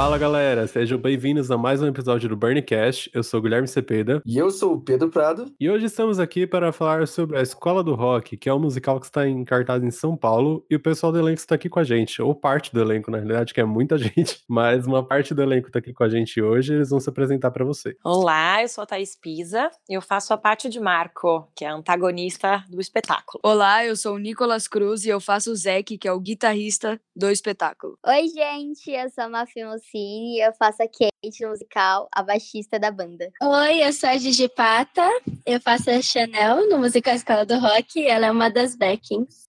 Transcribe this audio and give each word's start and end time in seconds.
Fala 0.00 0.16
galera, 0.16 0.66
sejam 0.66 0.98
bem-vindos 0.98 1.50
a 1.50 1.58
mais 1.58 1.82
um 1.82 1.86
episódio 1.86 2.26
do 2.26 2.34
Burncast. 2.34 3.10
Eu 3.12 3.22
sou 3.22 3.38
o 3.38 3.42
Guilherme 3.42 3.68
Cepeda. 3.68 4.22
E 4.24 4.38
eu 4.38 4.50
sou 4.50 4.72
o 4.72 4.80
Pedro 4.80 5.10
Prado. 5.10 5.54
E 5.60 5.68
hoje 5.68 5.84
estamos 5.84 6.18
aqui 6.18 6.46
para 6.46 6.72
falar 6.72 7.06
sobre 7.06 7.36
a 7.36 7.42
Escola 7.42 7.84
do 7.84 7.94
Rock, 7.94 8.38
que 8.38 8.48
é 8.48 8.54
um 8.54 8.58
musical 8.58 8.98
que 8.98 9.04
está 9.04 9.28
em 9.28 9.44
cartaz 9.44 9.84
em 9.84 9.90
São 9.90 10.16
Paulo. 10.16 10.64
E 10.70 10.76
o 10.76 10.80
pessoal 10.80 11.12
do 11.12 11.18
elenco 11.18 11.38
está 11.38 11.54
aqui 11.54 11.68
com 11.68 11.78
a 11.78 11.84
gente, 11.84 12.22
ou 12.22 12.34
parte 12.34 12.72
do 12.72 12.80
elenco, 12.80 13.10
na 13.10 13.18
realidade, 13.18 13.52
que 13.52 13.60
é 13.60 13.64
muita 13.64 13.98
gente, 14.00 14.42
mas 14.48 14.86
uma 14.86 15.06
parte 15.06 15.34
do 15.34 15.42
elenco 15.42 15.66
está 15.66 15.80
aqui 15.80 15.92
com 15.92 16.02
a 16.02 16.08
gente 16.08 16.40
hoje. 16.40 16.72
Eles 16.72 16.88
vão 16.88 16.98
se 16.98 17.10
apresentar 17.10 17.50
para 17.50 17.66
você. 17.66 17.94
Olá, 18.02 18.62
eu 18.62 18.68
sou 18.68 18.84
a 18.84 18.86
Thaís 18.86 19.14
Pisa 19.14 19.70
e 19.86 19.92
eu 19.92 20.00
faço 20.00 20.32
a 20.32 20.38
parte 20.38 20.70
de 20.70 20.80
Marco, 20.80 21.46
que 21.54 21.62
é 21.62 21.68
antagonista 21.68 22.64
do 22.70 22.80
espetáculo. 22.80 23.38
Olá, 23.44 23.84
eu 23.84 23.94
sou 23.94 24.14
o 24.14 24.18
Nicolas 24.18 24.66
Cruz 24.66 25.04
e 25.04 25.10
eu 25.10 25.20
faço 25.20 25.52
o 25.52 25.54
Zeke, 25.54 25.98
que 25.98 26.08
é 26.08 26.12
o 26.12 26.18
guitarrista 26.18 26.98
do 27.14 27.28
espetáculo. 27.28 27.98
Oi, 28.06 28.28
gente, 28.28 28.90
eu 28.90 29.10
sou 29.10 29.24
a 29.24 29.28
Mafia 29.28 29.68
Mocini 29.90 30.36
e 30.36 30.40
eu 30.40 30.52
faço 30.52 30.82
a 30.82 30.86
Kate 30.86 31.42
no 31.42 31.50
musical, 31.50 32.08
a 32.12 32.22
baixista 32.22 32.78
da 32.78 32.90
banda. 32.90 33.30
Oi, 33.42 33.84
eu 33.84 33.92
sou 33.92 34.08
a 34.08 34.16
Gigi 34.16 34.48
Pata, 34.48 35.02
eu 35.44 35.60
faço 35.60 35.90
a 35.90 36.00
Chanel 36.00 36.68
no 36.68 36.78
musical 36.78 37.14
Escola 37.14 37.44
do 37.44 37.58
Rock 37.58 37.98
e 37.98 38.06
ela 38.06 38.26
é 38.26 38.30
uma 38.30 38.48
das 38.48 38.76
backings. 38.76 39.48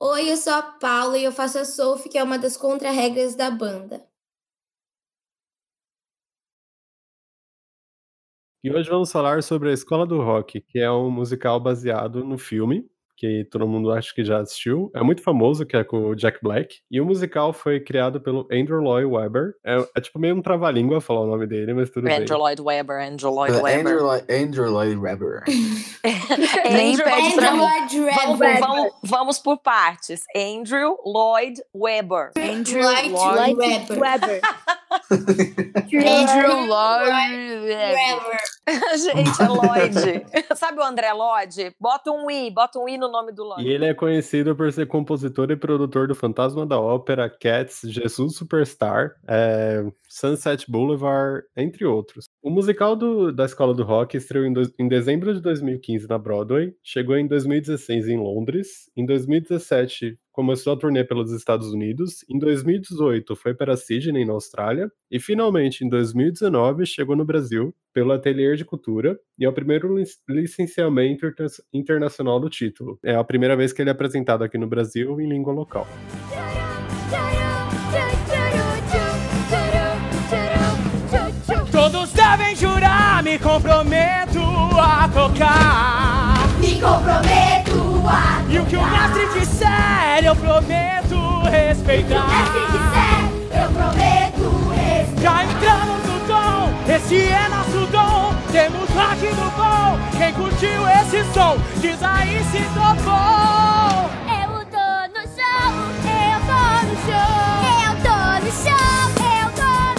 Oi, 0.00 0.30
eu 0.30 0.36
sou 0.36 0.52
a 0.52 0.62
Paula 0.62 1.18
e 1.18 1.24
eu 1.24 1.32
faço 1.32 1.58
a 1.58 1.64
Sophie, 1.64 2.10
que 2.10 2.18
é 2.18 2.22
uma 2.22 2.38
das 2.38 2.56
contra-regras 2.56 3.34
da 3.34 3.50
banda. 3.50 4.04
E 8.64 8.70
hoje 8.70 8.88
vamos 8.88 9.10
falar 9.10 9.42
sobre 9.42 9.70
a 9.70 9.72
Escola 9.72 10.06
do 10.06 10.22
Rock, 10.22 10.60
que 10.60 10.78
é 10.78 10.90
um 10.90 11.10
musical 11.10 11.58
baseado 11.58 12.24
no 12.24 12.38
filme 12.38 12.88
que 13.22 13.44
todo 13.52 13.68
mundo 13.68 13.92
acha 13.92 14.12
que 14.12 14.24
já 14.24 14.40
assistiu. 14.40 14.90
É 14.96 15.00
muito 15.00 15.22
famoso, 15.22 15.64
que 15.64 15.76
é 15.76 15.84
com 15.84 16.06
o 16.08 16.14
Jack 16.16 16.40
Black. 16.42 16.78
E 16.90 17.00
o 17.00 17.06
musical 17.06 17.52
foi 17.52 17.78
criado 17.78 18.20
pelo 18.20 18.48
Andrew 18.52 18.80
Lloyd 18.82 19.06
Webber. 19.06 19.52
É, 19.64 19.76
é 19.96 20.00
tipo 20.00 20.18
meio 20.18 20.34
um 20.34 20.42
trava-língua 20.42 21.00
falar 21.00 21.20
o 21.20 21.26
nome 21.28 21.46
dele, 21.46 21.72
mas 21.72 21.88
tudo 21.88 22.00
Andrew 22.06 22.16
bem. 22.16 22.22
Andrew 22.24 22.38
Lloyd 22.38 22.60
Webber, 22.60 23.00
Andrew 23.00 23.30
Lloyd 23.32 23.52
Uh, 23.52 23.62
Webber. 23.62 23.78
Andrew, 23.92 24.04
Lloyd- 24.04 24.24
Andrew 24.28 24.70
Lloyd 24.72 24.96
Webber. 24.98 25.42
Nem 26.72 26.90
Andrew, 26.94 27.04
pede 27.04 27.34
pra 27.36 27.50
Andrew. 27.50 27.62
Lloyd 27.64 28.10
vamos, 28.16 28.40
Webber. 28.40 28.60
vamos, 28.60 28.92
vamos 29.04 29.38
por 29.38 29.58
partes. 29.58 30.24
Andrew 30.34 30.96
Lloyd 31.06 31.62
Webber. 31.72 32.32
Andrew 32.36 32.82
Lloyd 32.82 33.08
Lloyd 33.12 33.56
Webber. 33.56 33.98
Weber. 34.00 34.40
Andrew 35.92 36.66
Lloyd. 36.66 37.72
Gente, 38.98 39.42
é 39.42 39.48
Lloyd. 39.48 40.56
Sabe 40.56 40.78
o 40.78 40.82
André 40.82 41.12
Lloyd? 41.12 41.74
Bota 41.80 42.10
um 42.10 42.30
i, 42.30 42.50
bota 42.50 42.78
um 42.78 42.88
i 42.88 42.96
no 42.96 43.10
nome 43.10 43.32
do 43.32 43.44
Lloyd. 43.44 43.62
E 43.62 43.72
ele 43.72 43.86
é 43.86 43.94
conhecido 43.94 44.54
por 44.54 44.72
ser 44.72 44.86
compositor 44.86 45.50
e 45.50 45.56
produtor 45.56 46.06
do 46.06 46.14
Fantasma 46.14 46.66
da 46.66 46.80
Ópera, 46.80 47.28
Cats, 47.28 47.80
Jesus 47.84 48.36
Superstar, 48.36 49.16
é, 49.26 49.84
Sunset 50.14 50.70
Boulevard, 50.70 51.42
entre 51.56 51.86
outros. 51.86 52.26
O 52.42 52.50
musical 52.50 52.94
do- 52.94 53.32
da 53.32 53.46
Escola 53.46 53.72
do 53.72 53.82
Rock 53.82 54.14
estreou 54.16 54.44
em, 54.44 54.52
dois- 54.52 54.70
em 54.78 54.86
dezembro 54.86 55.32
de 55.32 55.40
2015 55.40 56.06
na 56.06 56.18
Broadway, 56.18 56.74
chegou 56.82 57.16
em 57.16 57.26
2016 57.26 58.08
em 58.08 58.18
Londres, 58.18 58.90
em 58.94 59.06
2017 59.06 60.18
começou 60.30 60.72
a 60.72 60.76
turnê 60.76 61.02
pelos 61.04 61.30
Estados 61.32 61.72
Unidos, 61.72 62.24
em 62.28 62.38
2018 62.38 63.34
foi 63.36 63.54
para 63.54 63.76
Sydney, 63.76 64.24
na 64.26 64.32
Austrália, 64.34 64.90
e 65.10 65.18
finalmente 65.18 65.82
em 65.84 65.88
2019 65.88 66.84
chegou 66.86 67.16
no 67.16 67.24
Brasil 67.24 67.74
pelo 67.94 68.12
Atelier 68.12 68.56
de 68.56 68.64
Cultura, 68.66 69.18
e 69.38 69.44
é 69.44 69.48
o 69.48 69.52
primeiro 69.52 69.94
lic- 69.96 70.10
licenciamento 70.28 71.26
inter- 71.26 71.46
internacional 71.72 72.38
do 72.40 72.50
título. 72.50 72.98
É 73.04 73.14
a 73.14 73.24
primeira 73.24 73.56
vez 73.56 73.72
que 73.72 73.80
ele 73.82 73.90
é 73.90 73.92
apresentado 73.92 74.42
aqui 74.44 74.58
no 74.58 74.66
Brasil 74.66 75.18
em 75.20 75.28
língua 75.28 75.52
local. 75.52 75.86
Me 83.32 83.38
comprometo 83.38 84.42
a 84.78 85.08
tocar. 85.08 86.46
Me 86.58 86.78
comprometo 86.78 88.02
a 88.06 88.42
E 88.46 88.58
o 88.58 88.66
que 88.66 88.76
o 88.76 88.84
mestre 88.84 89.26
disser, 89.40 90.22
eu 90.22 90.36
prometo 90.36 91.40
respeitar. 91.50 92.26
disser, 92.72 93.62
eu 93.62 93.70
prometo 93.70 94.68
respeitar. 94.74 95.22
Já 95.22 95.44
entramos 95.44 96.04
no 96.04 96.20
tom, 96.26 96.94
esse 96.94 97.22
é 97.22 97.48
nosso 97.48 97.86
dom. 97.90 98.34
Temos 98.52 98.90
rock 98.90 99.26
no 99.34 99.50
bom. 99.52 99.98
Quem 100.18 100.32
curtiu 100.34 100.86
esse 101.00 101.24
som, 101.32 101.56
diz 101.80 102.02
aí 102.02 102.44
se 102.50 102.60
topou. 102.74 104.10
Eu 104.28 104.60
tô 104.66 104.88
no 105.08 105.24
show, 105.32 105.72
eu 106.04 106.38
tô 106.50 106.60
no 106.84 106.94
show, 107.06 107.32
eu 107.80 107.94
tô 108.02 108.44
no 108.44 108.52
show, 108.52 109.21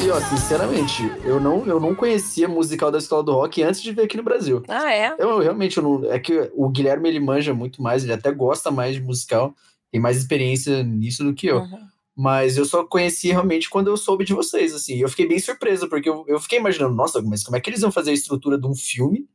E 0.03 0.09
ó, 0.09 0.19
sinceramente, 0.19 1.03
eu 1.23 1.39
não, 1.39 1.65
eu 1.65 1.79
não 1.79 1.95
conhecia 1.95 2.47
musical 2.47 2.91
da 2.91 2.97
Escola 2.97 3.23
do 3.23 3.31
Rock 3.31 3.63
antes 3.63 3.81
de 3.81 3.91
ver 3.93 4.03
aqui 4.03 4.17
no 4.17 4.23
Brasil. 4.23 4.61
Ah, 4.67 4.91
é? 4.93 5.15
Eu 5.17 5.39
realmente 5.39 5.77
eu 5.77 5.83
não. 5.83 6.11
É 6.11 6.19
que 6.19 6.51
o 6.53 6.67
Guilherme 6.69 7.07
ele 7.07 7.19
manja 7.21 7.53
muito 7.53 7.81
mais, 7.81 8.03
ele 8.03 8.11
até 8.13 8.31
gosta 8.31 8.69
mais 8.69 8.95
de 8.95 9.01
musical, 9.01 9.53
tem 9.91 10.01
mais 10.01 10.17
experiência 10.17 10.83
nisso 10.83 11.23
do 11.23 11.33
que 11.33 11.47
eu. 11.47 11.59
Uhum. 11.59 11.79
Mas 12.15 12.57
eu 12.57 12.65
só 12.65 12.83
conheci 12.83 13.29
realmente 13.29 13.69
quando 13.69 13.87
eu 13.87 13.95
soube 13.97 14.25
de 14.25 14.33
vocês, 14.33 14.73
assim. 14.73 14.97
Eu 14.97 15.07
fiquei 15.09 15.27
bem 15.27 15.39
surpreso, 15.39 15.87
porque 15.87 16.09
eu, 16.09 16.25
eu 16.27 16.39
fiquei 16.39 16.59
imaginando, 16.59 16.93
nossa, 16.93 17.21
mas 17.21 17.43
como 17.43 17.55
é 17.55 17.61
que 17.61 17.69
eles 17.69 17.81
vão 17.81 17.91
fazer 17.91 18.11
a 18.11 18.13
estrutura 18.13 18.57
de 18.57 18.67
um 18.67 18.75
filme 18.75 19.25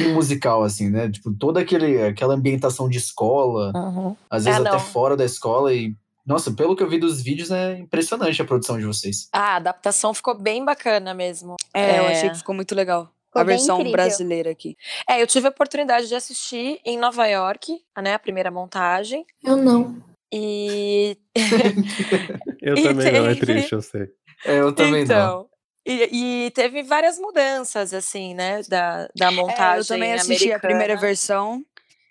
e 0.00 0.04
musical, 0.14 0.62
assim, 0.62 0.88
né? 0.88 1.10
Tipo, 1.10 1.32
toda 1.34 1.60
aquele, 1.60 2.00
aquela 2.02 2.34
ambientação 2.34 2.88
de 2.88 2.96
escola, 2.98 3.72
Uhum. 3.74 4.16
às 4.30 4.44
vezes 4.44 4.60
É, 4.64 4.68
até 4.68 4.78
fora 4.78 5.16
da 5.16 5.24
escola 5.24 5.74
e. 5.74 5.96
Nossa, 6.26 6.50
pelo 6.50 6.74
que 6.74 6.82
eu 6.82 6.88
vi 6.88 6.98
dos 6.98 7.22
vídeos, 7.22 7.50
é 7.52 7.78
impressionante 7.78 8.42
a 8.42 8.44
produção 8.44 8.76
de 8.78 8.84
vocês. 8.84 9.28
Ah, 9.32 9.52
a 9.52 9.56
adaptação 9.56 10.12
ficou 10.12 10.34
bem 10.36 10.64
bacana 10.64 11.14
mesmo. 11.14 11.54
É, 11.72 11.98
eu 12.00 12.04
É. 12.04 12.12
achei 12.12 12.30
que 12.30 12.38
ficou 12.38 12.54
muito 12.54 12.74
legal. 12.74 13.08
Ficou 13.26 13.42
a 13.42 13.44
versão 13.44 13.76
incrível. 13.76 13.92
brasileira 13.92 14.50
aqui. 14.50 14.76
É, 15.08 15.22
eu 15.22 15.26
tive 15.26 15.46
a 15.46 15.50
oportunidade 15.50 16.08
de 16.08 16.14
assistir 16.16 16.80
em 16.84 16.98
Nova 16.98 17.26
York, 17.26 17.80
né, 18.02 18.14
a 18.14 18.18
primeira 18.18 18.50
montagem. 18.50 19.24
Eu 19.44 19.56
não. 19.56 19.96
E 20.32 21.16
Eu 22.60 22.76
E 22.76 22.82
também 22.82 23.12
não, 23.12 23.26
é 23.26 23.34
triste, 23.36 23.72
eu 23.72 23.82
sei. 23.82 24.08
É, 24.44 24.58
eu 24.60 24.72
também 24.72 25.04
não. 25.04 25.04
então, 25.04 25.48
e, 25.86 26.46
e 26.46 26.50
teve 26.50 26.82
várias 26.82 27.18
mudanças 27.18 27.94
assim, 27.94 28.34
né, 28.34 28.62
da, 28.68 29.08
da 29.16 29.30
montagem 29.30 29.76
É, 29.76 29.80
eu 29.80 29.84
também 29.86 30.12
assisti 30.12 30.44
a 30.50 30.56
americana. 30.56 30.60
primeira 30.60 30.96
versão 31.00 31.64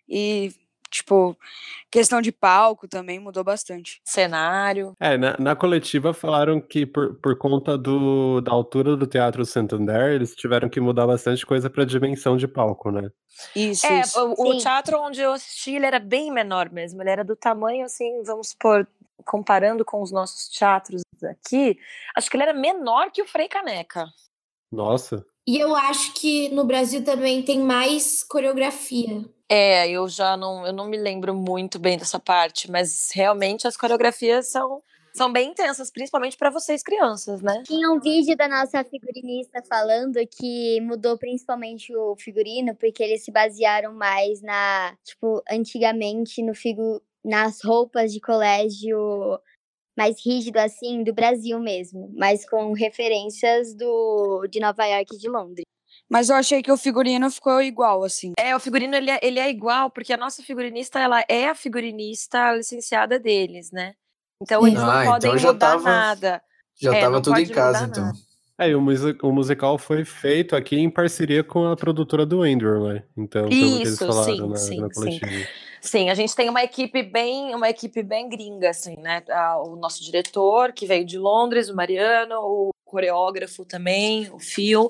e, 0.07 0.53
tipo, 0.89 1.35
questão 1.95 2.21
de 2.21 2.31
palco 2.31 2.87
também 2.87 3.19
mudou 3.19 3.43
bastante. 3.43 4.01
cenário. 4.03 4.93
É, 4.99 5.17
na, 5.17 5.35
na 5.39 5.55
coletiva 5.55 6.13
falaram 6.13 6.59
que 6.59 6.85
por, 6.85 7.15
por 7.15 7.37
conta 7.37 7.77
do, 7.77 8.41
da 8.41 8.51
altura 8.51 8.95
do 8.95 9.07
Teatro 9.07 9.45
Santander, 9.45 10.11
eles 10.11 10.35
tiveram 10.35 10.69
que 10.69 10.79
mudar 10.79 11.07
bastante 11.07 11.45
coisa 11.45 11.69
pra 11.69 11.85
dimensão 11.85 12.37
de 12.37 12.47
palco, 12.47 12.91
né? 12.91 13.09
Isso, 13.55 13.85
É, 13.85 14.01
isso. 14.01 14.19
o, 14.19 14.49
o 14.49 14.57
teatro 14.57 14.99
onde 14.99 15.21
eu 15.21 15.33
assisti, 15.33 15.75
ele 15.75 15.85
era 15.85 15.99
bem 15.99 16.31
menor 16.31 16.69
mesmo. 16.69 17.01
Ele 17.01 17.09
era 17.09 17.23
do 17.23 17.35
tamanho, 17.35 17.85
assim, 17.85 18.23
vamos 18.23 18.49
supor, 18.49 18.87
comparando 19.25 19.83
com 19.83 20.01
os 20.01 20.11
nossos 20.11 20.49
teatros 20.49 21.01
aqui, 21.23 21.77
acho 22.15 22.29
que 22.29 22.35
ele 22.37 22.43
era 22.43 22.53
menor 22.53 23.11
que 23.11 23.21
o 23.21 23.27
Frei 23.27 23.47
Caneca. 23.47 24.05
Nossa. 24.71 25.25
E 25.47 25.59
eu 25.59 25.75
acho 25.75 26.13
que 26.13 26.49
no 26.49 26.65
Brasil 26.65 27.03
também 27.03 27.43
tem 27.43 27.59
mais 27.59 28.23
coreografia. 28.23 29.23
É, 29.47 29.87
eu 29.87 30.07
já 30.07 30.35
não, 30.35 30.65
eu 30.65 30.73
não 30.73 30.87
me 30.87 30.97
lembro 30.97 31.35
muito 31.35 31.77
bem 31.77 31.97
dessa 31.97 32.19
parte, 32.19 32.69
mas 32.69 33.11
realmente 33.13 33.67
as 33.67 33.77
coreografias 33.77 34.47
são, 34.47 34.81
são 35.13 35.31
bem 35.31 35.51
intensas, 35.51 35.91
principalmente 35.91 36.35
para 36.35 36.49
vocês 36.49 36.81
crianças, 36.81 37.43
né? 37.43 37.61
Tinha 37.63 37.91
um 37.91 37.99
vídeo 37.99 38.35
da 38.35 38.47
nossa 38.47 38.83
figurinista 38.83 39.61
falando 39.69 40.17
que 40.27 40.81
mudou 40.81 41.15
principalmente 41.15 41.95
o 41.95 42.15
figurino, 42.15 42.75
porque 42.75 43.03
eles 43.03 43.23
se 43.23 43.31
basearam 43.31 43.93
mais 43.93 44.41
na, 44.41 44.97
tipo, 45.03 45.43
antigamente 45.47 46.41
no 46.41 46.55
figu 46.55 46.99
nas 47.23 47.63
roupas 47.63 48.11
de 48.11 48.19
colégio 48.19 49.39
mais 49.97 50.15
rígido 50.25 50.57
assim 50.57 51.03
do 51.03 51.13
Brasil 51.13 51.59
mesmo, 51.59 52.11
mas 52.15 52.47
com 52.47 52.73
referências 52.73 53.73
do 53.73 54.45
de 54.49 54.59
Nova 54.59 54.85
York 54.85 55.15
e 55.15 55.19
de 55.19 55.29
Londres. 55.29 55.63
Mas 56.09 56.29
eu 56.29 56.35
achei 56.35 56.61
que 56.61 56.71
o 56.71 56.77
figurino 56.77 57.31
ficou 57.31 57.61
igual, 57.61 58.03
assim. 58.03 58.33
É, 58.37 58.55
o 58.55 58.59
figurino 58.59 58.95
ele 58.95 59.09
é, 59.09 59.19
ele 59.23 59.39
é 59.39 59.49
igual, 59.49 59.89
porque 59.89 60.13
a 60.13 60.17
nossa 60.17 60.43
figurinista 60.43 60.99
ela 60.99 61.23
é 61.29 61.47
a 61.47 61.55
figurinista 61.55 62.51
licenciada 62.53 63.17
deles, 63.17 63.71
né? 63.71 63.93
Então 64.41 64.67
eles 64.67 64.79
Ah, 64.81 64.85
não 64.85 64.99
então 65.01 65.11
podem 65.13 65.37
já 65.37 65.53
mudar 65.53 65.69
tava- 65.71 65.83
nada. 65.89 66.41
Já 66.79 66.93
É, 66.93 66.99
tava 67.01 67.21
tudo 67.21 67.39
em 67.39 67.47
casa, 67.47 67.85
então. 67.85 68.05
nada. 68.07 68.17
É, 68.57 68.69
e 68.69 68.75
o, 68.75 68.81
musi- 68.81 69.17
o 69.21 69.31
musical 69.31 69.77
foi 69.77 70.05
feito 70.05 70.55
aqui 70.55 70.77
em 70.77 70.89
parceria 70.89 71.43
com 71.43 71.65
a 71.65 71.75
produtora 71.75 72.25
do 72.25 72.41
Andrew, 72.41 72.87
né? 72.87 73.03
Então, 73.17 73.49
pelo 73.49 73.77
que 73.79 73.87
eles 73.87 73.93
Isso, 73.95 74.05
falaram 74.05 74.35
sim, 74.35 74.47
na, 74.49 74.55
sim, 74.55 74.81
na 74.81 74.87
sim. 74.87 74.93
coletiva. 74.93 75.31
Sim, 75.31 75.45
a 76.09 76.13
gente 76.13 76.35
tem 76.35 76.49
uma 76.49 76.63
equipe 76.63 77.03
bem, 77.03 77.53
uma 77.53 77.69
equipe 77.69 78.01
bem 78.01 78.27
gringa, 78.27 78.69
assim, 78.69 78.95
né? 78.97 79.23
O 79.65 79.75
nosso 79.75 80.03
diretor, 80.03 80.73
que 80.73 80.85
veio 80.85 81.05
de 81.05 81.17
Londres, 81.17 81.69
o 81.69 81.75
Mariano, 81.75 82.35
o 82.39 82.69
coreógrafo 82.83 83.65
também, 83.65 84.29
o 84.31 84.39
Phil. 84.39 84.89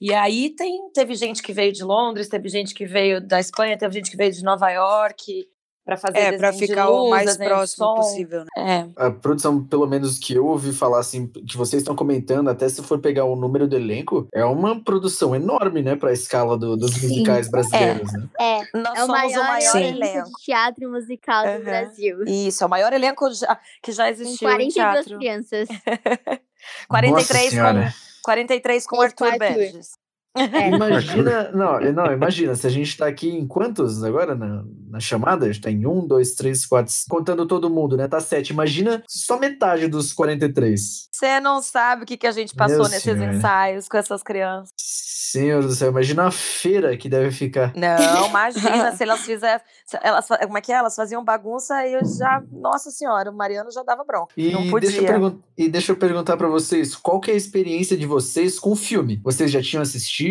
E 0.00 0.12
aí 0.12 0.50
tem, 0.50 0.90
teve 0.92 1.14
gente 1.14 1.42
que 1.42 1.52
veio 1.52 1.72
de 1.72 1.84
Londres, 1.84 2.28
teve 2.28 2.48
gente 2.48 2.74
que 2.74 2.86
veio 2.86 3.20
da 3.20 3.38
Espanha, 3.38 3.78
teve 3.78 3.94
gente 3.94 4.10
que 4.10 4.16
veio 4.16 4.32
de 4.32 4.42
Nova 4.42 4.70
York. 4.70 5.48
Para 5.88 5.96
fazer 5.96 6.18
É, 6.18 6.36
de 6.36 6.58
ficar 6.58 6.86
luz, 6.86 7.06
o 7.06 7.08
mais 7.08 7.34
próximo 7.38 7.86
som. 7.86 7.94
possível, 7.94 8.44
né? 8.54 8.90
É. 8.98 9.06
A 9.06 9.10
produção, 9.10 9.64
pelo 9.64 9.86
menos 9.86 10.18
que 10.18 10.34
eu 10.34 10.44
ouvi 10.46 10.70
falar 10.70 10.98
assim, 11.00 11.26
que 11.26 11.56
vocês 11.56 11.80
estão 11.80 11.96
comentando, 11.96 12.48
até 12.50 12.68
se 12.68 12.82
for 12.82 12.98
pegar 12.98 13.24
o 13.24 13.34
número 13.34 13.66
do 13.66 13.74
elenco, 13.74 14.28
é 14.34 14.44
uma 14.44 14.78
produção 14.84 15.34
enorme, 15.34 15.80
né, 15.82 15.96
pra 15.96 16.12
escala 16.12 16.58
do- 16.58 16.76
dos 16.76 16.92
Sim. 16.92 17.08
musicais 17.08 17.48
brasileiros, 17.50 18.12
né? 18.12 18.28
É, 18.38 18.58
Nós 18.76 18.98
é 18.98 19.02
o 19.02 19.06
somos 19.06 19.08
maior, 19.08 19.40
o 19.40 19.44
maior 19.44 19.76
elenco 19.76 20.28
de 20.28 20.44
teatro 20.44 20.90
musical 20.90 21.42
do 21.44 21.48
Aham. 21.52 21.60
Brasil. 21.60 22.18
Isso, 22.26 22.62
é 22.62 22.66
o 22.66 22.70
maior 22.70 22.92
elenco 22.92 23.32
já- 23.32 23.58
que 23.82 23.90
já 23.90 24.04
Com 24.04 24.10
existiu 24.10 24.46
em 24.50 24.52
42 24.52 24.74
teatro. 24.74 25.16
crianças. 25.18 25.68
43 26.86 27.44
Nossa 27.44 27.50
senhora. 27.50 27.94
com 27.94 28.22
43 28.24 28.86
com 28.86 28.96
Isso, 28.96 29.16
com 29.16 29.24
Arthur 29.24 29.42
Arthur. 29.42 29.56
Berges. 29.56 29.88
É. 30.36 30.68
Imagina, 30.70 31.50
não, 31.52 31.80
não, 31.92 32.12
imagina, 32.12 32.54
se 32.54 32.66
a 32.66 32.70
gente 32.70 32.96
tá 32.96 33.06
aqui 33.06 33.28
em 33.28 33.46
quantos 33.46 34.04
agora 34.04 34.34
na, 34.34 34.64
na 34.88 35.00
chamada? 35.00 35.46
A 35.46 35.48
gente 35.52 35.62
tá 35.62 35.70
em 35.70 35.86
um, 35.86 36.06
dois, 36.06 36.34
três, 36.34 36.64
quatro, 36.64 36.92
contando 37.08 37.46
todo 37.46 37.70
mundo, 37.70 37.96
né? 37.96 38.06
Tá 38.06 38.20
sete. 38.20 38.52
Imagina 38.52 39.02
só 39.08 39.38
metade 39.38 39.88
dos 39.88 40.12
43. 40.12 41.08
Você 41.10 41.40
não 41.40 41.60
sabe 41.60 42.04
o 42.04 42.06
que, 42.06 42.16
que 42.16 42.26
a 42.26 42.32
gente 42.32 42.54
passou 42.54 42.78
Meu 42.78 42.88
nesses 42.88 43.02
senhor. 43.02 43.34
ensaios 43.34 43.88
com 43.88 43.96
essas 43.96 44.22
crianças. 44.22 44.72
Senhor 44.76 45.62
do 45.62 45.72
céu, 45.72 45.90
imagina 45.90 46.26
a 46.26 46.30
feira 46.30 46.96
que 46.96 47.06
deve 47.06 47.30
ficar. 47.30 47.72
Não, 47.76 48.28
imagina 48.28 48.92
se 48.96 49.02
elas 49.04 49.20
fizessem. 49.20 49.66
se 49.84 49.98
Elas, 50.02 50.26
como 50.26 50.56
é 50.56 50.60
que 50.60 50.72
é? 50.72 50.76
Elas 50.76 50.96
faziam 50.96 51.22
bagunça 51.22 51.86
e 51.86 51.92
eu 51.94 52.00
já. 52.04 52.42
Nossa 52.50 52.90
senhora, 52.90 53.30
o 53.30 53.36
Mariano 53.36 53.70
já 53.70 53.82
dava 53.82 54.04
bronca. 54.04 54.32
E 54.36 54.50
não 54.52 54.62
deixa, 54.80 55.02
eu 55.02 55.20
podia. 55.20 55.38
e 55.56 55.68
deixa 55.68 55.92
eu 55.92 55.96
perguntar 55.96 56.36
pra 56.38 56.48
vocês, 56.48 56.96
qual 56.96 57.20
que 57.20 57.30
é 57.30 57.34
a 57.34 57.36
experiência 57.36 57.94
de 57.94 58.06
vocês 58.06 58.58
com 58.58 58.72
o 58.72 58.76
filme? 58.76 59.20
Vocês 59.22 59.50
já 59.50 59.60
tinham 59.60 59.82
assistido, 59.82 60.27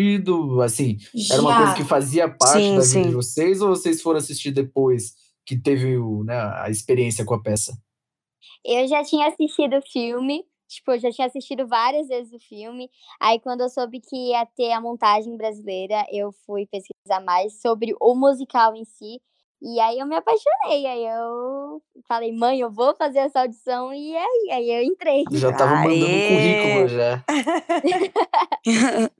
assim, 0.62 0.96
era 1.30 1.40
uma 1.40 1.50
Já. 1.50 1.58
coisa 1.58 1.74
que 1.74 1.84
fazia 1.84 2.28
parte 2.28 2.62
Sim, 2.62 2.76
da 2.76 2.82
vida 2.82 2.84
sim. 2.84 3.02
de 3.02 3.14
vocês 3.14 3.60
ou 3.60 3.68
vocês 3.68 4.02
foram 4.02 4.18
assistir 4.18 4.50
depois 4.50 5.14
que 5.46 5.56
teve 5.56 5.96
o, 5.96 6.24
né, 6.24 6.36
a 6.36 6.68
experiência 6.68 7.24
com 7.24 7.34
a 7.34 7.42
peça? 7.42 7.76
Eu 8.64 8.86
já 8.86 9.02
tinha 9.02 9.28
assistido 9.28 9.78
o 9.78 9.82
filme, 9.82 10.44
tipo, 10.68 10.92
eu 10.92 10.98
já 10.98 11.10
tinha 11.10 11.26
assistido 11.26 11.66
várias 11.66 12.08
vezes 12.08 12.32
o 12.32 12.38
filme. 12.38 12.90
Aí, 13.20 13.40
quando 13.40 13.62
eu 13.62 13.68
soube 13.68 14.00
que 14.00 14.30
ia 14.30 14.44
ter 14.44 14.72
a 14.72 14.80
montagem 14.80 15.36
brasileira, 15.36 16.04
eu 16.12 16.32
fui 16.44 16.66
pesquisar 16.66 17.24
mais 17.24 17.60
sobre 17.60 17.94
o 18.00 18.14
musical 18.14 18.74
em 18.74 18.84
si. 18.84 19.20
E 19.60 19.80
aí 19.80 19.98
eu 19.98 20.06
me 20.06 20.16
apaixonei. 20.16 20.86
Aí 20.86 21.04
eu 21.04 21.82
falei, 22.06 22.32
mãe, 22.32 22.60
eu 22.60 22.70
vou 22.70 22.94
fazer 22.94 23.18
essa 23.20 23.40
audição. 23.40 23.92
E 23.92 24.16
aí, 24.16 24.50
aí 24.52 24.70
eu 24.70 24.82
entrei. 24.82 25.24
Já 25.32 25.52
tava 25.52 25.76
mandando 25.76 26.06
um 26.06 26.08
Aê! 26.08 26.28
currículo 26.28 26.88
já. 26.88 27.24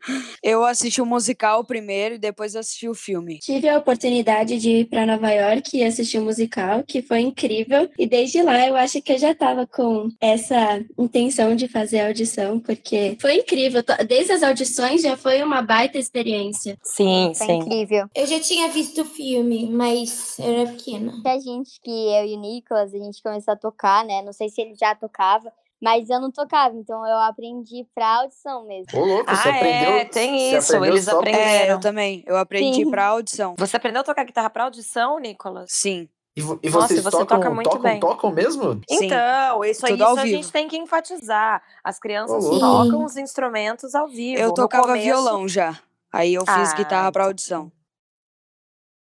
eu 0.42 0.64
assisti 0.64 1.00
o 1.02 1.06
musical 1.06 1.64
primeiro 1.64 2.14
e 2.14 2.18
depois 2.18 2.54
assisti 2.54 2.88
o 2.88 2.94
filme. 2.94 3.38
Tive 3.40 3.68
a 3.68 3.78
oportunidade 3.78 4.58
de 4.58 4.70
ir 4.70 4.84
para 4.86 5.06
Nova 5.06 5.30
York 5.30 5.76
e 5.76 5.84
assistir 5.84 6.18
o 6.18 6.24
musical, 6.24 6.82
que 6.86 7.02
foi 7.02 7.20
incrível. 7.20 7.88
E 7.98 8.06
desde 8.06 8.42
lá 8.42 8.66
eu 8.66 8.76
acho 8.76 9.02
que 9.02 9.12
eu 9.12 9.18
já 9.18 9.32
estava 9.32 9.66
com 9.66 10.08
essa 10.20 10.80
intenção 10.98 11.54
de 11.56 11.68
fazer 11.68 12.00
a 12.00 12.06
audição, 12.08 12.60
porque 12.60 13.16
foi 13.20 13.36
incrível. 13.36 13.82
Desde 14.06 14.32
as 14.32 14.42
audições 14.42 15.02
já 15.02 15.16
foi 15.16 15.42
uma 15.42 15.62
baita 15.62 15.98
experiência. 15.98 16.78
Sim, 16.82 17.32
Foi 17.34 17.46
sim. 17.46 17.58
incrível. 17.58 18.06
Eu 18.14 18.26
já 18.26 18.38
tinha 18.40 18.68
visto 18.68 19.02
o 19.02 19.04
filme, 19.04 19.68
mas 19.70 20.27
eu 20.38 20.52
era 20.60 20.70
pequena. 20.70 21.12
A 21.26 21.38
gente, 21.38 21.80
que 21.80 21.90
eu 21.90 22.24
e 22.26 22.34
o 22.36 22.40
Nicolas, 22.40 22.92
a 22.94 22.98
gente 22.98 23.22
começou 23.22 23.52
a 23.52 23.56
tocar, 23.56 24.04
né? 24.04 24.22
Não 24.22 24.32
sei 24.32 24.48
se 24.48 24.60
ele 24.60 24.74
já 24.74 24.94
tocava, 24.94 25.52
mas 25.80 26.10
eu 26.10 26.20
não 26.20 26.30
tocava. 26.30 26.74
Então 26.76 27.06
eu 27.06 27.16
aprendi 27.18 27.86
pra 27.94 28.16
audição 28.20 28.66
mesmo. 28.66 28.86
Ô, 29.00 29.04
louco, 29.04 29.30
você 29.34 29.48
Ah, 29.48 29.56
aprendeu. 29.56 29.90
é, 29.92 30.04
tem 30.04 30.54
isso, 30.56 30.74
aprendeu 30.74 30.94
eles 30.94 31.04
só- 31.04 31.18
aprendem- 31.18 31.40
É, 31.40 31.44
Aprenderam. 31.46 31.74
eu 31.74 31.80
também. 31.80 32.24
Eu 32.26 32.36
aprendi 32.36 32.84
Sim. 32.84 32.90
pra 32.90 33.06
audição. 33.06 33.54
Você 33.58 33.76
aprendeu 33.76 34.00
a 34.00 34.04
tocar 34.04 34.24
guitarra 34.24 34.50
pra 34.50 34.64
audição, 34.64 35.18
Nicolas? 35.18 35.70
Sim. 35.72 36.08
E, 36.36 36.40
e 36.40 36.44
Nossa, 36.70 36.86
vocês 36.88 37.02
você 37.02 37.10
tocam, 37.10 37.26
toca 37.38 37.50
muito 37.50 37.68
tocam, 37.68 37.82
bem. 37.82 37.98
tocam 37.98 38.30
mesmo? 38.30 38.74
Sim. 38.88 39.06
Então, 39.06 39.64
isso 39.64 39.84
aí 39.84 39.94
isso 39.94 40.04
a 40.04 40.14
vivo. 40.14 40.26
gente 40.28 40.52
tem 40.52 40.68
que 40.68 40.76
enfatizar. 40.76 41.60
As 41.82 41.98
crianças 41.98 42.44
Ô, 42.44 42.50
louco. 42.50 42.60
tocam 42.60 43.04
os 43.04 43.16
instrumentos 43.16 43.92
ao 43.94 44.06
vivo. 44.06 44.40
Eu 44.40 44.54
tocava 44.54 44.86
começo- 44.86 45.04
violão 45.04 45.48
já. 45.48 45.76
Aí 46.12 46.34
eu 46.34 46.42
fiz 46.42 46.72
Ah, 46.72 46.76
guitarra 46.76 47.10
pra 47.10 47.22
então. 47.22 47.28
audição. 47.30 47.72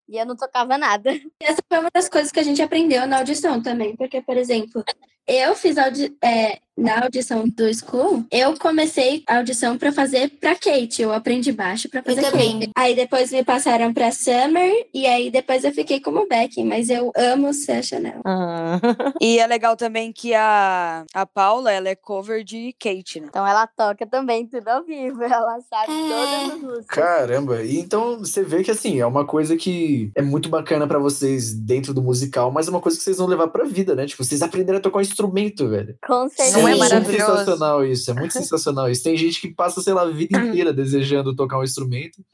E 0.08 0.18
eu 0.18 0.26
não 0.26 0.36
tocava 0.36 0.76
nada. 0.76 1.10
Essa 1.40 1.62
foi 1.68 1.78
uma 1.78 1.90
das 1.92 2.08
coisas 2.08 2.30
que 2.30 2.40
a 2.40 2.42
gente 2.42 2.62
aprendeu 2.62 3.06
na 3.06 3.18
audição 3.18 3.62
também, 3.62 3.96
porque, 3.96 4.20
por 4.20 4.36
exemplo, 4.36 4.84
eu 5.26 5.54
fiz 5.54 5.78
audi 5.78 6.14
é, 6.22 6.60
na 6.76 7.02
audição 7.04 7.44
do 7.48 7.72
School, 7.74 8.24
eu 8.30 8.58
comecei 8.58 9.22
a 9.28 9.38
audição 9.38 9.78
para 9.78 9.92
fazer 9.92 10.30
para 10.40 10.54
Kate, 10.54 11.02
eu 11.02 11.12
aprendi 11.12 11.52
baixo 11.52 11.88
para 11.88 12.02
fazer 12.02 12.22
também. 12.22 12.60
Kate. 12.60 12.70
Aí 12.76 12.94
depois 12.94 13.30
me 13.32 13.44
passaram 13.44 13.92
para 13.92 14.10
Summer 14.10 14.86
e 14.92 15.06
aí 15.06 15.30
depois 15.30 15.64
eu 15.64 15.72
fiquei 15.72 16.00
como 16.00 16.26
backing, 16.28 16.64
mas 16.64 16.90
eu 16.90 17.12
amo 17.16 17.52
ser 17.54 17.72
a 17.72 17.82
Chanel. 17.82 18.20
Hum. 18.26 18.80
E 19.20 19.38
é 19.38 19.46
legal 19.46 19.76
também 19.76 20.12
que 20.12 20.34
a, 20.34 21.04
a 21.14 21.24
Paula, 21.26 21.72
ela 21.72 21.88
é 21.88 21.94
cover 21.94 22.42
de 22.44 22.74
Kate, 22.78 23.20
né? 23.20 23.26
Então 23.30 23.46
ela 23.46 23.66
toca 23.66 24.06
também 24.06 24.46
tudo 24.46 24.68
ao 24.68 24.84
vivo. 24.84 25.22
Ela 25.24 25.58
sabe 25.68 25.92
É. 25.92 26.08
todas 26.08 26.52
as 26.54 26.60
músicas. 26.62 26.86
Caramba, 26.86 27.62
e 27.62 27.78
então 27.78 28.18
você 28.18 28.42
vê 28.42 28.62
que 28.62 28.70
assim, 28.70 29.00
é 29.00 29.06
uma 29.06 29.24
coisa 29.24 29.56
que 29.56 30.10
é 30.14 30.22
muito 30.22 30.48
bacana 30.48 30.86
pra 30.86 30.98
vocês 30.98 31.54
dentro 31.54 31.94
do 31.94 32.02
musical, 32.02 32.50
mas 32.50 32.66
é 32.68 32.70
uma 32.70 32.80
coisa 32.80 32.96
que 32.98 33.04
vocês 33.04 33.16
vão 33.18 33.26
levar 33.26 33.48
pra 33.48 33.64
vida, 33.64 33.94
né? 33.94 34.06
Tipo, 34.06 34.24
vocês 34.24 34.42
aprenderam 34.42 34.78
a 34.78 34.82
tocar 34.82 34.98
um 34.98 35.02
instrumento, 35.02 35.68
velho. 35.68 35.96
Com 36.06 36.28
certeza. 36.28 36.63
Não 36.64 36.74
é 36.74 36.76
maravilhoso? 36.76 37.16
muito 37.26 37.38
sensacional 37.38 37.84
isso, 37.84 38.10
é 38.10 38.14
muito 38.14 38.32
sensacional 38.34 38.90
isso. 38.90 39.02
Tem 39.04 39.16
gente 39.16 39.40
que 39.40 39.48
passa, 39.54 39.80
sei 39.80 39.92
lá, 39.92 40.02
a 40.02 40.10
vida 40.10 40.38
inteira 40.38 40.72
desejando 40.72 41.34
tocar 41.34 41.58
um 41.58 41.64
instrumento 41.64 42.24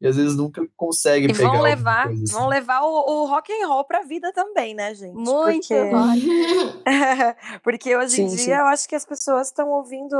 e 0.00 0.06
às 0.06 0.14
vezes 0.16 0.36
nunca 0.36 0.64
consegue 0.76 1.26
E 1.26 1.32
pegar 1.34 1.50
vão 1.50 1.60
levar, 1.60 2.06
assim. 2.08 2.24
vão 2.30 2.46
levar 2.46 2.82
o, 2.82 3.22
o 3.22 3.26
rock 3.26 3.52
and 3.52 3.66
roll 3.66 3.82
pra 3.84 4.02
vida 4.02 4.32
também, 4.32 4.72
né, 4.72 4.94
gente? 4.94 5.12
Muito 5.14 5.66
Porque, 5.66 5.90
porque 7.62 7.96
hoje 7.96 8.22
em 8.22 8.28
Sim, 8.28 8.36
dia 8.36 8.44
sim. 8.44 8.60
eu 8.60 8.66
acho 8.66 8.88
que 8.88 8.94
as 8.94 9.04
pessoas 9.04 9.48
estão 9.48 9.68
ouvindo 9.70 10.16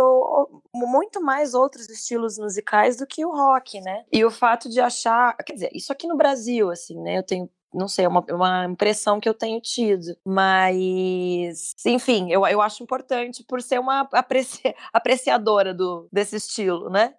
muito 0.75 1.23
mais 1.23 1.55
outros 1.55 1.88
estilos 1.88 2.38
musicais 2.38 2.97
do 2.97 3.06
que 3.06 3.25
o 3.25 3.31
rock, 3.31 3.81
né? 3.81 4.05
E 4.12 4.25
o 4.25 4.31
fato 4.31 4.69
de 4.69 4.81
achar, 4.81 5.37
quer 5.47 5.53
dizer, 5.53 5.70
isso 5.73 5.93
aqui 5.93 6.06
no 6.09 6.17
Brasil, 6.17 6.70
assim, 6.70 7.00
né? 7.00 7.17
Eu 7.19 7.23
tenho 7.23 7.49
não 7.73 7.87
sei, 7.88 8.05
é 8.05 8.09
uma, 8.09 8.25
uma 8.31 8.65
impressão 8.67 9.20
que 9.20 9.29
eu 9.29 9.35
tenho 9.35 9.61
tido. 9.61 10.17
Mas, 10.25 11.75
enfim, 11.85 12.31
eu, 12.31 12.47
eu 12.47 12.61
acho 12.61 12.82
importante 12.82 13.44
por 13.47 13.61
ser 13.62 13.79
uma 13.79 14.09
apreci- 14.12 14.75
apreciadora 14.93 15.75
do, 15.75 16.08
desse 16.13 16.37
estilo, 16.37 16.89
né? 16.91 17.15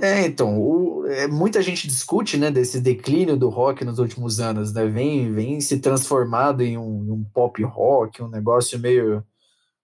É, 0.00 0.24
então, 0.26 0.60
o- 0.60 1.06
é, 1.06 1.26
muita 1.26 1.60
gente 1.62 1.86
discute, 1.88 2.36
né, 2.36 2.50
desse 2.50 2.80
declínio 2.80 3.36
do 3.36 3.48
rock 3.48 3.84
nos 3.84 3.98
últimos 3.98 4.40
anos, 4.40 4.72
né? 4.72 4.86
Vem, 4.86 5.32
vem 5.32 5.60
se 5.60 5.78
transformado 5.80 6.62
em 6.62 6.78
um, 6.78 7.12
um 7.14 7.24
pop 7.34 7.62
rock, 7.64 8.22
um 8.22 8.28
negócio 8.28 8.78
meio 8.78 9.24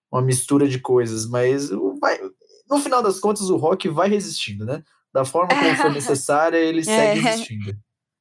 uma 0.09 0.21
mistura 0.21 0.69
de 0.69 0.79
coisas, 0.79 1.27
mas 1.27 1.69
vai, 1.99 2.17
no 2.69 2.79
final 2.79 3.03
das 3.03 3.19
contas 3.19 3.49
o 3.49 3.57
rock 3.57 3.89
vai 3.89 4.07
resistindo, 4.07 4.65
né? 4.65 4.81
Da 5.13 5.25
forma 5.25 5.49
como 5.49 5.75
for 5.75 5.91
necessária, 5.91 6.57
ele 6.57 6.83
segue 6.85 7.19
É. 7.19 7.29
existindo. 7.33 7.77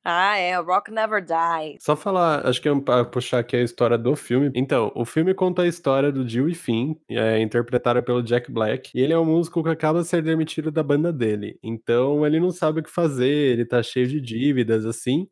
Ah, 0.09 0.37
é, 0.39 0.57
Rock 0.61 0.93
Never 0.93 1.21
Die. 1.21 1.79
Só 1.81 1.97
falar, 1.97 2.47
acho 2.47 2.63
que 2.63 2.69
é 2.69 2.81
pra 2.81 3.05
puxar 3.05 3.41
aqui 3.41 3.57
a 3.57 3.63
história 3.63 3.99
do 3.99 4.15
filme. 4.15 4.53
Então, 4.55 4.93
o 4.95 5.05
filme 5.05 5.35
conta 5.35 5.63
a 5.63 5.67
história 5.67 6.13
do 6.13 6.25
Dewey 6.25 6.55
Finn, 6.55 6.95
é, 7.11 7.41
interpretada 7.41 8.01
pelo 8.01 8.23
Jack 8.23 8.49
Black, 8.49 8.93
e 8.95 9.01
ele 9.01 9.13
é 9.13 9.19
um 9.19 9.25
músico 9.25 9.65
que 9.65 9.69
acaba 9.69 10.03
de 10.03 10.07
ser 10.07 10.23
demitido 10.23 10.71
da 10.71 10.81
banda 10.81 11.13
dele. 11.13 11.59
Então, 11.61 12.25
ele 12.25 12.39
não 12.39 12.53
sabe 12.53 12.79
o 12.79 12.83
que 12.85 12.91
fazer, 12.91 13.27
ele 13.27 13.65
tá 13.67 13.83
cheio 13.83 14.07
de 14.07 14.21
dívidas, 14.21 14.87
assim, 14.87 15.27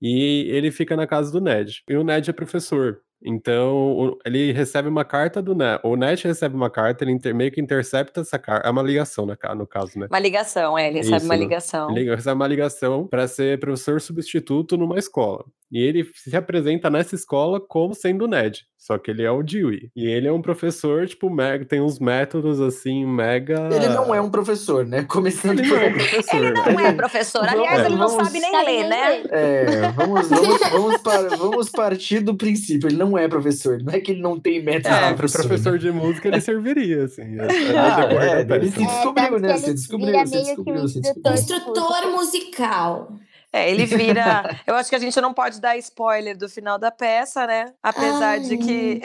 e 0.00 0.46
ele 0.50 0.70
fica 0.70 0.96
na 0.96 1.06
casa 1.06 1.30
do 1.30 1.40
Ned. 1.40 1.82
E 1.88 1.94
o 1.96 2.04
Ned 2.04 2.30
é 2.30 2.32
professor. 2.32 3.02
Então, 3.24 4.16
ele 4.24 4.52
recebe 4.52 4.88
uma 4.88 5.04
carta 5.04 5.42
do 5.42 5.54
Ned. 5.54 5.80
O 5.82 5.96
Ned 5.96 6.22
recebe 6.26 6.54
uma 6.54 6.70
carta, 6.70 7.02
ele 7.02 7.12
inter- 7.12 7.34
meio 7.34 7.50
que 7.50 7.60
intercepta 7.60 8.20
essa 8.20 8.38
carta. 8.38 8.68
É 8.68 8.70
uma 8.70 8.82
ligação, 8.82 9.26
né, 9.26 9.36
no 9.56 9.66
caso, 9.66 9.98
né? 9.98 10.06
Uma 10.10 10.18
ligação, 10.18 10.78
é, 10.78 10.88
ele 10.88 10.98
recebe 10.98 11.16
Isso, 11.16 11.24
uma 11.26 11.34
né? 11.34 11.40
ligação. 11.40 11.90
Ele 11.96 12.14
recebe 12.14 12.36
uma 12.36 12.46
ligação 12.46 13.06
para 13.06 13.26
ser 13.26 13.58
professor 13.58 14.00
substituto 14.00 14.76
numa 14.76 14.98
escola. 14.98 15.44
E 15.72 15.78
ele 15.78 16.08
se 16.14 16.36
apresenta 16.36 16.88
nessa 16.88 17.14
escola 17.14 17.60
como 17.60 17.94
sendo 17.94 18.26
o 18.26 18.28
Ned. 18.28 18.64
Só 18.86 18.96
que 18.98 19.10
ele 19.10 19.24
é 19.24 19.30
o 19.32 19.42
Dewey. 19.42 19.90
E 19.96 20.06
ele 20.06 20.28
é 20.28 20.32
um 20.32 20.40
professor, 20.40 21.08
tipo, 21.08 21.28
mega, 21.28 21.64
tem 21.64 21.80
uns 21.80 21.98
métodos 21.98 22.60
assim, 22.60 23.04
mega. 23.04 23.68
Ele 23.72 23.88
não 23.88 24.14
é 24.14 24.20
um 24.20 24.30
professor, 24.30 24.86
né? 24.86 25.02
Começando 25.02 25.58
Ele 25.58 25.68
por 25.68 25.76
não 25.76 25.82
é 25.82 25.88
um 25.88 25.92
professor. 25.92 26.36
Ele 26.36 26.52
não 26.52 26.80
é 26.80 26.92
professor. 26.92 27.48
Aliás, 27.48 27.80
É, 27.80 27.86
ele 27.86 27.96
não 27.96 28.08
vamos- 28.08 28.26
sabe 28.26 28.38
nem 28.38 28.64
ler, 28.64 28.88
né? 28.88 29.22
É, 29.30 29.88
vamos, 29.90 30.28
vamos, 30.28 30.60
vamos, 30.70 30.96
par- 31.02 31.36
vamos 31.36 31.68
partir 31.68 32.20
do 32.20 32.36
princípio. 32.36 32.88
Ele 32.88 32.96
não 32.96 33.18
é 33.18 33.26
professor. 33.26 33.82
Não 33.82 33.92
é 33.92 33.98
que 33.98 34.12
ele 34.12 34.22
não 34.22 34.38
tem 34.38 34.62
método 34.62 34.94
Ah, 34.94 35.08
pro 35.08 35.16
professor. 35.16 35.48
professor 35.48 35.72
né? 35.72 35.78
de 35.78 35.90
música 35.90 36.28
ele 36.28 36.40
serviria, 36.40 37.04
assim. 37.06 37.22
É, 37.40 37.72
é 37.72 37.76
Ah, 37.78 38.00
decorrer 38.06 38.30
é, 38.30 38.44
da 38.44 38.54
ele 38.56 38.70
se 38.70 38.82
É, 38.82 38.86
descobriu, 38.86 39.38
né? 39.40 39.56
Você 39.56 39.66
ele 39.66 39.74
descobriu, 39.74 40.12
meio 40.12 40.24
que 40.30 40.36
um 40.36 40.40
instrutor 40.40 40.84
descobriu. 40.84 41.32
Instrutor 41.34 42.10
musical. 42.12 43.12
É, 43.56 43.70
ele 43.70 43.86
vira. 43.86 44.42
Eu 44.66 44.74
acho 44.74 44.90
que 44.90 44.96
a 44.96 44.98
gente 44.98 45.18
não 45.18 45.32
pode 45.32 45.60
dar 45.60 45.78
spoiler 45.78 46.36
do 46.36 46.46
final 46.46 46.78
da 46.78 46.90
peça, 46.90 47.46
né? 47.46 47.72
Apesar 47.82 48.38
de 48.38 48.58
que. 48.58 49.00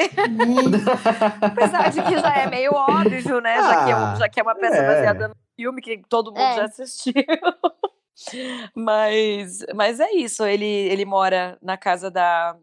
Apesar 1.41 1.89
de 1.89 2.01
que 2.03 2.17
já 2.19 2.35
é 2.37 2.49
meio 2.49 2.73
óbvio, 2.73 3.39
né? 3.39 3.55
Já, 3.61 3.85
que 3.85 3.91
é, 3.91 3.93
Ah, 3.93 4.15
já 4.19 4.29
que 4.29 4.39
é 4.39 4.43
uma 4.43 4.55
peça 4.55 4.75
é. 4.75 4.87
baseada 4.87 5.27
no 5.29 5.35
filme 5.55 5.81
que 5.81 6.01
todo 6.09 6.31
mundo 6.31 6.41
É. 6.41 6.55
já 6.57 6.65
assistiu. 6.65 7.13
mas, 8.75 9.59
mas 9.73 9.99
é 10.01 10.11
isso. 10.11 10.45
Ele, 10.45 10.65
ele 10.65 11.05
mora 11.05 11.57
na 11.61 11.77
casa 11.77 12.11
da, 12.11 12.55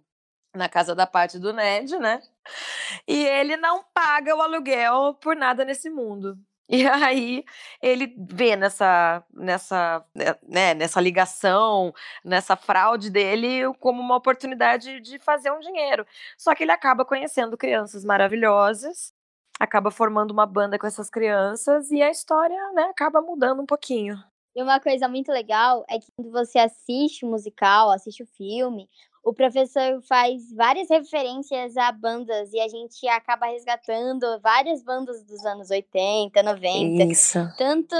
na 0.55 0.69
casa 0.69 0.95
da 0.95 1.07
Paty 1.07 1.39
do 1.39 1.53
Ned, 1.55 1.97
né? 1.99 2.21
E 3.07 3.25
ele 3.25 3.57
não 3.57 3.83
paga 3.95 4.37
o 4.37 4.43
aluguel 4.43 5.15
por 5.21 5.35
nada 5.35 5.65
nesse 5.65 5.89
mundo. 5.89 6.37
E 6.71 6.87
aí 6.87 7.45
ele 7.81 8.15
vê 8.31 8.55
nessa, 8.55 9.25
nessa, 9.33 10.05
né, 10.47 10.75
nessa 10.75 11.01
ligação, 11.01 11.95
nessa 12.23 12.57
fraude 12.57 13.11
dele 13.11 13.73
como 13.81 14.03
uma 14.03 14.17
oportunidade 14.17 15.01
de 15.01 15.19
fazer 15.19 15.51
um 15.51 15.61
dinheiro. 15.61 16.07
Só 16.37 16.55
que 16.55 16.65
ele 16.65 16.73
acaba 16.73 17.07
conhecendo 17.07 17.57
crianças 17.57 18.05
maravilhosas, 18.05 19.15
acaba 19.59 19.91
formando 19.91 20.31
uma 20.31 20.45
banda 20.45 20.79
com 20.79 20.87
essas 20.87 21.09
crianças 21.09 21.91
e 21.91 22.03
a 22.03 22.11
história, 22.11 22.61
né, 22.73 22.83
acaba 22.85 23.23
mudando 23.23 23.63
um 23.63 23.67
pouquinho. 23.67 24.23
E 24.55 24.63
uma 24.63 24.81
coisa 24.81 25.09
muito 25.09 25.31
legal 25.33 25.85
é 25.89 25.99
que 25.99 26.11
quando 26.17 26.31
você 26.31 26.59
assiste 26.59 27.25
o 27.25 27.31
musical, 27.31 27.91
assiste 27.91 28.23
o 28.23 28.27
filme, 28.27 28.89
o 29.29 29.35
professor 29.35 30.01
faz 30.09 30.53
várias 30.55 30.89
referências 30.89 31.77
a 31.77 31.93
bandas 31.93 32.53
e 32.53 32.61
a 32.61 32.69
gente 32.69 33.07
acaba 33.09 33.47
resgatando 33.47 34.25
várias 34.43 34.83
bandas 34.83 35.23
dos 35.25 35.45
anos 35.45 35.71
80, 35.71 36.43
90. 36.43 37.05
Isso. 37.05 37.39
Tanto 37.59 37.95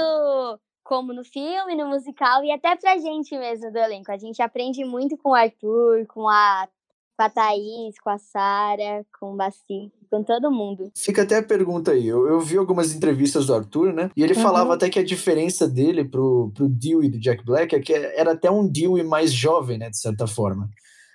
como 0.83 1.13
no 1.13 1.23
filme, 1.23 1.75
no 1.75 1.87
musical 1.87 2.43
e 2.43 2.51
até 2.51 2.75
pra 2.75 2.97
gente 2.97 3.37
mesmo 3.37 3.71
do 3.71 3.77
elenco. 3.77 4.11
A 4.11 4.17
gente 4.17 4.41
aprende 4.41 4.83
muito 4.83 5.15
com 5.17 5.29
o 5.29 5.35
Arthur, 5.35 6.07
com 6.07 6.27
a, 6.27 6.67
com 7.15 7.23
a 7.23 7.29
Thaís, 7.29 7.99
com 8.03 8.09
a 8.09 8.17
Sara, 8.17 9.05
com 9.19 9.33
o 9.33 9.35
Baci, 9.35 9.91
com 10.09 10.23
todo 10.23 10.49
mundo. 10.51 10.91
Fica 10.97 11.21
até 11.21 11.37
a 11.37 11.43
pergunta 11.43 11.91
aí. 11.91 12.07
Eu, 12.07 12.27
eu 12.27 12.39
vi 12.39 12.57
algumas 12.57 12.91
entrevistas 12.95 13.45
do 13.45 13.53
Arthur, 13.53 13.93
né? 13.93 14.09
E 14.17 14.23
ele 14.23 14.33
Uhum. 14.33 14.41
falava 14.41 14.73
até 14.73 14.89
que 14.89 14.97
a 14.97 15.05
diferença 15.05 15.67
dele 15.67 16.03
pro, 16.03 16.51
pro 16.55 16.67
Dewey 16.67 17.07
do 17.07 17.19
Jack 17.19 17.45
Black 17.45 17.75
é 17.75 17.79
que 17.79 17.93
era 17.93 18.31
até 18.31 18.49
um 18.49 18.67
Dewey 18.67 19.03
mais 19.03 19.31
jovem, 19.31 19.77
né? 19.77 19.91
De 19.91 19.97
certa 19.99 20.25
forma. 20.25 20.67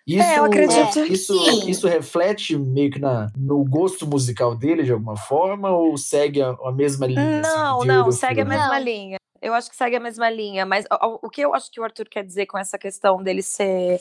Isso, 0.06 0.22
É, 0.22 0.38
eu 0.38 0.44
acredito 0.44 0.92
que 0.92 1.12
isso, 1.12 1.32
sim. 1.44 1.70
isso 1.70 1.88
reflete 1.88 2.56
meio 2.58 2.90
que 2.90 2.98
na, 2.98 3.30
no 3.36 3.64
gosto 3.64 4.06
musical 4.06 4.54
dele, 4.54 4.82
de 4.82 4.92
alguma 4.92 5.16
forma, 5.16 5.70
ou 5.70 5.96
segue 5.96 6.42
a, 6.42 6.50
a 6.50 6.70
mesma 6.72 7.06
linha? 7.06 7.40
assim, 7.40 7.56
Não, 7.56 7.78
Dewey 7.80 7.86
não, 8.04 8.12
segue 8.12 8.40
a 8.40 8.44
filme? 8.44 8.58
mesma 8.58 8.78
Não. 8.78 8.84
linha. 8.84 9.16
Eu 9.40 9.54
acho 9.54 9.70
que 9.70 9.76
segue 9.76 9.96
a 9.96 10.00
mesma 10.00 10.28
linha, 10.30 10.64
mas 10.66 10.84
o, 10.90 11.06
o- 11.06 11.18
o 11.24 11.30
que 11.30 11.40
eu 11.42 11.54
acho 11.54 11.70
que 11.70 11.80
o 11.80 11.84
Arthur 11.84 12.08
quer 12.08 12.24
dizer 12.24 12.46
com 12.46 12.56
essa 12.58 12.78
questão 12.78 13.22
dele 13.22 13.42
ser 13.42 14.00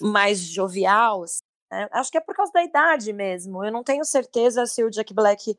mais 0.00 0.40
jovial, 0.40 1.22
assim, 1.22 1.40
né, 1.70 1.88
acho 1.92 2.10
que 2.10 2.18
é 2.18 2.20
por 2.20 2.34
causa 2.34 2.52
da 2.52 2.62
idade 2.62 3.12
mesmo. 3.12 3.64
Eu 3.64 3.72
não 3.72 3.82
tenho 3.84 4.04
certeza 4.04 4.66
se 4.66 4.82
o 4.84 4.90
Jack 4.90 5.12
Black 5.14 5.56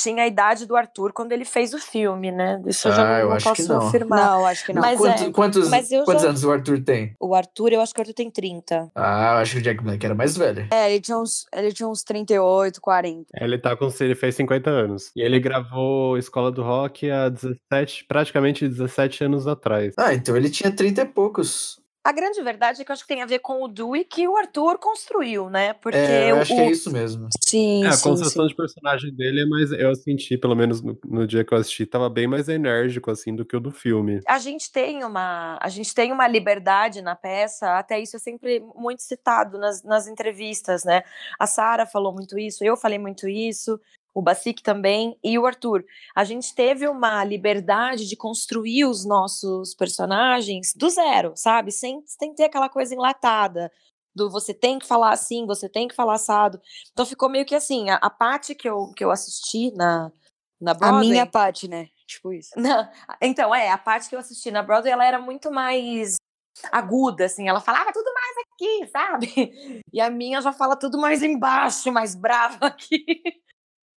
tinha 0.00 0.22
a 0.22 0.26
idade 0.26 0.64
do 0.66 0.76
Arthur 0.76 1.12
quando 1.12 1.32
ele 1.32 1.44
fez 1.44 1.74
o 1.74 1.78
filme, 1.78 2.30
né? 2.30 2.62
Isso 2.66 2.88
eu 2.88 2.92
já 2.92 3.02
Ah, 3.02 3.04
não, 3.14 3.18
eu 3.18 3.28
não 3.30 3.36
acho 3.36 3.52
que 3.52 3.62
posso 3.62 3.72
não. 3.74 3.86
afirmar. 3.88 4.18
Não, 4.24 4.46
acho 4.46 4.64
que 4.66 4.72
não. 4.72 4.80
Mas 4.82 4.98
Quanto- 4.98 5.22
é, 5.24 5.30
quantos 5.32 5.68
mas 5.68 5.90
eu 5.90 6.04
quantos 6.04 6.22
já- 6.22 6.28
anos 6.28 6.44
o 6.44 6.52
Arthur 6.52 6.82
tem? 6.84 7.14
O 7.20 7.34
Arthur, 7.34 7.72
eu 7.72 7.80
acho 7.80 7.92
que 7.92 8.00
o 8.00 8.02
Arthur 8.02 8.14
tem 8.14 8.30
30. 8.30 8.90
Ah, 8.94 9.32
eu 9.34 9.38
acho 9.38 9.52
que 9.52 9.58
o 9.58 9.62
Jack 9.62 9.82
Black 9.82 10.04
era 10.06 10.14
mais 10.14 10.36
velho. 10.36 10.68
É, 10.72 10.90
ele 10.90 11.00
tinha 11.00 11.18
uns, 11.18 11.46
ele 11.52 11.72
tinha 11.72 11.88
uns 11.88 12.02
38, 12.04 12.80
40. 12.80 13.26
Ele 13.34 13.58
tá 13.58 13.76
com. 13.76 13.88
Ele 14.00 14.14
fez 14.14 14.34
50 14.36 14.70
anos. 14.70 15.10
E 15.16 15.20
ele 15.20 15.40
gravou 15.40 16.16
Escola 16.16 16.50
do 16.52 16.62
Rock 16.62 17.10
há 17.10 17.28
17, 17.28 18.04
praticamente 18.06 18.68
17 18.68 19.24
anos 19.24 19.46
atrás. 19.46 19.94
Ah, 19.98 20.14
então 20.14 20.36
ele 20.36 20.48
tinha 20.50 20.70
30 20.70 21.02
e 21.02 21.04
poucos. 21.06 21.80
A 22.04 22.12
grande 22.12 22.40
verdade 22.42 22.80
é 22.80 22.84
que 22.84 22.90
eu 22.90 22.94
acho 22.94 23.02
que 23.02 23.08
tem 23.08 23.22
a 23.22 23.26
ver 23.26 23.40
com 23.40 23.62
o 23.62 23.68
Dewey 23.68 24.04
que 24.04 24.26
o 24.26 24.36
Arthur 24.36 24.78
construiu, 24.78 25.50
né? 25.50 25.74
Porque 25.74 25.98
É, 25.98 26.30
eu 26.30 26.36
o, 26.36 26.40
acho 26.40 26.54
que 26.54 26.60
é 26.60 26.70
isso 26.70 26.90
mesmo. 26.90 27.28
Sim, 27.44 27.84
É, 27.84 27.88
a 27.88 27.98
construção 27.98 28.44
sim. 28.44 28.48
de 28.48 28.56
personagem 28.56 29.14
dele 29.14 29.42
é 29.42 29.46
mais. 29.46 29.72
Eu 29.72 29.94
senti, 29.94 30.38
pelo 30.38 30.54
menos 30.54 30.80
no, 30.80 30.98
no 31.04 31.26
dia 31.26 31.44
que 31.44 31.52
eu 31.52 31.58
assisti, 31.58 31.84
tava 31.84 32.08
bem 32.08 32.26
mais 32.26 32.48
enérgico, 32.48 33.10
assim, 33.10 33.34
do 33.34 33.44
que 33.44 33.56
o 33.56 33.60
do 33.60 33.70
filme. 33.70 34.20
a 34.26 34.38
gente 34.38 34.70
tem 34.72 35.04
uma 35.04 35.58
a 35.60 35.68
gente 35.68 35.94
tem 35.94 36.12
uma 36.12 36.26
liberdade 36.28 37.02
na 37.02 37.14
peça, 37.14 37.78
até 37.78 38.00
isso 38.00 38.16
é 38.16 38.18
sempre 38.18 38.60
muito 38.74 39.02
citado 39.02 39.58
nas, 39.58 39.82
nas 39.82 40.06
entrevistas, 40.06 40.84
né? 40.84 41.02
A 41.38 41.46
Sara 41.46 41.84
falou 41.84 42.12
muito 42.12 42.38
isso, 42.38 42.64
eu 42.64 42.76
falei 42.76 42.98
muito 42.98 43.28
isso, 43.28 43.78
o 44.18 44.22
Bacic 44.22 44.64
também 44.64 45.16
e 45.22 45.38
o 45.38 45.46
Arthur. 45.46 45.84
A 46.12 46.24
gente 46.24 46.52
teve 46.52 46.88
uma 46.88 47.22
liberdade 47.22 48.04
de 48.08 48.16
construir 48.16 48.84
os 48.84 49.06
nossos 49.06 49.76
personagens 49.76 50.74
do 50.74 50.90
zero, 50.90 51.34
sabe? 51.36 51.70
Sem, 51.70 52.02
sem 52.04 52.34
ter 52.34 52.44
aquela 52.44 52.68
coisa 52.68 52.92
enlatada. 52.92 53.70
Do 54.12 54.28
você 54.28 54.52
tem 54.52 54.80
que 54.80 54.86
falar 54.88 55.12
assim, 55.12 55.46
você 55.46 55.68
tem 55.68 55.86
que 55.86 55.94
falar 55.94 56.14
assado. 56.14 56.60
Então 56.90 57.06
ficou 57.06 57.28
meio 57.28 57.46
que 57.46 57.54
assim, 57.54 57.90
a, 57.90 57.94
a 57.96 58.10
parte 58.10 58.56
que 58.56 58.68
eu, 58.68 58.92
que 58.96 59.04
eu 59.04 59.12
assisti 59.12 59.70
na, 59.76 60.10
na 60.60 60.72
A 60.72 60.74
Broadway, 60.74 61.10
minha 61.10 61.26
parte, 61.26 61.68
né? 61.68 61.86
Tipo 62.04 62.32
isso. 62.32 62.50
não, 62.56 62.88
então, 63.22 63.54
é, 63.54 63.70
a 63.70 63.78
parte 63.78 64.08
que 64.08 64.16
eu 64.16 64.18
assisti 64.18 64.50
na 64.50 64.64
Broadway, 64.64 64.92
ela 64.92 65.06
era 65.06 65.20
muito 65.20 65.52
mais 65.52 66.16
aguda, 66.72 67.26
assim, 67.26 67.48
ela 67.48 67.60
falava 67.60 67.92
tudo 67.92 68.10
mais 68.12 68.36
aqui, 68.52 68.90
sabe? 68.90 69.82
E 69.92 70.00
a 70.00 70.10
minha 70.10 70.42
já 70.42 70.52
fala 70.52 70.76
tudo 70.76 70.98
mais 70.98 71.22
embaixo, 71.22 71.92
mais 71.92 72.16
brava 72.16 72.66
aqui. 72.66 73.06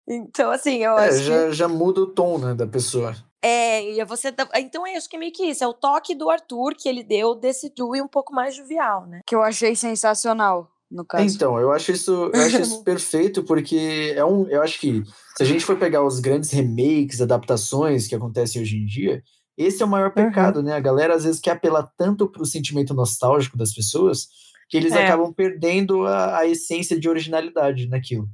Então, 0.10 0.50
assim, 0.51 0.84
eu 0.84 0.98
É, 0.98 1.10
acho 1.10 1.20
já, 1.24 1.51
já 1.51 1.68
muda 1.68 2.01
o 2.01 2.08
tom, 2.08 2.38
né, 2.39 2.56
da 2.56 2.66
pessoa. 2.66 3.13
que... 3.13 3.20
É, 3.42 3.94
e 3.94 4.04
você... 4.06 4.34
Então, 4.58 4.88
eu 4.88 4.98
acho 4.98 5.08
que 5.10 5.16
é 5.16 5.20
meio 5.20 5.32
que 5.32 5.44
isso, 5.46 5.63
é 5.63 5.68
o 5.68 5.74
toque 5.74 6.16
do 6.16 6.30
Arthur 6.30 6.74
que 6.75 6.89
ele 6.89 7.04
deu 7.04 7.36
desse 7.36 7.72
Dewey 7.74 8.01
um 8.01 8.08
pouco 8.08 8.34
mais 8.34 8.56
jovial, 8.56 9.06
né? 9.06 9.22
Que 9.25 9.36
eu 9.36 9.42
achei 9.44 9.75
sensacional, 9.75 10.70
no 10.92 11.06
caso. 11.06 11.24
Então, 11.24 11.60
eu 11.60 11.72
acho 11.72 11.92
isso, 11.92 12.32
eu 12.34 12.42
acho 12.42 12.60
isso 12.62 12.82
perfeito, 12.84 13.44
porque 13.44 14.13
é 14.16 14.25
um, 14.25 14.48
eu 14.50 14.62
acho 14.62 14.80
que 14.80 15.04
se 15.38 15.44
a 15.44 15.46
gente 15.46 15.63
for 15.63 15.78
pegar 15.78 16.04
os 16.04 16.20
grandes 16.20 16.50
remakes, 16.51 17.22
adaptações 17.22 18.08
que 18.08 18.16
acontecem 18.16 18.62
hoje 18.62 18.75
em 18.78 18.86
dia, 18.86 19.24
esse 19.58 19.82
é 19.82 19.86
o 19.86 19.89
maior 19.89 20.12
pecado, 20.13 20.63
né? 20.63 20.74
A 20.74 20.80
galera 20.80 21.13
às 21.16 21.24
vezes 21.24 21.39
quer 21.39 21.51
apelar 21.51 21.89
tanto 21.98 22.28
pro 22.30 22.46
sentimento 22.46 22.94
nostálgico 22.94 23.58
das 23.58 23.74
pessoas 23.74 24.28
que 24.70 24.78
eles 24.78 24.92
É. 24.94 25.06
acabam 25.06 25.34
perdendo 25.34 26.06
a, 26.06 26.39
a 26.39 26.46
essência 26.48 27.00
de 27.00 27.08
originalidade 27.10 27.88
naquilo. 27.88 28.28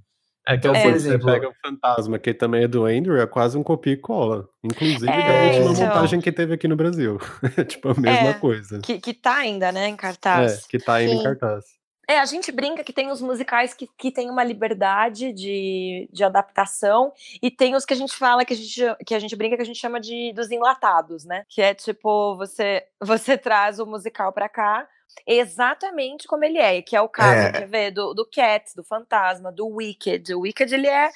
É 0.47 0.51
que 0.53 0.57
Então, 0.57 0.75
é, 0.75 0.81
por 0.83 0.91
você 0.91 0.95
exemplo- 1.07 1.25
pega 1.31 1.49
o 1.49 1.53
Fantasma, 1.65 2.19
que 2.19 2.33
também 2.33 2.63
é 2.63 2.67
do 2.67 2.85
Andrew, 2.85 3.17
é 3.19 3.25
quase 3.25 3.57
um 3.57 3.63
copia 3.63 3.93
e 3.93 3.97
cola. 3.97 4.47
Inclusive 4.63 5.09
É, 5.09 5.17
da 5.17 5.43
última 5.59 5.71
então. 5.73 5.87
montagem 5.87 6.21
que 6.21 6.31
teve 6.31 6.53
aqui 6.53 6.67
no 6.67 6.75
Brasil. 6.75 7.17
tipo, 7.67 7.89
a 7.89 7.93
mesma 7.95 8.29
É, 8.29 8.33
coisa. 8.33 8.79
Que, 8.79 8.99
que 8.99 9.13
tá 9.13 9.37
ainda, 9.37 9.71
né, 9.71 9.89
em 9.89 9.93
É, 9.93 9.97
cartaz. 9.97 10.65
que 10.67 10.77
tá 10.77 10.95
ainda 10.95 11.13
em 11.13 11.17
Sim. 11.17 11.23
cartaz. 11.23 11.65
É, 12.07 12.19
a 12.19 12.25
gente 12.25 12.51
brinca 12.51 12.83
que 12.83 12.93
tem 12.93 13.09
os 13.09 13.19
musicais 13.19 13.73
que, 13.73 13.89
que 13.97 14.11
tem 14.11 14.29
uma 14.29 14.43
liberdade 14.43 15.33
de, 15.33 16.07
de 16.13 16.23
adaptação 16.23 17.11
e 17.41 17.49
tem 17.49 17.73
os 17.75 17.83
que 17.83 17.93
a 17.95 17.97
gente 17.97 18.15
fala 18.15 18.45
que 18.45 18.53
a 18.53 18.55
gente, 18.55 18.79
que 19.07 19.15
a 19.15 19.19
gente 19.19 19.35
brinca 19.35 19.55
que 19.55 19.63
a 19.63 19.65
gente 19.65 19.79
chama 19.79 19.99
de 19.99 20.31
dos 20.33 20.51
enlatados, 20.51 21.25
né? 21.25 21.41
Que 21.49 21.63
é 21.63 21.73
tipo, 21.73 22.35
você, 22.37 22.83
você 23.01 23.35
traz 23.35 23.79
o 23.79 23.87
musical 23.87 24.31
pra 24.31 24.47
cá 24.47 24.87
exatamente 25.27 26.27
como 26.27 26.43
ele 26.43 26.57
é, 26.57 26.81
que 26.81 26.95
é 26.95 27.01
o 27.01 27.09
caso, 27.09 27.47
É. 27.47 27.51
quer 27.51 27.67
ver, 27.67 27.91
do, 27.91 28.13
do 28.13 28.27
Cats, 28.29 28.73
do 28.75 28.83
Fantasma, 28.83 29.51
do 29.51 29.67
Wicked. 29.67 30.33
O 30.33 30.41
Wicked, 30.41 30.73
ele 30.73 30.87
é 30.87 31.09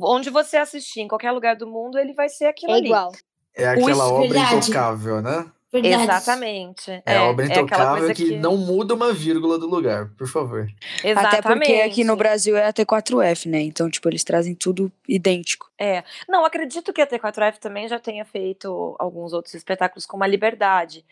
onde 0.00 0.30
você 0.30 0.56
assistir, 0.56 1.00
em 1.00 1.08
qualquer 1.08 1.32
lugar 1.32 1.56
do 1.56 1.66
mundo, 1.66 1.98
ele 1.98 2.14
vai 2.14 2.28
ser 2.28 2.46
aquilo 2.46 2.72
É 2.72 2.76
ali. 2.76 2.86
igual. 2.86 3.12
É 3.54 3.68
aquela 3.68 4.06
obra 4.08 4.28
Verdade. 4.28 4.54
intocável, 4.56 5.20
né? 5.20 5.50
Verdade. 5.72 6.02
Exatamente. 6.02 7.02
É, 7.06 7.16
a 7.16 7.24
obra 7.24 7.46
é 7.46 7.48
aquela 7.48 7.62
intocável 7.66 8.04
coisa 8.04 8.14
que, 8.14 8.36
não 8.36 8.58
muda 8.58 8.94
uma 8.94 9.10
vírgula 9.12 9.58
do 9.58 9.66
lugar, 9.66 10.10
por 10.18 10.28
favor. 10.28 10.68
Exatamente. 11.02 11.38
Até 11.38 11.42
porque 11.42 11.72
aqui 11.80 12.04
no 12.04 12.14
Brasil 12.14 12.56
é 12.56 12.66
a 12.66 12.72
T4F, 12.72 13.48
né? 13.48 13.62
Então, 13.62 13.88
tipo, 13.88 14.06
eles 14.08 14.22
trazem 14.22 14.54
tudo 14.54 14.92
idêntico. 15.08 15.70
É, 15.78 16.04
não, 16.28 16.44
acredito 16.44 16.92
que 16.92 17.00
a 17.00 17.06
T4F 17.06 17.56
também 17.58 17.88
já 17.88 17.98
tenha 17.98 18.24
feito 18.24 18.94
alguns 18.98 19.32
outros 19.32 19.54
espetáculos 19.54 20.04
com 20.06 20.16
uma 20.16 20.26
liberdade, 20.26 21.04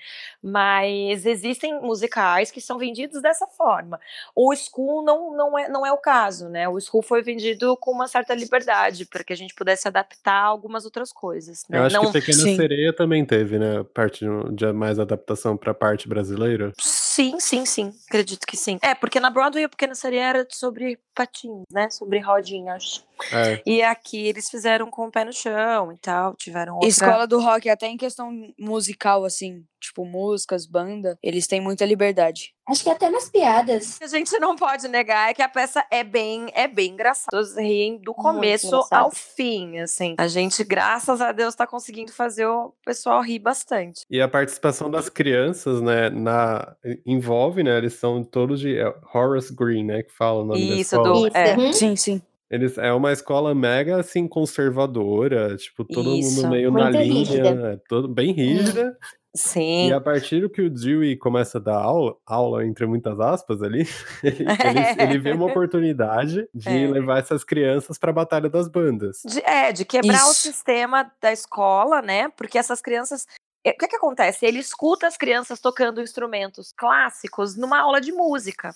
mas 0.42 1.26
existem 1.26 1.80
musicais 1.80 2.50
que 2.50 2.60
são 2.60 2.78
vendidos 2.78 3.20
dessa 3.22 3.46
forma. 3.46 3.98
O 4.34 4.54
School 4.54 5.02
não, 5.02 5.34
não, 5.34 5.58
é, 5.58 5.68
não 5.68 5.86
é 5.86 5.92
o 5.92 5.98
caso, 5.98 6.48
né? 6.48 6.68
O 6.68 6.78
School 6.78 7.02
foi 7.02 7.22
vendido 7.22 7.76
com 7.78 7.90
uma 7.90 8.06
certa 8.06 8.34
liberdade, 8.34 9.06
para 9.06 9.24
que 9.24 9.32
a 9.32 9.36
gente 9.36 9.54
pudesse 9.54 9.88
adaptar 9.88 10.42
algumas 10.42 10.84
outras 10.84 11.12
coisas. 11.12 11.64
Né? 11.68 11.78
Eu 11.78 11.84
acho 11.84 11.96
não, 11.96 12.06
que 12.06 12.12
Pequena 12.12 12.38
sim. 12.38 12.56
Sereia 12.56 12.92
também 12.92 13.24
teve, 13.24 13.58
né? 13.58 13.84
Parte 13.94 14.24
de- 14.24 14.50
de 14.50 14.73
mais 14.73 14.99
adaptação 14.99 15.57
pra 15.57 15.75
parte 15.75 16.09
brasileira. 16.09 16.73
Sim, 16.78 17.38
sim, 17.40 17.66
sim, 17.66 17.92
acredito 18.09 18.47
que 18.47 18.57
sim. 18.57 18.78
É, 18.83 18.95
porque 18.95 19.21
na 19.21 19.30
Broadway 19.30 19.64
a 19.64 19.69
Pequena 19.69 19.95
Sereia 19.95 20.28
era 20.28 20.47
sobre 20.50 20.99
patins, 21.14 21.64
né? 21.71 21.90
Sobre 21.90 22.19
rodinhas. 22.19 23.04
É. 23.33 23.62
E 23.66 23.83
aqui 23.83 24.26
eles 24.26 24.49
fizeram 24.49 24.90
com 24.90 25.07
o 25.07 25.11
pé 25.11 25.25
no 25.25 25.33
chão 25.33 25.92
e 25.92 25.99
tal, 25.99 26.35
tiveram 26.37 26.75
outra... 26.75 26.88
Escola 26.88 27.26
do 27.26 27.40
rock, 27.40 27.69
até 27.69 27.87
em 27.87 27.97
questão 27.97 28.30
musical, 28.59 29.25
assim, 29.25 29.64
tipo, 29.80 30.04
músicas, 30.04 30.66
banda, 30.66 31.18
eles 31.22 31.46
têm 31.46 31.60
muita 31.60 31.84
liberdade. 31.84 32.52
Acho 32.68 32.84
que 32.84 32.90
até 32.90 33.10
nas 33.10 33.28
piadas. 33.28 33.99
A 34.00 34.06
gente 34.06 34.38
não 34.38 34.54
pode 34.54 34.87
negar 34.87 35.30
é 35.30 35.34
que 35.34 35.42
a 35.42 35.49
peça 35.49 35.84
é 35.90 36.04
bem, 36.04 36.46
é 36.54 36.68
bem 36.68 36.92
engraçada. 36.92 37.28
Todos 37.32 37.56
riem 37.56 37.99
do 38.00 38.14
começo 38.14 38.80
ao 38.92 39.10
fim, 39.10 39.78
assim. 39.80 40.14
A 40.18 40.28
gente, 40.28 40.62
graças 40.62 41.20
a 41.20 41.32
Deus, 41.32 41.54
tá 41.56 41.66
conseguindo 41.66 42.12
fazer 42.12 42.46
o 42.46 42.72
pessoal 42.84 43.20
rir 43.22 43.40
bastante. 43.40 44.02
E 44.08 44.20
a 44.20 44.28
participação 44.28 44.88
das 44.88 45.08
crianças, 45.08 45.80
né, 45.80 46.10
na, 46.10 46.76
envolve, 47.04 47.62
né, 47.64 47.76
eles 47.78 47.94
são 47.94 48.22
todos 48.22 48.60
de 48.60 48.78
é, 48.78 48.94
Horace 49.12 49.52
Green, 49.52 49.84
né, 49.84 50.02
que 50.04 50.12
fala 50.12 50.42
o 50.42 50.44
nome 50.44 50.68
da 50.68 50.75
Isso, 50.76 50.94
escola. 50.94 51.08
do. 51.08 51.26
Isso. 51.26 51.37
É, 51.37 51.56
Uhum. 51.56 51.72
Sim, 51.72 51.96
sim. 51.96 52.22
Eles, 52.50 52.76
é 52.78 52.92
uma 52.92 53.12
escola 53.12 53.54
mega, 53.54 54.00
assim, 54.00 54.26
conservadora, 54.26 55.56
tipo, 55.56 55.84
todo 55.84 56.14
Isso. 56.16 56.37
mundo 56.42 56.50
meio 56.50 56.70
na 56.70 56.84
Muito 56.84 56.99
linha, 56.99 57.14
rígida. 57.18 57.72
é, 57.72 57.80
todo, 57.88 58.08
bem 58.08 58.32
rígida, 58.32 58.96
Sim. 59.34 59.88
E 59.88 59.92
a 59.92 60.00
partir 60.00 60.40
do 60.40 60.50
que 60.50 60.60
o 60.60 60.68
Dewey 60.68 61.16
começa 61.16 61.58
a 61.58 61.60
dar 61.60 61.76
aula, 61.76 62.16
aula 62.26 62.66
entre 62.66 62.84
muitas 62.87 63.18
aspas 63.20 63.62
ali, 63.62 63.87
ele, 64.25 64.44
ele, 64.99 65.02
ele 65.02 65.18
vê 65.18 65.32
uma 65.32 65.46
oportunidade 65.50 66.49
de 66.52 66.68
É. 66.68 66.88
levar 66.88 67.18
essas 67.20 67.44
crianças 67.44 67.96
para 67.96 68.10
a 68.10 68.14
batalha 68.14 68.49
das 68.50 68.66
bandas. 68.68 69.22
De, 69.25 69.40
é, 69.44 69.72
de 69.72 69.84
quebrar 69.84 70.26
o 70.26 70.32
Isso. 70.32 70.40
sistema 70.42 71.10
da 71.20 71.32
escola, 71.32 72.02
né? 72.02 72.28
Porque 72.30 72.58
essas 72.58 72.80
crianças. 72.80 73.25
é, 73.64 73.70
O 73.70 73.75
que, 73.78 73.87
que 73.88 73.96
acontece? 73.96 74.44
Ele 74.44 74.58
escuta 74.58 75.06
as 75.06 75.16
crianças 75.16 75.60
tocando 75.60 76.00
instrumentos 76.02 76.72
clássicos 76.76 77.56
numa 77.56 77.78
aula 77.78 78.00
de 78.00 78.10
música. 78.12 78.75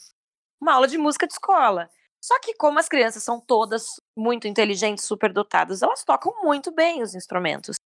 Uma 0.60 0.74
aula 0.74 0.86
de 0.86 0.96
música 0.96 1.26
de 1.26 1.32
escola. 1.32 1.90
Só 2.24 2.40
que, 2.40 2.54
como 2.54 2.78
as 2.78 2.88
crianças 2.88 3.22
são 3.22 3.38
todas 3.38 4.00
muito 4.16 4.48
inteligentes, 4.48 5.04
superdotadas, 5.04 5.82
elas 5.82 6.02
tocam 6.02 6.32
muito 6.42 6.72
bem 6.72 7.02
os 7.02 7.14
instrumentos. 7.14 7.76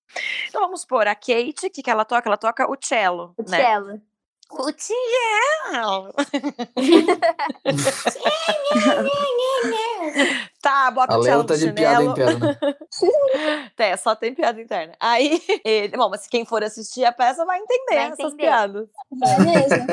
Então 0.49 0.61
vamos 0.61 0.83
supor, 0.83 1.09
a 1.09 1.14
Kate, 1.16 1.66
o 1.66 1.71
que, 1.73 1.83
que 1.83 1.90
ela 1.90 2.04
toca? 2.04 2.28
Ela 2.28 2.37
toca 2.37 2.71
o 2.71 2.76
cello, 2.80 3.35
O 3.37 3.42
né? 3.42 3.57
cello. 3.57 4.00
O 4.50 4.72
cello. 4.72 6.14
tá, 10.62 10.90
bota 10.90 11.14
A 11.14 11.18
o 11.18 11.22
cello 11.22 11.38
Léo 11.38 11.46
tá 11.46 11.54
de 11.54 11.72
piada 11.72 12.02
interna. 12.02 12.58
É, 13.76 13.96
só 13.98 14.16
tem 14.16 14.34
piada 14.34 14.60
interna. 14.60 14.94
Aí, 14.98 15.42
ele, 15.64 15.96
bom, 15.96 16.08
mas 16.08 16.26
quem 16.26 16.46
for 16.46 16.64
assistir 16.64 17.04
a 17.04 17.12
peça 17.12 17.44
vai 17.44 17.58
entender 17.58 17.94
Vai 17.94 18.06
essas 18.06 18.18
entender. 18.20 18.36
piadas. 18.36 18.88
É 19.22 19.38
mesmo. 19.40 19.86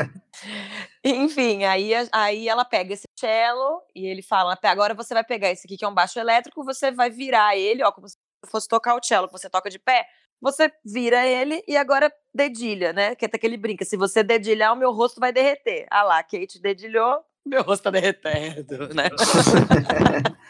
Enfim, 1.04 1.66
aí, 1.66 1.92
aí 2.12 2.48
ela 2.48 2.64
pega 2.64 2.94
esse 2.94 3.04
cello 3.20 3.82
e 3.94 4.08
ele 4.08 4.22
fala: 4.22 4.54
"Até 4.54 4.70
agora 4.70 4.94
você 4.94 5.14
vai 5.14 5.24
pegar 5.24 5.52
esse 5.52 5.68
aqui 5.68 5.78
que 5.78 5.86
é 5.86 5.88
um 5.88 5.94
baixo 5.94 6.18
elétrico, 6.18 6.64
você 6.64 6.92
vai 6.92 7.10
virar 7.10 7.58
ele, 7.58 7.84
ó, 7.84 7.92
como 7.92 8.08
se 8.08 8.16
fosse 8.46 8.68
tocar 8.68 8.96
o 8.96 9.04
cello, 9.04 9.28
você 9.32 9.50
toca 9.50 9.70
de 9.70 9.80
pé. 9.80 10.08
Você 10.46 10.72
vira 10.86 11.26
ele 11.26 11.64
e 11.68 11.76
agora 11.76 12.14
dedilha, 12.32 12.94
né? 12.94 13.16
Que 13.16 13.26
até 13.26 13.36
que 13.36 13.48
ele 13.48 13.58
brinca: 13.58 13.84
se 13.84 13.98
você 13.98 14.22
dedilhar, 14.22 14.74
o 14.74 14.76
meu 14.76 14.92
rosto 14.92 15.20
vai 15.20 15.34
derreter. 15.34 15.88
Ah 15.90 16.04
lá, 16.04 16.22
Kate 16.22 16.62
dedilhou, 16.62 17.24
meu 17.44 17.64
rosto 17.64 17.86
tá 17.86 17.90
derretendo, 17.90 18.94
né? 18.94 19.10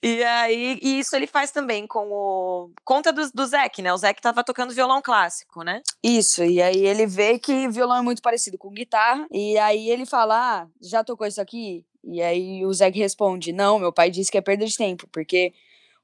E 0.00 0.22
aí, 0.22 0.78
e 0.80 1.00
isso 1.00 1.16
ele 1.16 1.26
faz 1.26 1.50
também 1.50 1.88
com 1.88 2.08
o. 2.08 2.70
Conta 2.84 3.12
do, 3.12 3.28
do 3.32 3.44
Zeke, 3.44 3.82
né? 3.82 3.92
O 3.92 3.96
Zeke 3.96 4.22
tava 4.22 4.44
tocando 4.44 4.72
violão 4.72 5.02
clássico, 5.02 5.64
né? 5.64 5.82
Isso, 6.04 6.44
e 6.44 6.62
aí 6.62 6.86
ele 6.86 7.04
vê 7.04 7.36
que 7.36 7.66
violão 7.68 7.96
é 7.96 8.02
muito 8.02 8.22
parecido 8.22 8.56
com 8.56 8.70
guitarra, 8.70 9.26
e 9.32 9.58
aí 9.58 9.90
ele 9.90 10.06
fala, 10.06 10.36
ah, 10.36 10.68
já 10.80 11.02
tocou 11.02 11.26
isso 11.26 11.40
aqui? 11.40 11.84
E 12.04 12.22
aí 12.22 12.64
o 12.64 12.72
Zeg 12.72 12.96
responde, 12.96 13.52
não, 13.52 13.80
meu 13.80 13.92
pai 13.92 14.08
disse 14.08 14.30
que 14.30 14.38
é 14.38 14.40
perda 14.40 14.64
de 14.64 14.76
tempo, 14.76 15.08
porque 15.10 15.52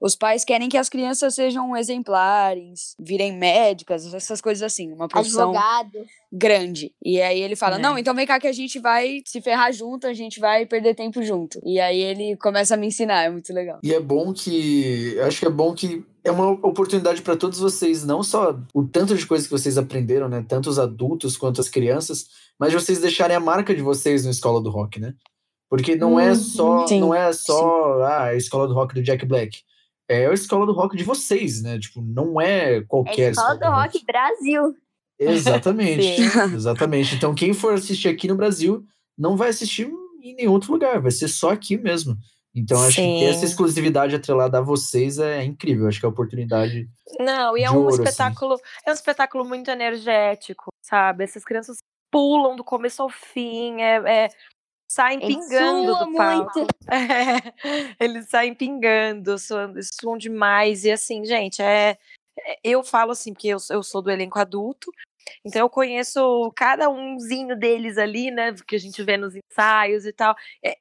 os 0.00 0.16
pais 0.16 0.44
querem 0.44 0.68
que 0.68 0.78
as 0.78 0.88
crianças 0.88 1.34
sejam 1.34 1.76
exemplares, 1.76 2.94
virem 2.98 3.36
médicas, 3.36 4.12
essas 4.14 4.40
coisas 4.40 4.62
assim, 4.62 4.92
uma 4.92 5.08
profissão 5.08 5.50
Advogado. 5.50 6.06
grande. 6.32 6.92
E 7.04 7.20
aí 7.20 7.40
ele 7.40 7.54
fala, 7.56 7.76
É. 7.76 7.78
não, 7.78 7.98
então 7.98 8.14
vem 8.14 8.26
cá 8.26 8.40
que 8.40 8.46
a 8.46 8.52
gente 8.52 8.78
vai 8.78 9.20
se 9.26 9.40
ferrar 9.40 9.72
junto, 9.72 10.06
a 10.06 10.14
gente 10.14 10.40
vai 10.40 10.64
perder 10.66 10.94
tempo 10.94 11.22
junto. 11.22 11.60
E 11.64 11.78
aí 11.78 12.00
ele 12.00 12.36
começa 12.36 12.74
a 12.74 12.76
me 12.76 12.86
ensinar, 12.86 13.24
é 13.24 13.30
muito 13.30 13.52
legal. 13.52 13.78
E 13.82 13.92
é 13.92 14.00
bom 14.00 14.32
que. 14.32 15.18
Acho 15.20 15.40
que 15.40 15.46
é 15.46 15.50
bom 15.50 15.74
que 15.74 16.04
é 16.24 16.30
uma 16.30 16.50
oportunidade 16.50 17.22
para 17.22 17.36
todos 17.36 17.58
vocês, 17.58 18.04
não 18.04 18.22
só 18.22 18.58
o 18.74 18.84
tanto 18.84 19.16
de 19.16 19.26
coisas 19.26 19.46
que 19.46 19.52
vocês 19.52 19.76
aprenderam, 19.78 20.28
né? 20.28 20.44
Tanto 20.46 20.68
os 20.70 20.78
adultos 20.78 21.36
quanto 21.36 21.60
as 21.60 21.68
crianças, 21.68 22.26
mas 22.58 22.72
vocês 22.72 23.00
deixarem 23.00 23.36
a 23.36 23.40
marca 23.40 23.74
de 23.74 23.82
vocês 23.82 24.24
na 24.24 24.30
escola 24.30 24.60
do 24.62 24.70
rock, 24.70 25.00
né? 25.00 25.14
Porque 25.68 25.94
não 25.94 26.18
é 26.18 26.30
Uhum, 26.30 26.34
só, 26.34 26.86
sim, 26.86 27.00
não 27.00 27.14
é 27.14 27.32
só 27.32 28.02
ah, 28.02 28.24
a 28.24 28.34
escola 28.34 28.66
do 28.66 28.74
rock 28.74 28.94
do 28.94 29.02
Jack 29.02 29.24
Black. 29.24 29.60
É 30.10 30.26
a 30.26 30.32
escola 30.32 30.66
do 30.66 30.72
rock 30.72 30.96
de 30.96 31.04
vocês, 31.04 31.62
né? 31.62 31.78
Tipo, 31.78 32.02
não 32.02 32.40
é 32.40 32.78
É 32.78 32.82
qualquer 32.82 33.28
a 33.28 33.30
escola 33.30 33.56
do 33.56 33.66
rock 33.70 34.04
Brasil. 34.04 34.74
Exatamente. 35.18 36.02
Sim. 36.20 36.54
Exatamente. 36.54 37.14
Então, 37.14 37.34
quem 37.34 37.52
for 37.52 37.74
assistir 37.74 38.08
aqui 38.08 38.26
no 38.26 38.34
Brasil 38.34 38.84
não 39.16 39.36
vai 39.36 39.50
assistir 39.50 39.88
em 40.22 40.34
nenhum 40.34 40.52
outro 40.52 40.72
lugar, 40.72 41.00
vai 41.00 41.10
ser 41.10 41.28
só 41.28 41.50
aqui 41.50 41.78
mesmo. 41.78 42.16
Então, 42.54 42.82
acho 42.82 42.96
que 42.96 43.02
ter 43.20 43.26
essa 43.26 43.40
Sim. 43.40 43.46
exclusividade 43.46 44.16
atrelada 44.16 44.58
a 44.58 44.62
vocês 44.62 45.18
é 45.20 45.44
incrível. 45.44 45.86
Acho 45.86 46.00
que 46.00 46.06
é 46.06 46.08
a 46.08 46.10
oportunidade. 46.10 46.88
Não, 47.20 47.56
e 47.56 47.62
é 47.62 47.68
de 47.68 47.72
um 47.72 47.78
ouro, 47.78 47.94
assim. 47.94 48.02
espetáculo, 48.02 48.58
é 48.84 48.90
um 48.90 48.94
espetáculo 48.94 49.44
muito 49.44 49.70
energético, 49.70 50.70
sabe? 50.82 51.22
Essas 51.22 51.44
crianças 51.44 51.76
pulam 52.10 52.56
do 52.56 52.64
começo 52.64 53.00
ao 53.02 53.08
fim, 53.08 53.80
é, 53.80 54.24
é- 54.24 54.30
saem 54.90 55.22
Eles 55.22 55.36
pingando 55.36 55.94
do 55.94 56.12
palco. 56.16 56.58
muito. 56.58 56.70
É, 56.90 58.04
eles 58.04 58.28
saem 58.28 58.52
pingando, 58.52 59.38
suam, 59.38 59.72
suam 60.00 60.18
demais. 60.18 60.84
E 60.84 60.90
assim, 60.90 61.24
gente, 61.24 61.62
é, 61.62 61.96
é- 62.44 62.58
eu 62.64 62.82
falo 62.82 63.12
assim, 63.12 63.32
porque 63.32 63.46
eu, 63.46 63.58
eu 63.70 63.82
sou 63.84 64.02
do 64.02 64.10
elenco 64.10 64.40
adulto, 64.40 64.90
então 65.44 65.62
eu 65.62 65.70
conheço 65.70 66.52
cada 66.56 66.90
umzinho 66.90 67.56
deles 67.56 67.96
ali, 67.96 68.32
né? 68.32 68.52
Que 68.66 68.74
a 68.74 68.78
gente 68.80 69.00
vê 69.04 69.16
nos 69.16 69.34
ensaios 69.36 70.04
e 70.04 70.12
tal. 70.12 70.34
É, 70.64 70.76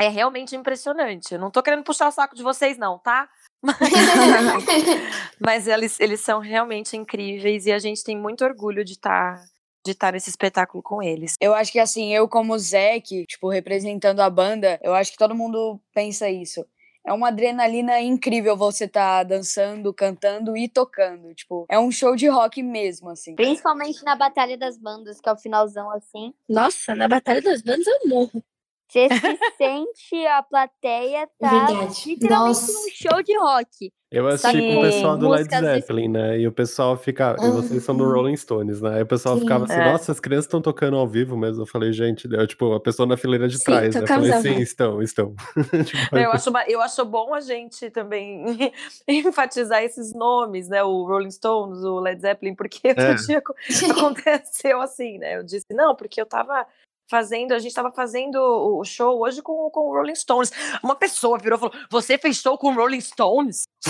é 0.00 0.08
realmente 0.08 0.56
impressionante. 0.56 1.32
Eu 1.32 1.38
não 1.38 1.50
tô 1.50 1.62
querendo 1.62 1.84
puxar 1.84 2.08
o 2.08 2.12
saco 2.12 2.34
de 2.34 2.42
vocês, 2.42 2.76
não, 2.76 2.98
tá? 2.98 3.28
Mas 5.38 5.68
eles, 5.68 6.00
eles 6.00 6.20
são 6.20 6.40
realmente 6.40 6.96
incríveis 6.96 7.66
e 7.66 7.72
a 7.72 7.78
gente 7.78 8.02
tem 8.02 8.18
muito 8.18 8.44
orgulho 8.44 8.84
de 8.84 8.94
estar 8.94 9.40
de 9.86 9.92
estar 9.92 10.12
nesse 10.12 10.28
espetáculo 10.28 10.82
com 10.82 11.02
eles. 11.02 11.34
Eu 11.40 11.54
acho 11.54 11.72
que 11.72 11.78
assim, 11.78 12.12
eu 12.12 12.28
como 12.28 12.58
Zeke, 12.58 13.24
tipo, 13.26 13.48
representando 13.48 14.20
a 14.20 14.28
banda, 14.28 14.78
eu 14.82 14.94
acho 14.94 15.12
que 15.12 15.18
todo 15.18 15.34
mundo 15.34 15.80
pensa 15.94 16.28
isso. 16.28 16.66
É 17.06 17.12
uma 17.12 17.28
adrenalina 17.28 18.00
incrível 18.00 18.56
você 18.56 18.88
tá 18.88 19.22
dançando, 19.22 19.94
cantando 19.94 20.56
e 20.56 20.68
tocando. 20.68 21.32
Tipo, 21.34 21.64
é 21.70 21.78
um 21.78 21.92
show 21.92 22.16
de 22.16 22.26
rock 22.26 22.60
mesmo, 22.64 23.10
assim. 23.10 23.36
Principalmente 23.36 24.04
na 24.04 24.16
Batalha 24.16 24.58
das 24.58 24.76
Bandas, 24.76 25.20
que 25.20 25.28
é 25.28 25.32
o 25.32 25.36
finalzão 25.36 25.88
assim. 25.92 26.34
Nossa, 26.48 26.96
na 26.96 27.06
Batalha 27.06 27.40
das 27.40 27.62
Bandas 27.62 27.86
eu 27.86 28.08
morro. 28.08 28.42
Você 28.88 29.08
se 29.08 29.16
sente, 29.58 30.26
a 30.26 30.42
plateia 30.42 31.28
tá 31.40 31.50
Verdade. 31.50 32.02
literalmente 32.06 32.28
Nossa. 32.58 32.72
num 32.72 32.88
show 32.92 33.22
de 33.22 33.36
rock. 33.38 33.92
Eu 34.08 34.28
assisti 34.28 34.56
com 34.60 34.78
o 34.78 34.82
pessoal 34.82 35.18
do 35.18 35.28
Led 35.28 35.42
músicas 35.42 35.60
Zeppelin, 35.60 36.08
né? 36.08 36.38
E 36.38 36.46
o 36.46 36.52
pessoal 36.52 36.96
fica. 36.96 37.34
E 37.40 37.50
vocês 37.50 37.82
são 37.82 37.96
do. 37.96 38.04
Rolling 38.08 38.36
Stones, 38.36 38.80
né? 38.80 38.94
Aí 38.94 39.02
o 39.02 39.06
pessoal 39.06 39.34
Sim. 39.34 39.40
ficava 39.40 39.64
assim, 39.64 39.74
É. 39.74 39.90
nossa, 39.92 40.12
as 40.12 40.20
crianças 40.20 40.44
estão 40.44 40.62
tocando 40.62 40.96
ao 40.96 41.08
vivo 41.08 41.36
mesmo. 41.36 41.62
Eu 41.62 41.66
falei, 41.66 41.92
gente, 41.92 42.28
eu, 42.32 42.46
tipo, 42.46 42.72
a 42.72 42.80
pessoa 42.80 43.04
na 43.06 43.16
fileira 43.16 43.48
de 43.48 43.58
Sim, 43.58 43.64
trás. 43.64 43.94
né? 43.94 44.00
Eu 44.00 44.04
tocamos 44.06 44.28
falei, 44.28 44.32
ao 44.36 44.42
sim, 44.42 44.48
vivo. 44.50 44.60
estão, 44.62 45.02
estão. 45.02 45.34
Tipo, 45.84 46.16
Eu 46.16 46.30
acho, 46.30 46.50
ba- 46.52 46.64
eu 46.68 46.80
acho 46.80 47.04
bom 47.04 47.34
a 47.34 47.40
gente 47.40 47.90
também 47.90 48.44
enfatizar 49.08 49.82
esses 49.82 50.14
nomes, 50.14 50.68
né? 50.68 50.84
O 50.84 51.04
Rolling 51.04 51.30
Stones, 51.32 51.82
o 51.82 51.98
Led 51.98 52.20
Zeppelin, 52.20 52.54
porque 52.54 52.88
outro 52.88 53.02
É. 53.02 53.14
dia 53.14 53.42
co- 53.42 53.54
aconteceu 53.90 54.80
assim, 54.80 55.18
né? 55.18 55.36
Eu 55.36 55.42
disse, 55.42 55.66
não, 55.72 55.96
porque 55.96 56.20
eu 56.20 56.26
tava 56.26 56.64
fazendo, 57.08 57.52
a 57.52 57.58
gente 57.58 57.74
tava 57.74 57.92
fazendo 57.92 58.36
o 58.36 58.84
show 58.84 59.20
hoje 59.20 59.42
com, 59.42 59.70
com 59.70 59.80
o 59.88 59.94
Rolling 59.94 60.14
Stones. 60.14 60.52
Uma 60.82 60.94
pessoa 60.94 61.38
virou 61.38 61.58
e 61.58 61.60
falou: 61.60 61.74
Você 61.90 62.18
fez 62.18 62.36
show 62.36 62.56
com 62.58 62.68
o 62.68 62.74
Rolling 62.74 63.00
Stones? 63.00 63.64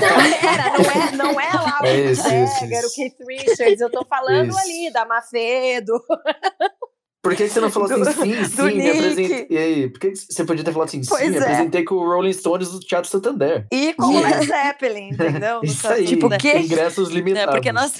Não, 0.00 0.50
era, 0.50 0.78
não 0.78 0.90
é, 0.90 1.12
não 1.12 1.40
é 1.40 1.52
lá 1.52 1.80
o 1.82 1.86
É 1.86 2.14
Jagger, 2.14 2.84
o 2.84 2.86
isso. 2.86 2.94
Keith 2.94 3.16
Richards, 3.26 3.80
eu 3.80 3.90
tô 3.90 4.04
falando 4.04 4.50
Isso. 4.50 4.58
ali 4.58 4.92
da 4.92 5.04
Mafedo. 5.04 5.92
Por 7.28 7.36
que, 7.36 7.44
que 7.44 7.48
você 7.50 7.60
não 7.60 7.70
falou 7.70 7.90
assim, 7.90 8.02
Do- 8.02 8.12
sim, 8.12 8.36
do 8.42 8.48
sim, 8.48 8.62
me 8.62 8.74
Nick. 8.74 8.90
apresentei. 8.98 9.46
E 9.50 9.58
aí, 9.58 9.90
por 9.90 10.00
que, 10.00 10.10
que 10.10 10.16
você 10.16 10.44
podia 10.44 10.64
ter 10.64 10.72
falado 10.72 10.88
assim, 10.88 11.00
Pois 11.08 11.22
sim, 11.22 11.30
me 11.30 11.36
é. 11.36 11.40
apresentei 11.40 11.84
com 11.84 11.94
o 11.96 12.04
Rolling 12.08 12.32
Stones 12.32 12.70
do 12.70 12.80
Teatro 12.80 13.10
Santander? 13.10 13.66
E 13.72 13.94
com 13.94 14.04
o. 14.06 14.20
Led 14.22 14.46
Zeppelin, 14.46 15.08
entendeu? 15.10 15.60
Isso 15.64 15.88
aí, 15.88 16.04
Tipo, 16.06 16.28
quê? 16.38 16.58
ingressos 16.58 17.08
É, 17.10 17.12
limitados. 17.12 17.54
porque 17.54 17.72
nós. 17.72 17.92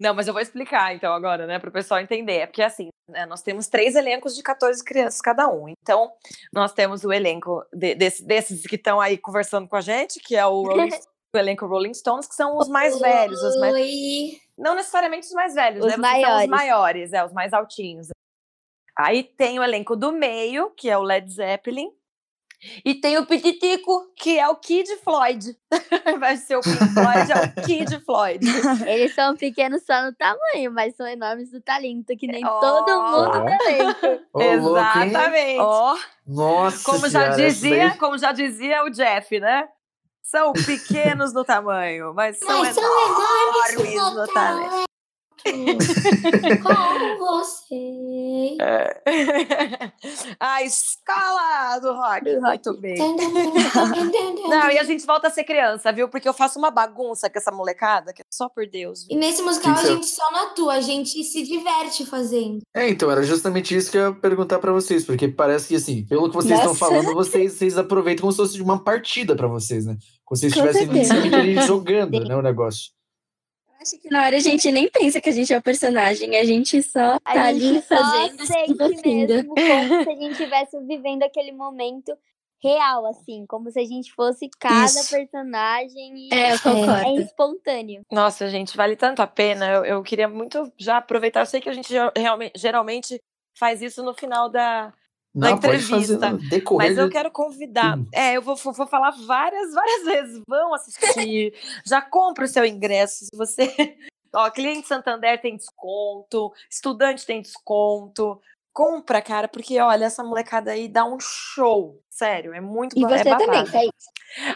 Não, 0.00 0.14
mas 0.14 0.26
eu 0.26 0.32
vou 0.32 0.40
explicar 0.42 0.94
então 0.94 1.12
agora, 1.12 1.46
né, 1.46 1.58
para 1.58 1.68
o 1.68 1.72
pessoal 1.72 2.00
entender. 2.00 2.38
É 2.38 2.46
porque 2.46 2.62
assim, 2.62 2.88
né, 3.08 3.26
nós 3.26 3.42
temos 3.42 3.66
três 3.68 3.94
elencos 3.94 4.34
de 4.34 4.42
14 4.42 4.82
crianças 4.82 5.20
cada 5.20 5.48
um. 5.48 5.68
Então, 5.68 6.10
nós 6.52 6.72
temos 6.72 7.04
o 7.04 7.12
elenco 7.12 7.62
de- 7.72 7.94
desse- 7.94 8.24
desses 8.24 8.62
que 8.66 8.76
estão 8.76 9.00
aí 9.00 9.18
conversando 9.18 9.68
com 9.68 9.76
a 9.76 9.80
gente, 9.80 10.18
que 10.20 10.34
é 10.36 10.46
o, 10.46 10.62
Rolling, 10.62 10.90
o 11.34 11.38
elenco 11.38 11.66
Rolling 11.66 11.92
Stones, 11.94 12.26
que 12.26 12.34
são 12.34 12.56
os 12.56 12.68
mais 12.68 12.98
velhos, 12.98 13.42
os 13.42 13.58
mais. 13.60 13.74
Oi. 13.74 14.30
Não 14.56 14.74
necessariamente 14.76 15.26
os 15.26 15.32
mais 15.32 15.52
velhos, 15.54 15.80
Os 15.84 15.86
né? 15.86 15.90
São 15.96 16.04
os 16.04 16.10
maiores. 16.10 16.48
maiores, 16.48 17.12
é, 17.12 17.24
os 17.24 17.32
mais 17.32 17.52
altinhos. 17.52 18.06
Aí 18.98 19.22
tem 19.24 19.58
o 19.58 19.62
elenco 19.64 19.96
do 19.96 20.12
meio, 20.12 20.70
que 20.70 20.88
é 20.88 20.96
o 20.96 21.02
Led 21.02 21.30
Zeppelin. 21.32 21.88
E 22.82 22.94
tem 22.94 23.18
o 23.18 23.26
Pititico, 23.26 24.10
que 24.16 24.38
é 24.38 24.48
o 24.48 24.56
Kid 24.56 24.88
Floyd. 25.04 25.54
Vai 26.18 26.36
ser 26.38 26.56
o 26.56 26.62
Pink 26.62 26.78
Floyd, 26.94 27.30
é 27.30 27.34
o 27.34 27.52
Kid 27.66 28.00
Floyd. 28.06 28.46
Eles 28.86 29.14
são 29.14 29.36
pequenos 29.36 29.84
só 29.84 30.02
no 30.02 30.14
tamanho, 30.14 30.72
mas 30.72 30.96
são 30.96 31.06
enormes 31.06 31.52
no 31.52 31.60
talento, 31.60 32.16
que 32.16 32.26
nem 32.26 32.42
Ó. 32.46 32.60
todo 32.60 33.02
mundo 33.02 33.16
louco, 33.16 33.48
hein? 33.68 34.20
Exatamente. 34.54 35.60
Ó, 35.60 35.96
Nossa 36.26 36.84
como 36.84 37.00
já 37.08 37.20
senhora, 37.34 37.36
dizia, 37.36 37.88
daí- 37.90 37.98
como 37.98 38.16
já 38.16 38.32
dizia 38.32 38.82
o 38.84 38.88
Jeff, 38.90 39.38
né? 39.40 39.68
São 40.22 40.52
pequenos 40.64 41.34
no 41.34 41.44
tamanho, 41.44 42.14
mas 42.14 42.38
são 42.38 42.60
Mas 42.62 42.74
são 42.74 42.82
enormes 42.82 43.74
enormes 43.74 43.94
no 43.94 44.10
no 44.22 44.26
talento. 44.32 44.84
com 46.62 47.18
você. 47.18 48.56
É. 48.60 49.00
a 50.40 50.62
escala 50.62 51.78
do 51.80 51.92
rock. 51.92 52.36
Muito 52.40 52.80
bem. 52.80 52.96
Não, 54.48 54.70
e 54.70 54.78
a 54.78 54.84
gente 54.84 55.04
volta 55.06 55.28
a 55.28 55.30
ser 55.30 55.44
criança, 55.44 55.92
viu? 55.92 56.08
Porque 56.08 56.28
eu 56.28 56.32
faço 56.32 56.58
uma 56.58 56.70
bagunça 56.70 57.28
com 57.28 57.38
essa 57.38 57.50
molecada, 57.50 58.12
que 58.12 58.22
é 58.22 58.24
só 58.30 58.48
por 58.48 58.66
Deus. 58.66 59.06
E 59.10 59.16
nesse 59.16 59.42
musical 59.42 59.74
Que 59.74 59.78
a 59.78 59.82
que 59.82 59.86
você- 59.88 59.94
gente 59.94 60.06
só 60.06 60.30
não 60.32 60.46
atua, 60.46 60.74
a 60.74 60.80
gente 60.80 61.22
se 61.24 61.42
diverte 61.42 62.06
fazendo. 62.06 62.60
É, 62.74 62.88
então, 62.88 63.10
era 63.10 63.22
justamente 63.22 63.74
isso 63.76 63.90
que 63.90 63.98
eu 63.98 64.08
ia 64.08 64.12
perguntar 64.14 64.58
pra 64.58 64.72
vocês, 64.72 65.04
porque 65.04 65.28
parece 65.28 65.68
que, 65.68 65.74
assim, 65.76 66.04
pelo 66.06 66.28
que 66.28 66.34
vocês 66.36 66.58
estão 66.58 66.74
falando, 66.74 67.12
vocês, 67.14 67.52
vocês 67.54 67.76
aproveitam 67.78 68.22
como 68.22 68.32
se 68.32 68.38
fosse 68.38 68.60
uma 68.62 68.82
partida 68.82 69.36
pra 69.36 69.46
vocês, 69.46 69.84
né? 69.86 69.96
Como 70.24 70.36
se 70.38 70.48
vocês 70.48 70.54
Com 70.88 70.96
estivessem 70.96 71.60
jogando, 71.62 72.20
né, 72.24 72.34
o 72.36 72.42
negócio. 72.42 72.92
Acho 73.84 74.00
que 74.00 74.08
na 74.08 74.24
hora 74.24 74.36
a 74.36 74.40
gente 74.40 74.72
nem 74.72 74.88
pensa 74.88 75.20
que 75.20 75.28
a 75.28 75.32
gente 75.32 75.52
é 75.52 75.58
o 75.58 75.62
personagem, 75.62 76.36
a 76.36 76.44
gente 76.44 76.82
só 76.82 77.16
A 77.22 77.34
tá 77.34 77.44
ali 77.44 77.60
gente 77.60 77.86
só 77.86 77.96
fazendo, 77.96 78.40
se 78.40 78.46
sente 78.46 79.06
mesmo 79.06 79.54
como 79.54 80.04
se 80.04 80.10
a 80.10 80.14
gente 80.14 80.32
estivesse 80.32 80.80
vivendo 80.86 81.22
aquele 81.22 81.52
momento 81.52 82.16
real, 82.62 83.04
assim, 83.04 83.44
como 83.46 83.70
se 83.70 83.78
a 83.78 83.84
gente 83.84 84.10
fosse 84.14 84.48
cada 84.58 84.86
Isso. 84.86 85.10
personagem 85.10 86.16
e 86.16 86.32
É, 86.32 86.52
eu 86.52 86.54
é 86.54 86.58
concordo. 86.58 87.20
espontâneo. 87.20 88.02
Nossa, 88.10 88.48
gente, 88.48 88.74
vale 88.74 88.96
tanto 88.96 89.20
a 89.20 89.26
pena. 89.26 89.70
Eu, 89.70 89.84
eu 89.84 90.02
queria 90.02 90.26
muito 90.26 90.72
já 90.78 90.96
aproveitar. 90.96 91.40
Eu 91.40 91.46
sei 91.46 91.60
que 91.60 91.68
a 91.68 91.74
gente 91.74 91.92
geralmente 92.56 93.20
faz 93.58 93.82
isso 93.82 94.02
no 94.02 94.14
final 94.14 94.48
da, 94.48 94.94
da 95.34 95.50
Não, 95.50 95.58
pode 95.58 95.78
fazer 95.82 96.14
entrevista. 96.14 96.48
decorrer. 96.48 96.88
Mas 96.90 96.98
eu 96.98 97.06
de- 97.06 97.12
quero 97.12 97.30
convidar. 97.30 97.96
tudo. 97.96 98.08
É, 98.12 98.36
eu 98.36 98.42
vou, 98.42 98.54
vou 98.56 98.72
vou 98.72 98.86
falar 98.86 99.10
várias, 99.26 99.72
várias 99.72 100.04
vezes. 100.04 100.40
Vão 100.48 100.72
assistir. 100.74 101.52
já 101.84 102.00
compra 102.00 102.44
o 102.44 102.48
seu 102.48 102.64
ingresso. 102.64 103.24
Se 103.26 103.36
você. 103.36 103.68
Ó, 104.36 104.50
cliente 104.50 104.88
Santander 104.88 105.40
tem 105.40 105.56
desconto, 105.56 106.52
estudante 106.70 107.24
tem 107.24 107.40
desconto. 107.40 108.40
Compra, 108.72 109.22
cara, 109.22 109.46
porque 109.46 109.78
olha, 109.78 110.06
essa 110.06 110.24
molecada 110.24 110.72
aí 110.72 110.88
dá 110.88 111.04
um 111.04 111.18
show. 111.20 112.00
Sério, 112.10 112.52
é 112.52 112.60
muito 112.60 112.98
E 112.98 113.02
ba- 113.02 113.14
é 113.14 113.18
você 113.18 113.30
também, 113.30 113.46
babado. 113.46 113.70
Thaís. 113.70 113.90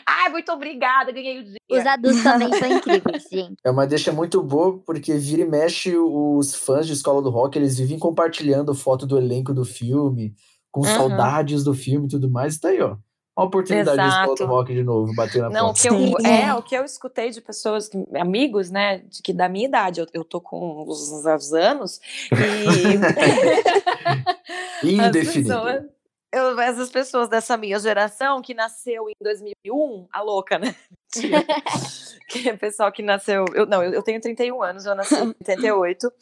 Ai, 0.04 0.28
muito 0.30 0.50
obrigada, 0.50 1.12
ganhei 1.12 1.38
o 1.38 1.44
dia. 1.44 1.56
Os 1.70 1.86
adultos 1.86 2.22
também 2.24 2.52
são 2.52 2.68
incríveis, 2.68 3.26
gente. 3.30 3.54
É 3.64 3.70
uma 3.70 3.86
deixa 3.86 4.10
muito 4.12 4.42
boa, 4.42 4.78
porque 4.84 5.14
vira 5.14 5.42
e 5.42 5.48
mexe 5.48 5.96
os 5.96 6.52
fãs 6.56 6.84
de 6.84 6.94
Escola 6.94 7.22
do 7.22 7.30
Rock, 7.30 7.56
eles 7.56 7.78
vivem 7.78 7.96
compartilhando 8.00 8.74
foto 8.74 9.06
do 9.06 9.16
elenco 9.16 9.54
do 9.54 9.64
filme, 9.64 10.34
com 10.70 10.80
Uhum. 10.80 10.86
saudades 10.86 11.64
do 11.64 11.74
filme 11.74 12.06
e 12.06 12.10
tudo 12.10 12.30
mais. 12.30 12.58
Tá 12.58 12.68
aí, 12.68 12.80
ó. 12.80 12.96
Uma 13.36 13.46
oportunidade 13.46 14.02
de 14.02 14.08
Escola 14.08 14.26
do 14.26 14.32
Exato. 14.32 14.46
Rock 14.46 14.74
de 14.74 14.82
novo, 14.82 15.14
bater 15.14 15.42
na 15.42 15.50
Não, 15.50 15.70
o 15.70 15.72
porta. 15.72 15.82
que 15.82 15.88
eu, 15.88 16.18
é, 16.28 16.54
o 16.54 16.62
que 16.62 16.74
eu 16.74 16.84
escutei 16.84 17.30
de 17.30 17.40
pessoas, 17.40 17.88
que- 17.88 18.04
amigos, 18.18 18.68
né, 18.68 18.98
de 18.98 19.22
que 19.22 19.32
da 19.32 19.48
minha 19.48 19.66
idade, 19.68 20.00
eu, 20.00 20.06
eu 20.12 20.24
tô 20.24 20.40
com 20.40 20.82
uns, 20.82 21.08
uns 21.12 21.52
anos, 21.52 22.00
e 22.32 22.32
as 25.00 25.08
Indefinido. 25.08 25.48
pessoas, 25.50 25.84
eu, 26.32 26.58
essas 26.60 26.90
pessoas 26.90 27.28
dessa 27.28 27.56
minha 27.56 27.78
geração 27.78 28.42
que 28.42 28.54
nasceu 28.54 29.08
em 29.08 29.14
2001, 29.22 30.08
a 30.12 30.20
louca, 30.20 30.58
né? 30.58 30.74
Que 32.28 32.50
é 32.50 32.56
pessoal 32.58 32.92
que 32.92 33.02
nasceu, 33.02 33.46
eu, 33.54 33.64
não, 33.64 33.82
eu, 33.82 33.90
eu 33.94 34.02
tenho 34.02 34.20
31 34.20 34.62
anos, 34.62 34.84
eu 34.84 34.94
nasci 34.94 35.14
em 35.14 35.28
88, 35.40 36.12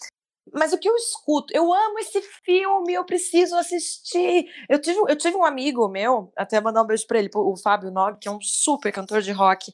mas 0.53 0.73
o 0.73 0.79
que 0.79 0.89
eu 0.89 0.95
escuto, 0.97 1.53
eu 1.55 1.73
amo 1.73 1.99
esse 1.99 2.21
filme, 2.45 2.95
eu 2.95 3.05
preciso 3.05 3.57
assistir. 3.57 4.47
Eu 4.69 4.81
tive, 4.81 4.99
eu 4.99 5.17
tive 5.17 5.37
um 5.37 5.45
amigo 5.45 5.89
meu, 5.89 6.33
até 6.37 6.61
mandar 6.61 6.83
um 6.83 6.87
beijo 6.87 7.07
pra 7.07 7.19
ele, 7.19 7.31
o 7.35 7.57
Fábio 7.57 7.91
Nog, 7.91 8.19
que 8.21 8.29
é 8.29 8.31
um 8.31 8.41
super 8.41 8.93
cantor 8.93 9.23
de 9.23 9.33
rock. 9.33 9.73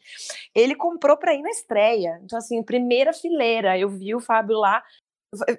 Ele 0.54 0.74
comprou 0.74 1.16
pra 1.16 1.35
ir 1.35 1.42
na 1.42 1.50
estreia. 1.50 2.20
Então, 2.24 2.38
assim, 2.38 2.62
primeira 2.62 3.12
fileira, 3.12 3.78
eu 3.78 3.88
vi 3.88 4.14
o 4.14 4.20
Fábio 4.20 4.58
lá. 4.58 4.82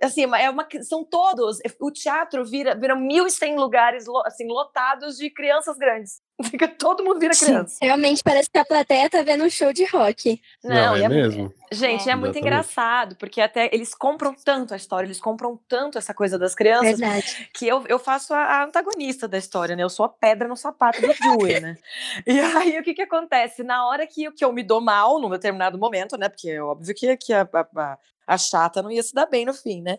Assim, 0.01 0.23
é 0.35 0.49
uma, 0.49 0.67
são 0.83 1.03
todos. 1.03 1.57
O 1.79 1.89
teatro 1.89 2.45
vira, 2.45 2.75
viram 2.75 2.95
1.100 2.97 3.55
lugares 3.55 4.05
assim, 4.25 4.47
lotados 4.47 5.17
de 5.17 5.31
crianças 5.31 5.77
grandes. 5.77 6.21
Fica, 6.43 6.67
todo 6.67 7.03
mundo 7.03 7.19
vira 7.19 7.33
criança. 7.33 7.77
Realmente 7.81 8.23
parece 8.23 8.49
que 8.49 8.57
a 8.57 8.65
plateia 8.65 9.09
tá 9.09 9.21
vendo 9.21 9.43
um 9.43 9.49
show 9.49 9.73
de 9.73 9.85
rock. 9.85 10.41
Não, 10.63 10.97
e 10.97 11.03
é 11.03 11.09
mesmo? 11.09 11.53
Gente, 11.71 12.07
é, 12.07 12.15
muito 12.15 12.37
Exatamente. 12.37 12.39
engraçado, 12.39 13.15
porque 13.15 13.41
até 13.41 13.69
eles 13.73 13.95
compram 13.95 14.35
tanto 14.35 14.73
a 14.73 14.77
história, 14.77 15.07
eles 15.07 15.19
compram 15.19 15.59
tanto 15.67 15.97
essa 15.97 16.13
coisa 16.13 16.37
das 16.37 16.53
crianças, 16.53 16.99
Verdade. 16.99 17.49
que 17.53 17.67
eu, 17.67 17.83
eu 17.87 17.97
faço 17.97 18.33
a, 18.33 18.39
a 18.39 18.63
antagonista 18.65 19.27
da 19.27 19.37
história, 19.37 19.75
né? 19.75 19.83
Eu 19.83 19.89
sou 19.89 20.05
a 20.05 20.09
pedra 20.09 20.47
no 20.47 20.55
sapato 20.55 21.01
do 21.01 21.07
Dewey, 21.07 21.59
né? 21.59 21.77
E 22.27 22.39
aí, 22.39 22.79
o 22.79 22.83
que 22.83 22.93
que 22.93 23.01
acontece? 23.01 23.63
Na 23.63 23.87
hora 23.87 24.05
que, 24.05 24.29
que 24.31 24.45
eu 24.45 24.53
me 24.53 24.61
dou 24.61 24.81
mal, 24.81 25.19
num 25.19 25.29
determinado 25.29 25.77
momento, 25.77 26.17
né? 26.17 26.29
Porque 26.29 26.49
é 26.49 26.61
óbvio 26.61 26.93
que, 26.93 27.17
que 27.17 27.33
a, 27.33 27.41
a, 27.41 27.97
a- 28.27 28.37
chata 28.37 28.81
não 28.81 28.91
ia 28.91 29.03
se 29.03 29.13
dar 29.13 29.25
bem 29.25 29.45
no 29.45 29.53
fim, 29.53 29.81
né? 29.81 29.97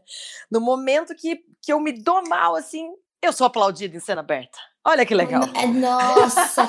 No 0.50 0.60
momento 0.60 1.14
que, 1.14 1.40
que 1.62 1.72
eu 1.72 1.80
me 1.80 1.92
dou 1.92 2.26
mal, 2.28 2.54
assim, 2.54 2.88
eu 3.22 3.32
sou 3.32 3.46
aplaudida 3.46 3.96
em 3.96 4.00
cena 4.00 4.20
aberta. 4.20 4.58
Olha 4.86 5.06
que 5.06 5.14
legal. 5.14 5.42
É, 5.54 5.66
Nossa, 5.66 6.66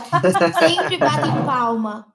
sempre 0.59 0.97
batem 0.97 1.45
palma. 1.45 2.14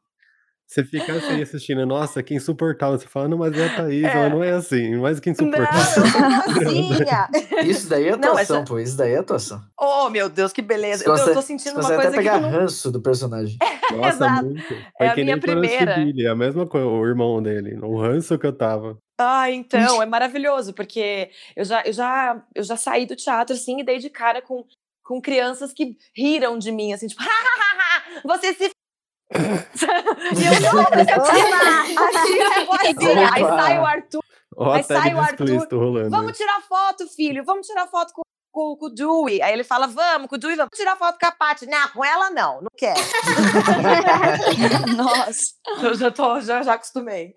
Você 0.70 0.84
fica 0.84 1.12
assim 1.14 1.42
assistindo, 1.42 1.84
nossa, 1.84 2.22
que 2.22 2.32
insuportável. 2.32 2.96
Você 2.96 3.08
fala, 3.08 3.26
não, 3.26 3.38
mas 3.38 3.58
é 3.58 3.66
a 3.66 3.74
Thaís, 3.74 4.04
É. 4.04 4.12
ela 4.12 4.28
não 4.28 4.44
é 4.44 4.52
assim, 4.52 4.94
mas 4.98 5.18
que 5.18 5.28
Não, 5.30 5.32
insuportável. 5.32 6.02
boazinha. 6.46 7.28
Isso 7.66 7.88
daí 7.88 8.06
é 8.06 8.16
Não, 8.16 8.28
atuação, 8.30 8.56
essa- 8.58 8.64
pô. 8.66 8.78
Isso 8.78 8.96
daí 8.96 9.12
é 9.14 9.18
atuação. 9.18 9.60
Oh, 9.76 10.08
meu 10.10 10.28
Deus, 10.28 10.52
que 10.52 10.62
beleza. 10.62 11.02
Você 11.02 11.30
Eu, 11.30 11.34
tô- 11.34 11.42
sentindo 11.42 11.74
Você 11.74 11.80
uma 11.80 11.88
coisa 11.88 12.00
até 12.02 12.10
que 12.10 12.16
pegar 12.18 12.36
eu 12.36 12.40
não... 12.42 12.50
ranço 12.50 12.92
do 12.92 13.02
personagem. 13.02 13.58
Nossa, 13.90 14.08
Exato. 14.10 14.44
muito. 14.46 14.68
Foi 14.68 15.06
É 15.06 15.08
a 15.08 15.14
que 15.14 15.24
minha 15.24 15.40
primeira. 15.40 15.96
Billy, 15.96 16.26
a 16.28 16.36
mesma 16.36 16.64
coisa, 16.64 16.86
o 16.86 17.04
irmão 17.04 17.42
dele, 17.42 17.76
o 17.82 18.00
ranço 18.00 18.38
que 18.38 18.46
eu 18.46 18.56
tava. 18.56 18.96
Ah, 19.20 19.50
então, 19.50 20.00
é 20.00 20.06
maravilhoso, 20.06 20.72
porque 20.72 21.30
eu 21.56 21.64
já, 21.64 21.82
eu 21.84 21.92
já, 21.92 22.40
eu 22.54 22.62
já 22.62 22.76
saí 22.76 23.06
do 23.06 23.16
teatro, 23.16 23.56
assim, 23.56 23.80
e 23.80 23.84
dei 23.84 23.98
de 23.98 24.08
cara 24.08 24.40
com, 24.40 24.64
com 25.04 25.20
crianças 25.20 25.72
que 25.72 25.96
riram 26.14 26.56
de 26.60 26.70
mim, 26.70 26.92
assim, 26.92 27.08
tipo, 27.08 27.20
você 28.24 28.54
se... 28.54 28.70
f-" 29.32 29.86
e 30.36 30.46
eu, 30.46 30.72
não, 30.74 30.84
mas 30.90 31.08
eu 31.08 31.22
assim. 31.22 32.38
Aí 33.32 33.42
sai 33.44 33.78
o 33.78 33.84
Arthur, 33.86 34.20
Ó, 34.56 34.72
Aí 34.72 34.82
sai 34.82 35.14
o 35.14 35.20
Arthur, 35.20 35.66
rolando. 35.78 36.10
vamos 36.10 36.36
tirar 36.36 36.60
foto, 36.68 37.06
filho, 37.14 37.44
vamos 37.44 37.66
tirar 37.66 37.86
foto 37.86 38.12
com, 38.12 38.22
com, 38.52 38.76
com 38.76 38.86
o 38.86 38.90
Dewey. 38.90 39.40
Aí 39.40 39.52
ele 39.52 39.62
fala, 39.64 39.86
vamos, 39.86 40.28
com 40.28 40.34
o 40.34 40.38
Dewey, 40.38 40.56
vamos 40.56 40.76
tirar 40.76 40.96
foto 40.96 41.18
com 41.18 41.26
a 41.26 41.30
Paty. 41.32 41.66
Não, 41.66 41.88
com 41.88 42.04
ela 42.04 42.30
não, 42.30 42.60
não 42.60 42.68
quero. 42.76 42.98
Nossa. 44.96 45.52
eu 45.82 45.94
já, 45.94 46.10
tô, 46.10 46.40
já, 46.40 46.62
já 46.62 46.74
acostumei. 46.74 47.32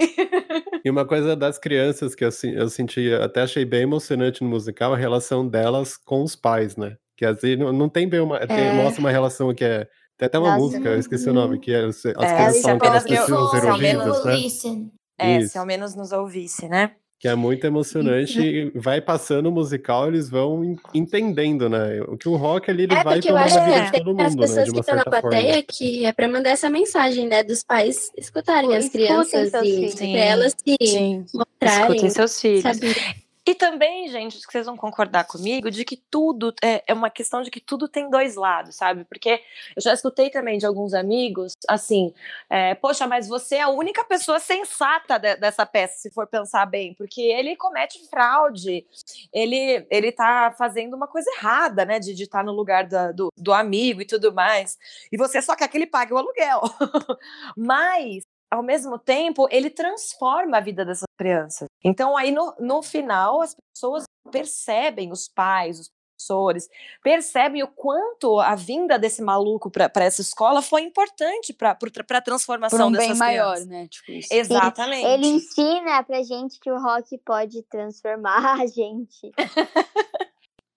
E 0.83 0.89
uma 0.89 1.05
coisa 1.05 1.35
das 1.35 1.57
crianças 1.57 2.15
que 2.15 2.25
eu, 2.25 2.29
eu 2.55 2.69
senti, 2.69 3.13
até 3.13 3.41
achei 3.43 3.63
bem 3.65 3.83
emocionante 3.83 4.43
no 4.43 4.49
musical, 4.49 4.93
a 4.93 4.97
relação 4.97 5.47
delas 5.47 5.95
com 5.97 6.23
os 6.23 6.35
pais, 6.35 6.75
né? 6.75 6.95
Que 7.15 7.25
às 7.25 7.39
vezes 7.41 7.59
não, 7.59 7.71
não 7.71 7.87
tem 7.87 8.09
bem 8.09 8.19
uma. 8.19 8.39
tem- 8.45 8.57
É. 8.57 8.73
mostra 8.73 8.99
uma 8.99 9.11
relação 9.11 9.53
que 9.53 9.63
é. 9.63 9.87
Tem 10.23 10.27
até 10.27 10.39
uma 10.39 10.51
Nossa. 10.51 10.59
música, 10.61 10.87
eu 10.89 10.99
esqueci 10.99 11.29
o 11.29 11.33
nome, 11.33 11.59
que 11.59 11.73
é, 11.73 11.83
as 11.83 12.05
É, 12.05 12.13
crianças 12.13 12.61
falam 12.61 12.79
que 12.79 12.87
elas 12.87 13.03
precisam 13.03 13.49
ser 13.49 13.59
se 13.61 13.67
ao 13.67 13.77
menos- 13.77 14.05
ouvidas, 14.07 14.25
né? 14.25 14.35
Listen. 14.37 14.91
É, 15.19 15.37
Isso. 15.39 15.51
se 15.51 15.57
ao 15.57 15.65
menos 15.65 15.95
nos 15.95 16.11
ouvisse, 16.13 16.69
né? 16.69 16.91
Que 17.19 17.27
é 17.27 17.35
muito 17.35 17.67
emocionante 17.67 18.39
e 18.41 18.71
vai 18.73 19.01
passando 19.01 19.47
o 19.47 19.51
musical, 19.51 20.07
eles 20.07 20.29
vão 20.29 20.63
en- 20.63 20.77
entendendo, 20.93 21.67
né? 21.69 22.01
O 22.07 22.15
que 22.17 22.29
o 22.29 22.37
rock 22.37 22.71
ali, 22.71 22.83
ele 22.83 22.93
É 22.93 23.03
vai 23.03 23.17
a 23.17 23.21
vida 23.21 23.33
que 23.33 23.85
de 23.85 23.91
tem 23.91 24.03
todo 24.05 24.21
as 24.21 24.29
mundo, 24.33 24.39
né? 24.39 24.47
pessoas 24.47 24.65
De 24.65 24.71
que 24.71 24.79
estão 24.79 24.95
na 24.95 25.03
certa 25.03 25.21
forma. 25.21 25.29
plateia 25.29 25.63
que 25.67 26.05
é 26.05 26.13
pra 26.13 26.27
mandar 26.29 26.49
essa 26.51 26.69
mensagem, 26.69 27.27
né? 27.27 27.43
Dos 27.43 27.61
pais 27.61 28.09
escutarem 28.17 28.75
as 28.77 28.85
Escutem 28.85 29.05
crianças 29.07 29.53
e 29.53 29.59
filhos. 29.61 29.95
pra 29.95 30.05
elas 30.07 30.53
se 30.53 30.87
Sim. 30.87 31.25
mostrarem, 31.33 31.81
Escutem 31.97 32.09
seus 32.09 32.39
filhos. 32.39 32.61
sabe? 32.63 32.95
E 33.45 33.53
também, 33.53 34.07
gente, 34.07 34.37
acho 34.37 34.45
que 34.47 34.53
vocês 34.53 34.65
vão 34.65 34.77
concordar 34.77 35.25
comigo 35.25 35.69
de 35.69 35.83
que 35.83 35.97
tudo 35.97 36.53
é, 36.63 36.81
é 36.87 36.93
uma 36.93 37.09
questão 37.09 37.41
de 37.41 37.51
que 37.51 37.59
tudo 37.59 37.89
tem 37.89 38.09
dois 38.09 38.35
lados, 38.35 38.75
sabe? 38.77 39.03
Porque 39.03 39.41
eu 39.75 39.81
já 39.81 39.93
escutei 39.93 40.29
também 40.29 40.57
de 40.57 40.65
alguns 40.65 40.93
amigos 40.93 41.51
assim: 41.67 42.13
é, 42.49 42.73
poxa, 42.75 43.05
mas 43.05 43.27
você 43.27 43.55
é 43.55 43.61
a 43.63 43.67
única 43.69 44.01
pessoa 44.05 44.39
sensata 44.39 45.17
de- 45.19 45.35
dessa 45.35 45.65
peça, 45.65 45.97
se 45.97 46.09
for 46.09 46.25
pensar 46.25 46.65
bem, 46.65 46.93
porque 46.93 47.21
ele 47.21 47.57
comete 47.57 47.99
fraude, 48.09 48.85
ele, 49.33 49.85
ele 49.89 50.11
tá 50.13 50.55
fazendo 50.57 50.95
uma 50.95 51.07
coisa 51.07 51.29
errada, 51.31 51.83
né? 51.83 51.99
De 51.99 52.11
estar 52.13 52.43
no 52.45 52.53
lugar 52.53 52.87
da- 52.87 53.11
do, 53.11 53.29
do 53.37 53.51
amigo 53.53 54.01
e 54.01 54.05
tudo 54.05 54.33
mais. 54.33 54.77
E 55.11 55.17
você 55.17 55.41
só 55.41 55.53
quer 55.53 55.67
que 55.67 55.77
ele 55.77 55.85
pague 55.87 56.13
o 56.13 56.17
aluguel. 56.17 56.61
mas 57.57 58.23
ao 58.53 58.61
mesmo 58.61 58.99
tempo, 58.99 59.47
ele 59.49 59.69
transforma 59.69 60.57
a 60.57 60.61
vida 60.61 60.85
dessas 60.85 61.07
crianças. 61.17 61.67
Então, 61.83 62.15
aí 62.15 62.31
no, 62.31 62.53
no 62.59 62.83
final, 62.83 63.41
as 63.41 63.55
pessoas 63.73 64.03
percebem, 64.31 65.11
os 65.11 65.27
pais, 65.27 65.79
os 65.79 65.89
professores, 65.89 66.69
percebem 67.03 67.63
o 67.63 67.67
quanto 67.67 68.39
a 68.39 68.53
vinda 68.53 68.99
desse 68.99 69.23
maluco 69.23 69.71
para 69.71 69.89
essa 69.95 70.21
escola 70.21 70.61
foi 70.61 70.83
importante 70.83 71.51
para 71.51 71.71
a 71.71 71.75
Por 71.75 71.91
transformação 72.23 72.89
um 72.89 72.91
bem 72.91 72.99
dessas 73.01 73.17
maior, 73.17 73.53
crianças. 73.53 73.67
né? 73.67 73.87
Tipo 73.87 74.11
isso. 74.11 74.29
Exatamente. 74.31 75.05
Ele 75.05 75.27
ensina 75.27 76.03
pra 76.03 76.21
gente 76.21 76.59
que 76.59 76.71
o 76.71 76.79
rock 76.79 77.17
pode 77.25 77.63
transformar 77.63 78.61
a 78.61 78.67
gente. 78.67 79.31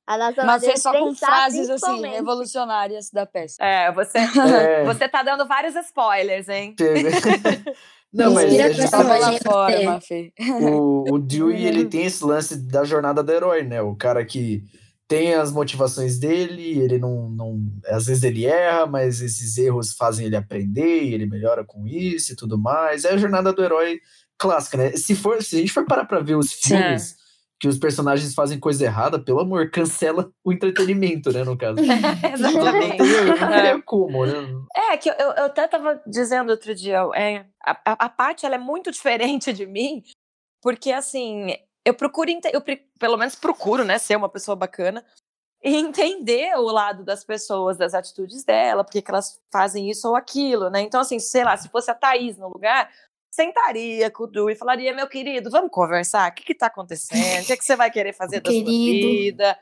A 0.07 0.17
nossa 0.17 0.45
Mas 0.45 0.65
fez 0.65 0.81
só 0.83 0.93
com 0.93 1.15
frases 1.15 1.69
assim, 1.69 2.07
revolucionárias 2.07 3.11
da 3.11 3.27
peça. 3.27 3.57
É, 3.63 3.91
você, 3.93 4.19
É. 4.19 4.85
você 4.85 5.09
tá 5.09 5.23
dando 5.23 5.47
vários 5.47 5.75
spoilers, 5.75 6.49
hein? 6.49 6.77
Não, 8.13 8.33
mas 8.33 8.45
Inspira 8.47 8.67
a 8.67 8.73
gente 8.73 8.91
tá 8.91 8.99
Tava 8.99 9.19
Tava 9.19 9.31
lá 9.33 9.39
fora. 9.45 9.83
Mafê. 9.83 10.33
o, 10.63 11.15
o 11.15 11.19
Dewey, 11.21 11.67
ele 11.67 11.85
tem 11.87 12.05
esse 12.07 12.25
lance 12.25 12.57
da 12.57 12.85
jornada 12.85 13.23
do 13.23 13.31
herói, 13.33 13.63
né? 13.63 13.83
O 13.83 13.95
cara 13.95 14.25
que 14.25 14.63
tem 15.09 15.35
as 15.35 15.53
motivações 15.53 16.19
dele, 16.19 16.79
ele 16.81 16.99
não, 16.99 17.29
não. 17.29 17.61
Às 17.87 18.07
vezes 18.07 18.23
ele 18.23 18.47
erra, 18.47 18.87
mas 18.87 19.21
esses 19.21 19.59
erros 19.59 19.93
fazem 19.95 20.27
ele 20.27 20.37
aprender, 20.37 21.03
e 21.03 21.15
ele 21.15 21.27
melhora 21.27 21.65
com 21.65 21.87
isso 21.87 22.33
e 22.33 22.37
tudo 22.37 22.57
mais. 22.57 23.05
É 23.05 23.13
a 23.13 23.17
jornada 23.19 23.53
do 23.53 23.63
herói 23.63 24.01
clássica, 24.39 24.77
né? 24.79 24.93
Se, 24.93 25.15
for, 25.15 25.43
se 25.43 25.57
a 25.57 25.59
gente 25.59 25.73
for 25.73 25.85
parar 25.85 26.07
pra 26.07 26.21
ver 26.21 26.37
os 26.37 26.53
filmes 26.53 27.17
que 27.59 27.69
os 27.69 27.79
personagens 27.79 28.35
fazem 28.35 28.61
coisa 28.61 28.85
errada, 28.85 29.19
pelo 29.19 29.41
amor, 29.41 29.71
cancela 29.71 30.31
o 30.45 30.53
entretenimento, 30.53 31.33
né? 31.33 31.43
No 31.43 31.57
caso. 31.57 31.77
Exatamente. 31.81 32.95
Entendeu? 32.95 33.27
Não 33.27 33.49
teria 33.49 33.83
como, 33.83 34.27
né? 34.27 34.35
É, 34.77 34.97
que 34.97 35.09
eu, 35.09 35.15
eu 35.15 35.45
até 35.45 35.67
tava 35.67 36.01
dizendo 36.07 36.51
outro 36.51 36.75
dia, 36.75 36.99
é, 37.15 37.47
a, 37.63 38.05
a, 38.05 38.09
Paty, 38.09 38.45
ela 38.45 38.57
é 38.57 38.59
muito 38.59 38.91
diferente 38.93 39.53
de 39.53 39.65
mim, 39.67 40.03
porque 40.63 40.93
assim, 40.93 41.57
eu 41.85 41.95
procuro, 41.95 42.31
eu 42.53 42.63
pelo 42.99 43.17
menos 43.17 43.35
procuro, 43.35 43.85
né, 43.85 43.99
ser 43.99 44.17
uma 44.17 44.29
pessoa 44.29 44.55
bacana 44.55 45.05
e 45.65 45.75
entender 45.75 46.55
o 46.57 46.71
lado 46.71 47.05
das 47.05 47.25
pessoas, 47.25 47.79
das 47.79 47.95
atitudes 47.95 48.45
dela, 48.45 48.85
porque 48.85 49.01
que 49.01 49.11
elas 49.11 49.41
fazem 49.51 49.91
isso 49.91 50.07
ou 50.09 50.15
aquilo, 50.15 50.69
né? 50.69 50.83
Então, 50.83 51.01
assim, 51.01 51.19
sei 51.19 51.43
lá, 51.43 51.57
se 51.57 51.71
fosse 51.71 51.91
a 51.91 51.95
Thaís 51.95 52.37
no 52.37 52.49
lugar, 52.49 52.91
sentaria 53.37 54.11
com 54.11 54.25
o 54.25 54.27
Du 54.27 54.49
e 54.49 54.57
falaria, 54.57 54.95
meu 54.95 55.07
querido, 55.07 55.51
vamos 55.51 55.71
conversar, 55.71 56.31
o 56.31 56.35
que 56.35 56.43
que 56.43 56.55
tá 56.55 56.67
acontecendo? 56.69 57.43
O 57.43 57.47
que, 57.47 57.57
que 57.57 57.65
você 57.65 57.77
vai 57.77 57.91
querer 57.91 58.15
fazer 58.17 58.41
da 58.41 58.51
sua 58.51 58.59
Querido. 58.65 59.09
vida? 59.09 59.59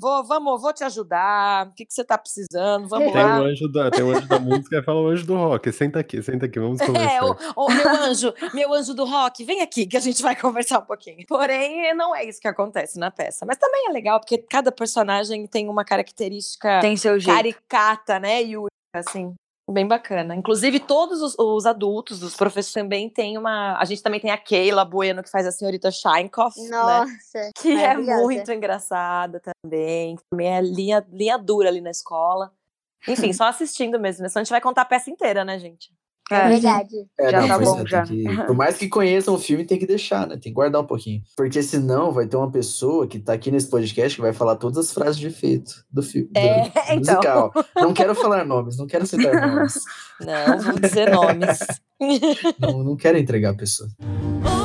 Vou, 0.00 0.24
vamos, 0.24 0.62
vou 0.62 0.72
te 0.72 0.84
ajudar, 0.84 1.66
o 1.66 1.74
que, 1.74 1.84
que 1.84 1.92
você 1.92 2.04
tá 2.04 2.16
precisando? 2.16 2.86
Vamos 2.88 3.12
Tem 3.12 3.20
lá. 3.20 3.40
o 3.40 3.44
anjo 3.46 3.66
da, 3.68 3.90
tem 3.90 4.04
o 4.04 4.10
anjo 4.16 4.28
da 4.28 4.38
música 4.38 4.78
e 4.78 4.82
fala 4.84 5.00
o 5.00 5.08
anjo 5.08 5.26
do 5.26 5.34
rock. 5.34 5.72
Senta 5.72 5.98
aqui, 5.98 6.22
senta 6.22 6.46
aqui, 6.46 6.60
vamos 6.60 6.78
conversar. 6.86 7.14
É, 7.16 7.20
o, 7.20 7.36
o 7.56 7.68
meu 7.68 7.88
anjo, 7.88 8.32
meu 8.54 8.72
anjo 8.72 8.94
do 8.94 9.04
rock, 9.04 9.42
vem 9.42 9.60
aqui 9.60 9.86
que 9.86 9.96
a 9.96 10.00
gente 10.00 10.22
vai 10.22 10.36
conversar 10.40 10.78
um 10.78 10.84
pouquinho. 10.86 11.26
Porém, 11.26 11.92
não 11.96 12.14
é 12.14 12.24
isso 12.24 12.40
que 12.40 12.46
acontece 12.46 12.96
na 12.96 13.10
peça. 13.10 13.44
Mas 13.44 13.56
também 13.58 13.88
é 13.88 13.92
legal, 13.92 14.20
porque 14.20 14.38
cada 14.38 14.70
personagem 14.70 15.44
tem 15.48 15.68
uma 15.68 15.84
característica 15.84 16.78
Tem 16.80 16.96
seu 16.96 17.18
jeito. 17.18 17.34
caricata, 17.36 18.20
né? 18.20 18.40
Única, 18.42 18.68
assim. 18.94 19.34
Bem 19.70 19.86
bacana. 19.86 20.34
Inclusive, 20.34 20.80
todos 20.80 21.20
os, 21.20 21.34
os 21.38 21.66
adultos, 21.66 22.22
os 22.22 22.34
professores 22.34 22.72
também 22.72 23.10
têm 23.10 23.36
uma. 23.36 23.78
A 23.78 23.84
gente 23.84 24.02
também 24.02 24.18
tem 24.18 24.30
a 24.30 24.38
Keila 24.38 24.82
Bueno, 24.82 25.22
que 25.22 25.30
faz 25.30 25.46
a 25.46 25.52
senhorita 25.52 25.90
Scheinkoff, 25.90 26.58
né? 26.58 26.70
Nossa. 26.70 27.50
Que 27.60 27.72
é 27.72 27.94
muito 27.94 28.50
engraçada 28.50 29.42
também. 29.62 30.16
Também 30.30 30.56
é 30.56 30.62
linha, 30.62 31.06
linha 31.12 31.36
dura 31.36 31.68
ali 31.68 31.82
na 31.82 31.90
escola. 31.90 32.50
Enfim, 33.06 33.30
só 33.34 33.44
assistindo 33.44 34.00
mesmo. 34.00 34.22
né? 34.22 34.30
Senão 34.30 34.40
a 34.40 34.44
gente 34.44 34.50
vai 34.50 34.60
contar 34.60 34.82
a 34.82 34.86
peça 34.86 35.10
inteira, 35.10 35.44
né, 35.44 35.58
gente? 35.58 35.92
É 36.30 36.34
É. 36.36 36.48
verdade. 36.48 36.94
É, 37.18 37.30
Já 37.30 37.40
não, 37.40 37.48
tá 37.48 37.58
bom, 37.58 37.80
é, 37.80 37.86
já. 37.86 38.02
que- 38.02 38.24
por 38.46 38.54
mais 38.54 38.76
que 38.76 38.88
conheçam 38.88 39.34
o 39.34 39.38
filme, 39.38 39.64
tem 39.64 39.78
que 39.78 39.86
deixar, 39.86 40.26
né? 40.26 40.34
Tem 40.34 40.50
que 40.50 40.52
guardar 40.52 40.82
um 40.82 40.86
pouquinho. 40.86 41.22
Porque 41.36 41.62
senão 41.62 42.12
vai 42.12 42.26
ter 42.26 42.36
uma 42.36 42.50
pessoa 42.50 43.06
que 43.06 43.18
tá 43.18 43.32
aqui 43.32 43.50
nesse 43.50 43.68
podcast 43.68 44.14
que 44.16 44.22
vai 44.22 44.32
falar 44.32 44.56
todas 44.56 44.78
as 44.78 44.92
frases 44.92 45.16
de 45.16 45.26
efeito 45.28 45.72
do 45.90 46.02
filme. 46.02 46.28
É, 46.34 46.62
do 46.64 46.68
então. 46.68 46.96
musical. 47.14 47.52
Não 47.76 47.92
quero 47.92 48.14
falar 48.14 48.44
nomes, 48.44 48.76
não 48.76 48.86
quero 48.86 49.06
citar 49.06 49.32
nomes. 49.56 49.74
Não, 50.20 50.58
vou 50.60 50.78
dizer 50.78 51.10
nomes. 51.10 51.58
Não, 52.60 52.82
não 52.84 52.96
quero 52.96 53.16
entregar 53.18 53.50
a 53.50 53.54
pessoa. 53.54 53.88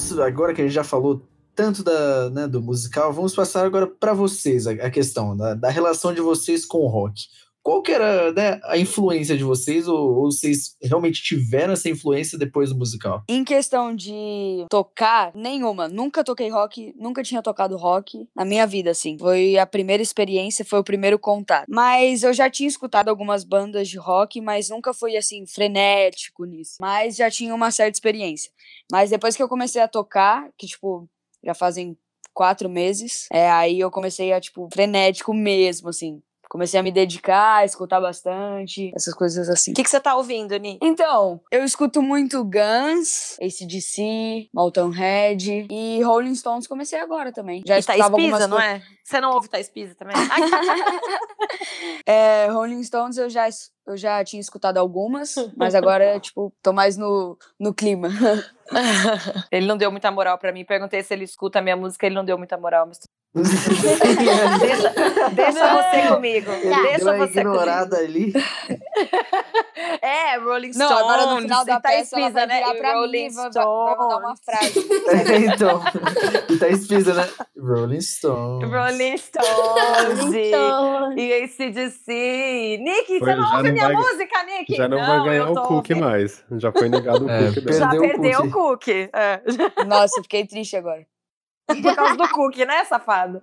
vamos, 0.00 0.22
agora 0.22 0.54
que 0.54 0.62
a 0.62 0.64
gente 0.64 0.74
já 0.74 0.84
falou 0.84 1.22
tanto 1.54 1.82
da, 1.82 2.30
né, 2.30 2.48
do 2.48 2.62
musical, 2.62 3.12
vamos 3.12 3.34
passar 3.34 3.66
agora 3.66 3.86
para 3.86 4.14
vocês 4.14 4.66
a, 4.66 4.72
a 4.72 4.90
questão 4.90 5.36
da, 5.36 5.54
da 5.54 5.68
relação 5.68 6.14
de 6.14 6.20
vocês 6.20 6.64
com 6.64 6.78
o 6.78 6.86
rock. 6.86 7.26
Qual 7.62 7.82
que 7.82 7.92
era 7.92 8.32
né, 8.32 8.58
a 8.64 8.78
influência 8.78 9.36
de 9.36 9.44
vocês, 9.44 9.86
ou, 9.86 10.14
ou 10.16 10.32
vocês 10.32 10.76
realmente 10.82 11.22
tiveram 11.22 11.74
essa 11.74 11.90
influência 11.90 12.38
depois 12.38 12.70
do 12.70 12.78
musical? 12.78 13.22
Em 13.28 13.44
questão 13.44 13.94
de 13.94 14.64
tocar, 14.70 15.30
nenhuma. 15.34 15.86
Nunca 15.86 16.24
toquei 16.24 16.48
rock, 16.48 16.94
nunca 16.96 17.22
tinha 17.22 17.42
tocado 17.42 17.76
rock 17.76 18.26
na 18.34 18.44
minha 18.44 18.66
vida, 18.66 18.90
assim. 18.90 19.18
Foi 19.18 19.58
a 19.58 19.66
primeira 19.66 20.02
experiência, 20.02 20.64
foi 20.64 20.78
o 20.78 20.84
primeiro 20.84 21.18
contato. 21.18 21.66
Mas 21.68 22.22
eu 22.22 22.32
já 22.32 22.48
tinha 22.48 22.68
escutado 22.68 23.08
algumas 23.08 23.44
bandas 23.44 23.88
de 23.88 23.98
rock, 23.98 24.40
mas 24.40 24.70
nunca 24.70 24.94
fui, 24.94 25.16
assim, 25.16 25.46
frenético 25.46 26.44
nisso. 26.44 26.76
Mas 26.80 27.16
já 27.16 27.30
tinha 27.30 27.54
uma 27.54 27.70
certa 27.70 27.96
experiência. 27.96 28.50
Mas 28.90 29.10
depois 29.10 29.36
que 29.36 29.42
eu 29.42 29.48
comecei 29.48 29.82
a 29.82 29.88
tocar, 29.88 30.48
que, 30.56 30.66
tipo, 30.66 31.08
já 31.44 31.54
fazem 31.54 31.96
quatro 32.32 32.70
meses, 32.70 33.26
é, 33.30 33.50
aí 33.50 33.80
eu 33.80 33.90
comecei 33.90 34.32
a, 34.32 34.40
tipo, 34.40 34.68
frenético 34.72 35.34
mesmo, 35.34 35.88
assim. 35.90 36.22
Comecei 36.50 36.80
a 36.80 36.82
me 36.82 36.90
dedicar, 36.90 37.58
a 37.58 37.64
escutar 37.64 38.00
bastante, 38.00 38.90
essas 38.92 39.14
coisas 39.14 39.48
assim. 39.48 39.70
O 39.70 39.74
que, 39.74 39.84
que 39.84 39.88
você 39.88 40.00
tá 40.00 40.16
ouvindo, 40.16 40.56
Ni? 40.56 40.80
Então, 40.82 41.40
eu 41.48 41.64
escuto 41.64 42.02
muito 42.02 42.44
Guns, 42.44 43.38
ACDC, 43.40 44.48
Motorhead 44.52 45.68
e 45.70 46.02
Rolling 46.02 46.34
Stones 46.34 46.66
comecei 46.66 46.98
agora 46.98 47.30
também. 47.30 47.62
Já 47.64 47.78
E 47.78 47.82
Thaís 47.84 48.00
escutava 48.00 48.16
Pisa, 48.16 48.34
algumas 48.34 48.50
não 48.50 48.60
é? 48.60 48.82
Você 49.04 49.20
não 49.20 49.30
ouve 49.30 49.48
Thaís 49.48 49.68
Pisa 49.68 49.94
também? 49.94 50.16
É, 52.06 52.46
Rolling 52.48 52.82
Stones 52.82 53.16
eu 53.16 53.28
já, 53.28 53.48
eu 53.86 53.96
já 53.96 54.24
tinha 54.24 54.40
escutado 54.40 54.78
algumas, 54.78 55.34
mas 55.56 55.74
agora, 55.74 56.18
tipo, 56.20 56.52
tô 56.62 56.72
mais 56.72 56.96
no, 56.96 57.38
no 57.58 57.72
clima. 57.72 58.08
ele 59.50 59.66
não 59.66 59.76
deu 59.76 59.90
muita 59.90 60.10
moral 60.10 60.38
pra 60.38 60.52
mim. 60.52 60.64
Perguntei 60.64 61.02
se 61.02 61.14
ele 61.14 61.24
escuta 61.24 61.58
a 61.58 61.62
minha 61.62 61.76
música, 61.76 62.06
ele 62.06 62.14
não 62.14 62.24
deu 62.24 62.36
muita 62.36 62.56
moral. 62.56 62.86
Mas... 62.86 62.98
deixa, 64.60 65.28
deixa 65.30 65.74
você 65.82 66.08
comigo. 66.08 66.50
Ele 66.50 66.74
Deixa 66.82 66.98
deu 66.98 67.06
uma 67.14 67.26
você 67.26 67.40
ignorada 67.40 67.96
ali. 67.96 68.32
comigo. 68.32 68.48
É, 70.02 70.36
Rolling 70.38 70.70
Não, 70.76 70.86
Stones. 70.86 71.02
agora 71.04 71.26
no 71.34 71.40
final 71.42 71.64
da 71.64 71.80
Thaís 71.80 72.10
peça 72.10 72.16
ela 72.18 72.26
Pisa, 72.28 72.38
vai 72.40 72.46
né? 72.46 72.54
virar 72.60 72.74
pra 72.74 72.92
mim 72.94 72.98
Rolling 73.00 73.26
e 73.26 73.30
vai, 73.30 73.50
vai, 73.50 73.64
vai 73.64 73.96
mandar 73.96 74.16
uma 74.18 74.36
Stones. 74.36 74.40
frase. 74.44 75.32
É, 75.32 75.38
então. 75.46 75.82
E 76.48 76.56
tá 76.58 76.68
espisa, 76.68 77.14
né? 77.14 77.28
Rolling 77.58 78.00
Stone. 78.00 78.64
Rolling 78.66 79.16
Stones. 79.18 80.34
e- 80.34 80.48
Então, 80.48 81.12
E 81.18 81.32
ACDC. 81.44 82.78
Nick, 82.82 83.18
Foi, 83.18 83.20
você 83.20 83.34
não 83.36 83.48
já 83.48 83.56
ouve 83.56 83.68
não 83.68 83.72
minha 83.72 83.86
vai- 83.88 83.96
música, 83.96 84.42
Nick? 84.44 84.76
Já 84.76 84.88
não, 84.88 84.98
vai 84.98 85.24
ganhar 85.24 85.50
o 85.50 85.54
cookie 85.54 85.92
ouvindo. 85.94 86.00
mais. 86.06 86.44
Já 86.58 86.72
foi 86.72 86.88
negado 86.88 87.24
o 87.24 87.30
É, 87.30 87.46
cookie. 87.52 87.72
Já 87.72 87.88
Perdeu 87.90 88.38
o 88.40 88.50
cookie. 88.50 88.52
cookie. 88.52 89.10
É. 89.12 89.40
Nossa, 89.86 90.18
eu 90.18 90.22
fiquei 90.22 90.46
triste 90.46 90.76
agora. 90.76 91.04
Por 91.82 91.94
causa 91.94 92.16
do 92.16 92.28
cookie, 92.30 92.64
né, 92.64 92.84
safado? 92.84 93.42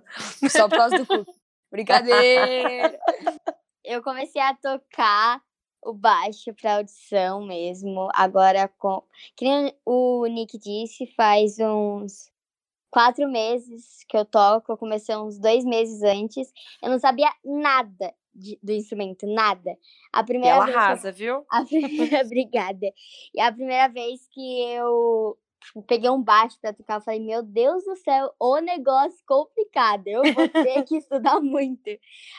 Só 0.50 0.68
por 0.68 0.76
causa 0.76 0.98
do 0.98 1.06
cu. 1.06 1.24
Brincadeira. 1.70 2.98
eu 3.84 4.02
comecei 4.02 4.40
a 4.40 4.54
tocar 4.54 5.40
o 5.82 5.92
baixo 5.92 6.52
pra 6.54 6.76
audição 6.76 7.44
mesmo. 7.46 8.08
Agora, 8.14 8.68
com... 8.78 9.02
que 9.36 9.44
nem 9.44 9.74
o 9.84 10.26
Nick 10.26 10.58
disse, 10.58 11.06
faz 11.14 11.58
uns 11.58 12.30
quatro 12.90 13.28
meses 13.28 14.04
que 14.08 14.16
eu 14.16 14.24
toco. 14.24 14.72
Eu 14.72 14.76
comecei 14.78 15.14
uns 15.16 15.38
dois 15.38 15.64
meses 15.64 16.02
antes. 16.02 16.52
Eu 16.82 16.90
não 16.90 16.98
sabia 16.98 17.30
nada 17.44 18.14
de- 18.34 18.58
do 18.62 18.72
instrumento, 18.72 19.26
nada. 19.26 19.76
A 20.12 20.20
E 20.20 20.24
primeira 20.24 20.56
ela 20.56 20.64
vez 20.64 20.76
eu 20.76 20.82
arrasa, 20.82 21.12
viu? 21.12 21.44
A 21.50 21.64
primeira, 21.66 22.22
obrigada. 22.24 22.86
E 23.34 23.40
a 23.40 23.52
primeira 23.52 23.88
vez 23.88 24.26
que 24.32 24.62
eu 24.72 25.36
tipo, 25.60 25.82
peguei 25.82 26.10
um 26.10 26.22
baixo 26.22 26.58
pra 26.60 26.72
tocar, 26.72 27.00
falei, 27.00 27.20
meu 27.20 27.42
Deus 27.42 27.84
do 27.84 27.96
céu, 27.96 28.32
o 28.38 28.58
negócio 28.58 29.18
complicado, 29.26 30.06
eu 30.06 30.22
vou 30.34 30.48
ter 30.48 30.82
que 30.84 30.96
estudar 30.96 31.40
muito. 31.40 31.90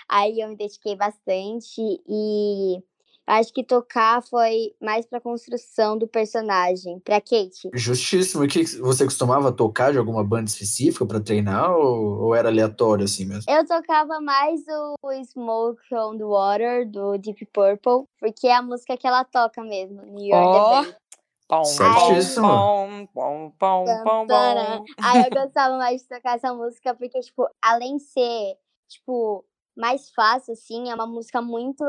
Aí 0.08 0.40
eu 0.40 0.50
me 0.50 0.56
dediquei 0.56 0.96
bastante 0.96 1.82
e 2.08 2.82
acho 3.28 3.54
que 3.54 3.64
tocar 3.64 4.24
foi 4.24 4.74
mais 4.82 5.06
pra 5.06 5.22
construção 5.22 5.98
do 5.98 6.08
personagem, 6.08 7.00
pra 7.00 7.22
Kate. 7.22 7.70
Justíssimo. 7.74 8.44
O 8.44 8.48
que 8.48 8.64
você 8.80 9.06
costumava 9.06 9.52
tocar 9.52 9.92
de 9.92 10.00
alguma 10.00 10.24
banda 10.24 10.50
específica 10.50 11.06
pra 11.06 11.20
treinar 11.20 11.72
ou, 11.72 12.24
ou 12.24 12.36
era 12.36 12.50
aleatório 12.50 13.06
assim 13.06 13.26
mesmo? 13.26 13.52
Eu 13.52 13.66
tocava 13.68 14.20
mais 14.20 14.62
o 14.68 15.24
Smoke 15.24 15.94
on 15.94 16.18
the 16.18 16.24
Water, 16.24 16.90
do 16.90 17.18
Deep 17.18 17.46
Purple, 17.54 18.08
porque 18.20 18.48
é 18.48 18.56
a 18.56 18.62
música 18.64 18.98
que 18.98 19.06
ela 19.06 19.24
toca 19.24 19.62
mesmo, 19.64 20.02
New 20.02 20.26
York 20.26 20.88
Ó. 20.88 21.09
Pom, 21.50 21.64
pom, 21.64 23.08
pom, 23.12 23.52
pom, 23.58 24.04
pom, 24.04 24.28
pom. 24.28 24.86
Aí 25.02 25.24
eu 25.26 25.32
gostava 25.34 25.78
mais 25.80 26.04
de 26.04 26.08
tocar 26.08 26.36
essa 26.36 26.54
música 26.54 26.94
porque, 26.94 27.20
tipo, 27.22 27.50
além 27.60 27.98
de 27.98 28.04
ser, 28.04 28.56
tipo, 28.88 29.44
mais 29.76 30.12
fácil, 30.12 30.54
assim, 30.54 30.92
é 30.92 30.94
uma 30.94 31.08
música 31.08 31.42
muito 31.42 31.84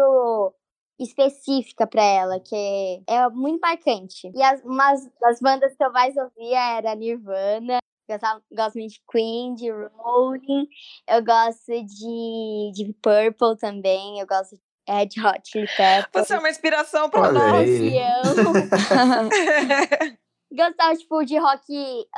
específica 0.99 1.87
pra 1.87 2.03
ela, 2.03 2.41
que 2.41 3.03
é 3.07 3.29
muito 3.29 3.61
marcante. 3.61 4.33
E 4.35 4.43
as, 4.43 4.65
umas 4.65 5.07
das 5.21 5.41
bandas 5.41 5.77
que 5.77 5.85
eu 5.85 5.93
mais 5.93 6.17
ouvia 6.17 6.79
era 6.79 6.95
Nirvana, 6.95 7.81
Gosto, 8.09 8.43
gosto 8.51 8.79
muito 8.79 8.93
de 8.95 9.03
Queen, 9.09 9.55
de 9.55 9.71
Rolling. 9.71 10.67
Eu 11.07 11.25
gosto 11.25 11.71
de, 11.85 12.73
de 12.75 12.93
Purple 12.95 13.57
também. 13.59 14.19
Eu 14.19 14.27
gosto 14.27 14.57
de 14.57 14.63
Red 14.91 15.09
Hot 15.25 15.41
Chili 15.45 15.69
Peppers. 15.77 16.27
Você 16.27 16.35
é 16.35 16.39
uma 16.39 16.51
inspiração 16.51 17.09
pra 17.09 17.21
Olha 17.21 17.33
nós. 17.33 17.69
Gostava, 20.53 20.97
tipo, 20.97 21.25
de 21.25 21.39
rock. 21.39 21.63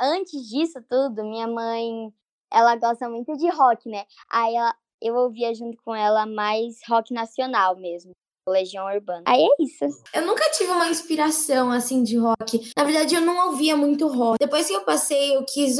Antes 0.01 0.49
disso 0.49 0.81
tudo, 0.89 1.23
minha 1.23 1.47
mãe, 1.47 2.11
ela 2.51 2.75
gosta 2.75 3.07
muito 3.07 3.35
de 3.37 3.47
rock, 3.49 3.87
né? 3.89 4.05
Aí 4.31 4.55
ela- 4.55 4.75
eu 5.01 5.15
ouvia 5.15 5.53
junto 5.53 5.77
com 5.83 5.93
ela 5.93 6.25
mais 6.25 6.77
rock 6.87 7.13
nacional 7.13 7.75
mesmo. 7.75 8.11
Legião 8.49 8.85
Urbana. 8.87 9.23
Aí 9.25 9.41
é 9.41 9.63
isso. 9.63 9.85
Eu 10.13 10.25
nunca 10.25 10.49
tive 10.51 10.69
uma 10.71 10.89
inspiração 10.89 11.71
assim 11.71 12.03
de 12.03 12.17
rock. 12.17 12.71
Na 12.77 12.83
verdade, 12.83 13.15
eu 13.15 13.21
não 13.21 13.51
ouvia 13.51 13.77
muito 13.77 14.05
rock. 14.07 14.37
Depois 14.39 14.67
que 14.67 14.73
eu 14.73 14.83
passei, 14.83 15.37
eu 15.37 15.45
quis. 15.45 15.77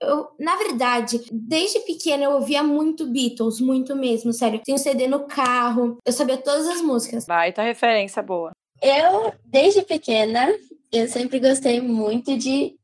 Eu, 0.00 0.28
na 0.38 0.56
verdade, 0.56 1.20
desde 1.32 1.80
pequena 1.80 2.24
eu 2.24 2.32
ouvia 2.32 2.62
muito 2.62 3.06
Beatles, 3.06 3.60
muito 3.60 3.96
mesmo, 3.96 4.32
sério. 4.32 4.60
Tenho 4.64 4.78
CD 4.78 5.06
no 5.06 5.26
carro, 5.26 5.98
eu 6.04 6.12
sabia 6.12 6.36
todas 6.36 6.68
as 6.68 6.82
músicas. 6.82 7.24
Baita 7.24 7.62
referência 7.62 8.22
boa. 8.22 8.52
Eu, 8.82 9.32
desde 9.44 9.82
pequena, 9.82 10.54
eu 10.92 11.08
sempre 11.08 11.38
gostei 11.38 11.80
muito 11.80 12.36
de 12.36 12.76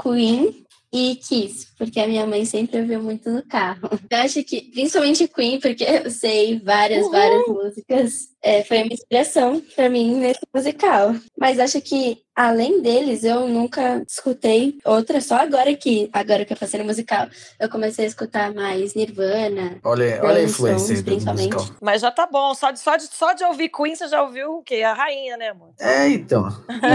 Queen 0.00 0.64
e 0.92 1.14
Kiss, 1.16 1.68
porque 1.78 2.00
a 2.00 2.06
minha 2.06 2.26
mãe 2.26 2.44
sempre 2.44 2.80
ouviu 2.80 3.00
muito 3.00 3.30
no 3.30 3.46
carro. 3.46 3.88
Eu 4.10 4.18
acho 4.18 4.42
que, 4.42 4.62
principalmente 4.72 5.28
Queen, 5.28 5.60
porque 5.60 5.84
eu 5.84 6.10
sei 6.10 6.58
várias, 6.58 7.08
várias 7.08 7.46
músicas, 7.46 8.28
é, 8.42 8.64
foi 8.64 8.82
uma 8.82 8.92
inspiração 8.92 9.60
pra 9.74 9.88
mim 9.88 10.16
nesse 10.16 10.40
musical. 10.54 11.14
Mas 11.38 11.60
acho 11.60 11.80
que, 11.80 12.18
além 12.34 12.80
deles, 12.80 13.24
eu 13.24 13.48
nunca 13.48 14.02
escutei 14.06 14.78
outra, 14.84 15.20
só 15.20 15.36
agora 15.36 15.74
que, 15.74 16.08
agora 16.12 16.44
que 16.44 16.52
eu 16.52 16.78
no 16.78 16.84
musical, 16.84 17.26
eu 17.58 17.68
comecei 17.68 18.04
a 18.04 18.08
escutar 18.08 18.54
mais 18.54 18.94
Nirvana, 18.94 19.78
Olha, 19.84 20.20
olha 20.22 20.38
a 20.38 20.42
influência 20.44 21.02
do 21.02 21.12
musical. 21.12 21.66
Mas 21.80 22.00
já 22.00 22.10
tá 22.10 22.26
bom. 22.26 22.54
Só 22.54 22.70
de, 22.70 22.78
só, 22.80 22.96
de, 22.96 23.04
só 23.04 23.32
de 23.32 23.44
ouvir 23.44 23.68
Queen, 23.70 23.94
você 23.94 24.08
já 24.08 24.22
ouviu 24.22 24.58
o 24.58 24.62
quê? 24.62 24.82
A 24.82 24.94
rainha, 24.94 25.36
né, 25.36 25.48
amor? 25.50 25.70
É, 25.78 26.08
então. 26.08 26.48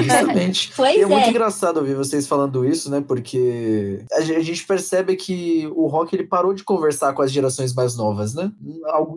Justamente. 0.04 0.72
Pois 0.76 0.96
E 0.96 1.02
é 1.02 1.06
muito 1.06 1.26
é. 1.28 1.30
engraçado 1.30 1.78
ouvir 1.78 1.96
vocês 1.96 2.28
falando 2.28 2.66
isso, 2.66 2.90
né? 2.90 3.04
Porque 3.06 4.04
a 4.14 4.22
ge- 4.22 4.36
a 4.36 4.42
gente 4.42 4.66
percebe 4.66 5.16
que 5.16 5.68
o 5.76 5.88
rock 5.88 6.16
ele 6.16 6.26
parou 6.26 6.54
de 6.54 6.64
conversar 6.64 7.14
com 7.14 7.22
as 7.22 7.32
gerações 7.32 7.74
mais 7.74 7.96
novas, 7.96 8.34
né? 8.34 8.52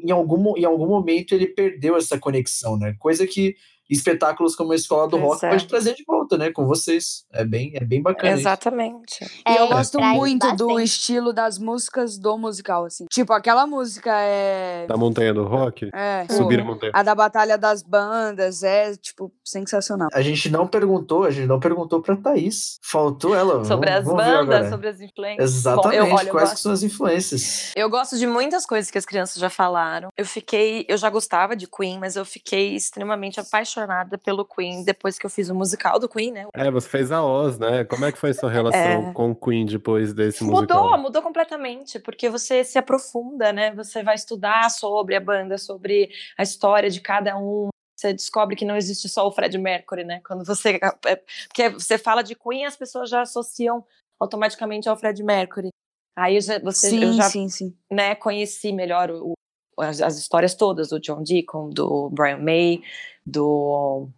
Em 0.03 0.11
algum, 0.11 0.57
em 0.57 0.65
algum 0.65 0.87
momento 0.87 1.33
ele 1.35 1.47
perdeu 1.47 1.97
essa 1.97 2.19
conexão, 2.19 2.77
né? 2.77 2.95
Coisa 2.99 3.27
que 3.27 3.57
espetáculos 3.89 4.55
como 4.55 4.73
a 4.73 4.75
Escola 4.77 5.07
do 5.09 5.19
Pois 5.19 5.23
Rock 5.23 5.47
é. 5.47 5.51
pode 5.51 5.67
trazer 5.67 5.95
de 5.95 6.05
volta, 6.05 6.37
né? 6.37 6.53
Com 6.53 6.67
vocês. 6.67 7.25
É 7.33 7.45
bem, 7.45 7.73
é 7.75 7.85
bem 7.85 8.03
bacana. 8.03 8.31
isso. 8.33 8.41
Exatamente. 8.43 9.25
E 9.47 9.57
eu 9.57 9.65
É, 9.65 9.69
gosto 9.69 9.99
muito 10.01 10.55
do 10.57 10.79
estilo 10.79 11.33
das 11.33 11.59
músicas 11.59 12.19
do 12.19 12.37
musical, 12.37 12.85
assim. 12.85 13.07
Tipo, 13.11 13.33
aquela 13.33 13.67
música 13.67 14.13
é. 14.21 14.87
Da 14.87 14.97
montanha 14.97 15.33
do 15.33 15.45
rock? 15.45 15.89
É. 15.95 16.27
Subir 16.31 16.61
a 16.61 16.65
montanha. 16.65 16.93
A 16.95 17.03
da 17.03 17.15
Batalha 17.15 17.57
das 17.57 17.83
Bandas 17.83 18.63
é, 18.63 18.95
tipo, 18.97 19.33
sensacional. 19.45 20.09
A 20.13 20.21
gente 20.21 20.51
não 20.51 20.67
perguntou, 20.67 21.25
a 21.25 21.31
gente 21.31 21.47
não 21.47 21.59
perguntou 21.59 22.03
pra 22.03 22.17
Thaís. 22.17 22.79
Faltou 22.83 23.35
ela. 23.35 23.65
Sobre 23.65 23.91
vamos, 23.91 23.99
as 24.01 24.05
vamos 24.05 24.25
bandas, 24.25 24.41
agora. 24.57 24.71
sobre 24.71 24.89
as 24.89 25.01
influências. 25.01 25.51
Exatamente. 25.55 26.01
Bom, 26.01 26.07
eu, 26.09 26.15
olha, 26.15 26.29
eu 26.29 26.33
Quais 26.33 26.61
são 26.61 26.73
as 26.73 26.83
influências? 26.83 27.73
Eu 27.75 27.89
gosto 27.89 28.19
de 28.19 28.27
muitas 28.27 28.67
coisas 28.67 28.91
que 28.91 28.99
as 28.99 29.07
crianças 29.07 29.37
já 29.41 29.49
falaram. 29.51 30.11
Eu 30.17 30.27
fiquei, 30.27 30.85
eu 30.89 30.97
já 30.99 31.09
gostava 31.09 31.57
de 31.57 31.67
Queen, 31.67 31.99
mas 31.99 32.17
eu 32.17 32.25
fiquei 32.25 32.75
extremamente 32.77 33.41
apaixonada 33.41 33.78
pelo 34.25 34.45
Queen 34.45 34.85
depois 34.85 35.19
que 35.19 35.27
eu 35.27 35.31
fiz 35.31 35.49
o 35.49 35.55
musical 35.55 35.99
do 35.99 36.09
Queen, 36.09 36.33
né? 36.33 36.47
É, 36.55 36.71
você 36.71 36.89
fez 36.89 37.13
a 37.13 37.23
Oz, 37.25 37.59
né? 37.59 37.85
Como 37.85 38.05
é 38.05 38.13
que 38.13 38.19
foi 38.19 38.33
sua 38.35 38.51
relação 38.51 39.11
É. 39.11 39.13
com 39.13 39.31
o 39.31 39.35
Queen 39.37 39.67
depois 39.67 40.13
desse 40.13 40.43
Mudou, 40.45 40.59
musical? 40.83 40.99
mudou 40.99 41.23
completamente, 41.23 41.99
porque 41.99 42.29
você 42.29 42.65
se 42.65 42.79
aprofunda, 42.79 43.53
né? 43.53 43.75
Você 43.75 44.03
vai 44.03 44.15
estudar 44.15 44.71
sobre 44.71 45.15
a 45.15 45.21
banda, 45.21 45.59
sobre 45.59 46.11
a 46.37 46.43
história 46.43 46.91
de 46.91 47.01
cada 47.01 47.37
um. 47.39 47.69
Você 47.99 48.13
descobre 48.13 48.55
que 48.55 48.65
não 48.65 48.77
existe 48.77 49.09
só 49.09 49.27
o 49.27 49.33
Fred 49.33 49.57
Mercury, 49.59 50.05
né? 50.05 50.21
Quando 50.27 50.45
você. 50.45 50.79
é, 51.07 51.17
Porque 51.49 51.69
você 51.71 51.99
fala 51.99 52.23
de 52.23 52.35
Queen, 52.35 52.65
as 52.65 52.77
pessoas 52.77 53.11
já 53.11 53.23
associam 53.23 53.85
automaticamente 54.21 54.89
ao 54.89 54.97
Fred 54.97 55.23
Mercury. 55.23 55.71
Aí 56.17 56.35
eu 56.37 56.43
você, 56.43 56.57
eu 56.59 56.73
sim, 56.73 57.13
já 57.13 57.23
sim, 57.25 57.49
sim. 57.49 57.77
né, 57.91 58.15
conheci 58.17 58.73
melhor 58.73 59.09
o, 59.11 59.31
o- 59.31 59.33
as, 59.81 60.01
as 60.01 60.19
histórias 60.19 60.55
todas 60.55 60.89
do 60.89 61.01
John 61.01 61.23
Deacon, 61.23 61.71
do 61.71 62.11
Brian 62.11 62.39
May, 62.39 62.83
do. 63.25 64.09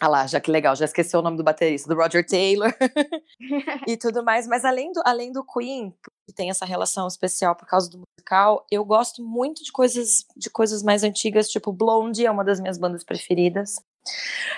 Ah 0.00 0.06
lá, 0.06 0.26
já 0.28 0.40
que 0.40 0.50
legal, 0.50 0.76
já 0.76 0.84
esqueci 0.84 1.16
o 1.16 1.22
nome 1.22 1.36
do 1.36 1.42
baterista, 1.42 1.92
do 1.92 2.00
Roger 2.00 2.24
Taylor 2.24 2.72
e 3.84 3.96
tudo 3.96 4.22
mais. 4.22 4.46
Mas 4.46 4.64
além 4.64 4.92
do, 4.92 5.02
além 5.04 5.32
do 5.32 5.44
Queen, 5.44 5.92
que 6.24 6.32
tem 6.32 6.50
essa 6.50 6.64
relação 6.64 7.08
especial 7.08 7.56
por 7.56 7.66
causa 7.66 7.90
do 7.90 7.98
musical, 7.98 8.64
eu 8.70 8.84
gosto 8.84 9.24
muito 9.24 9.64
de 9.64 9.72
coisas, 9.72 10.24
de 10.36 10.48
coisas 10.50 10.84
mais 10.84 11.02
antigas, 11.02 11.48
tipo 11.48 11.72
Blondie 11.72 12.26
é 12.26 12.30
uma 12.30 12.44
das 12.44 12.60
minhas 12.60 12.78
bandas 12.78 13.02
preferidas. 13.02 13.74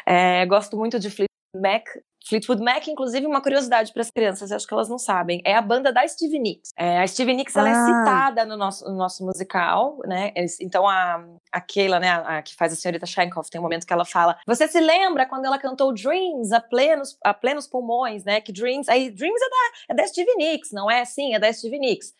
É, 0.07 0.45
gosto 0.45 0.77
muito 0.77 0.99
de 0.99 1.09
Fleetwood 1.09 1.29
Mac. 1.57 1.87
Fleetwood 2.29 2.63
Mac, 2.63 2.87
inclusive, 2.87 3.27
uma 3.27 3.41
curiosidade 3.41 3.93
para 3.93 4.03
as 4.03 4.11
crianças, 4.11 4.53
acho 4.53 4.67
que 4.67 4.75
elas 4.75 4.89
não 4.89 4.99
sabem, 4.99 5.41
é 5.45 5.55
a 5.55 5.63
banda 5.63 5.93
da 5.93 6.07
Stevie 6.07 6.39
Nicks. 6.39 6.71
É, 6.77 7.01
a 7.01 7.07
Stevie 7.07 7.35
Nicks 7.35 7.57
ela 7.57 7.69
é 7.69 7.73
Ah. 7.73 7.85
citada 7.87 8.45
no 8.45 8.57
nosso, 8.57 8.85
no 8.85 8.97
nosso 8.97 9.25
musical, 9.25 9.99
né? 10.07 10.31
Eles- 10.37 10.61
então 10.61 10.87
a, 10.87 11.25
a 11.51 11.61
Keila, 11.61 11.99
né, 11.99 12.09
a, 12.11 12.39
a 12.39 12.43
que 12.43 12.55
faz 12.55 12.73
a 12.73 12.77
senhorita 12.77 13.07
Shankoff, 13.07 13.51
tem 13.51 13.59
um 13.61 13.65
momento 13.65 13.87
que 13.87 13.93
ela 13.93 14.05
fala: 14.05 14.39
Você 14.47 14.69
se 14.69 14.81
lembra 14.81 15.27
quando 15.27 15.45
ela 15.47 15.59
cantou 15.59 15.93
Dreams 15.95 16.53
a 16.53 16.61
plenos, 16.61 17.17
a 17.25 17.33
plenos 17.35 17.67
pulmões, 17.67 18.25
né? 18.25 18.41
Que 18.41 18.53
Dreams. 18.53 18.89
Aí 18.89 19.11
Dreams 19.11 19.41
é 19.43 19.49
da, 19.49 19.95
é 19.95 19.95
da 19.97 20.07
Stevie 20.07 20.37
Nicks, 20.37 20.71
não 20.73 20.91
é? 20.91 21.05
Sim, 21.05 21.35
é 21.35 21.39
da 21.39 21.53
Stevie 21.53 21.79
Nicks. 21.79 22.13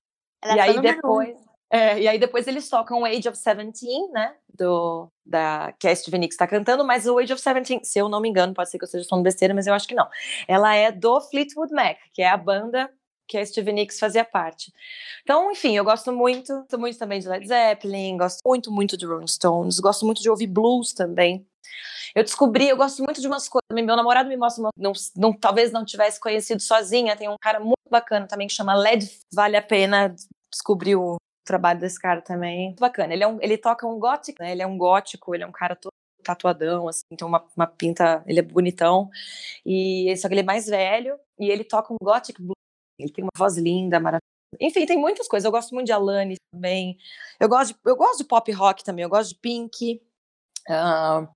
Ela 0.43 0.55
e 0.57 0.59
é 0.59 0.63
aí 0.63 0.71
fã 0.71 0.77
número 0.77 1.01
um. 1.13 1.50
É, 1.71 2.01
e 2.01 2.09
aí 2.09 2.19
depois 2.19 2.47
eles 2.49 2.69
tocam 2.69 3.05
Age 3.05 3.29
of 3.29 3.39
17, 3.39 3.87
né? 4.13 4.35
Do, 4.53 5.09
da, 5.25 5.73
que 5.79 5.87
a 5.87 5.95
Stevie 5.95 6.19
Nicks 6.19 6.35
está 6.35 6.47
cantando, 6.47 6.85
mas 6.85 7.07
o 7.07 7.19
Age 7.19 7.33
of 7.33 7.41
17, 7.43 7.87
se 7.87 7.99
eu 7.99 8.09
não 8.09 8.21
me 8.21 8.29
engano, 8.29 8.53
pode 8.53 8.71
ser 8.71 8.79
que 8.79 8.85
eu 8.85 8.87
esteja 8.87 9.07
falando 9.09 9.25
besteira, 9.25 9.55
mas 9.55 9.67
eu 9.67 9.75
acho 9.75 9.87
que 9.87 9.95
não. 9.95 10.09
Ela 10.49 10.75
é 10.75 10.91
do 10.91 11.21
Fleetwood 11.21 11.73
Mac, 11.73 11.97
que 12.13 12.23
é 12.23 12.29
a 12.29 12.37
banda 12.37 12.91
que 13.29 13.39
a 13.39 13.47
Stevie 13.47 13.73
Nicks 13.73 14.01
fazia 14.01 14.25
parte. 14.25 14.73
Então, 15.23 15.53
enfim, 15.53 15.77
eu 15.77 15.85
gosto 15.85 16.13
muito, 16.13 16.53
gosto 16.53 16.79
muito 16.81 16.99
também 16.99 17.21
de 17.21 17.29
Led 17.29 17.47
Zeppelin, 17.47 18.17
gosto 18.17 18.41
muito, 18.45 18.73
muito 18.73 18.97
de 18.97 19.07
Rolling 19.07 19.29
Stones, 19.29 19.79
gosto 19.79 20.05
muito 20.05 20.21
de 20.21 20.29
ouvir 20.29 20.49
blues 20.49 20.93
também. 20.93 21.47
Eu 22.15 22.25
descobri, 22.25 22.69
eu 22.69 22.77
gosto 22.77 23.05
muito 23.05 23.21
de 23.21 23.29
umas 23.29 23.49
coisas. 23.49 23.69
Meu 23.73 23.95
namorado 23.97 24.29
me 24.29 24.37
mostra, 24.37 24.65
uma- 24.65 24.71
não, 24.77 24.93
não, 25.17 25.33
talvez 25.33 25.71
não 25.71 25.85
tivesse 25.85 26.19
conhecido 26.19 26.61
sozinha. 26.61 27.17
Tem 27.17 27.29
um 27.29 27.37
cara 27.41 27.61
muito 27.61 27.89
bacana 27.89 28.27
também 28.27 28.49
que 28.49 28.55
chama 28.55 28.75
Led. 28.75 29.09
Vale 29.33 29.57
a 29.57 29.63
pena 29.63 30.13
descobrir 30.53 30.97
o 30.97 31.17
trabalho 31.45 31.81
desse 31.81 31.99
cara 31.99 32.21
também. 32.21 32.75
Bacana. 32.79 33.13
Ele, 33.13 33.25
é 33.25 33.29
um, 33.29 33.39
ele 33.41 33.59
toca 33.59 33.87
um 33.87 33.99
gótico, 33.99 34.43
né? 34.43 34.53
Ele 34.53 34.63
é 34.63 34.67
um 34.67 34.79
gótico, 34.79 35.35
ele 35.35 35.45
é 35.45 35.47
um 35.47 35.53
cara 35.53 35.77
todo 35.77 35.93
tatuadão, 36.23 36.87
assim, 36.87 37.05
tem 37.17 37.27
uma, 37.27 37.45
uma 37.57 37.67
pinta, 37.67 38.23
ele 38.27 38.41
é 38.41 38.43
bonitão. 38.43 39.11
E 39.65 40.15
só 40.17 40.29
que 40.29 40.35
ele 40.35 40.43
é 40.43 40.45
mais 40.45 40.67
velho 40.67 41.19
e 41.39 41.51
ele 41.51 41.65
toca 41.65 41.93
um 41.93 41.97
gothic 42.03 42.41
blues. 42.41 42.55
Ele 42.99 43.11
tem 43.13 43.25
uma 43.25 43.31
voz 43.37 43.57
linda, 43.57 43.99
maravilhosa. 43.99 44.21
Enfim, 44.61 44.85
tem 44.85 44.99
muitas 44.99 45.29
coisas. 45.29 45.45
Eu 45.45 45.53
gosto 45.53 45.75
muito 45.75 45.87
de 45.87 45.93
Alanis 45.93 46.39
também. 46.53 46.99
Eu 47.39 47.49
gosto 47.49 47.73
de, 47.75 47.81
eu 47.85 47.97
gosto 47.97 48.19
de 48.19 48.25
pop 48.25 48.51
rock 48.53 48.85
também. 48.85 49.03
Eu 49.05 49.09
gosto 49.09 49.31
de 49.31 49.37
Pink. 49.37 50.03
Ah, 50.69 51.27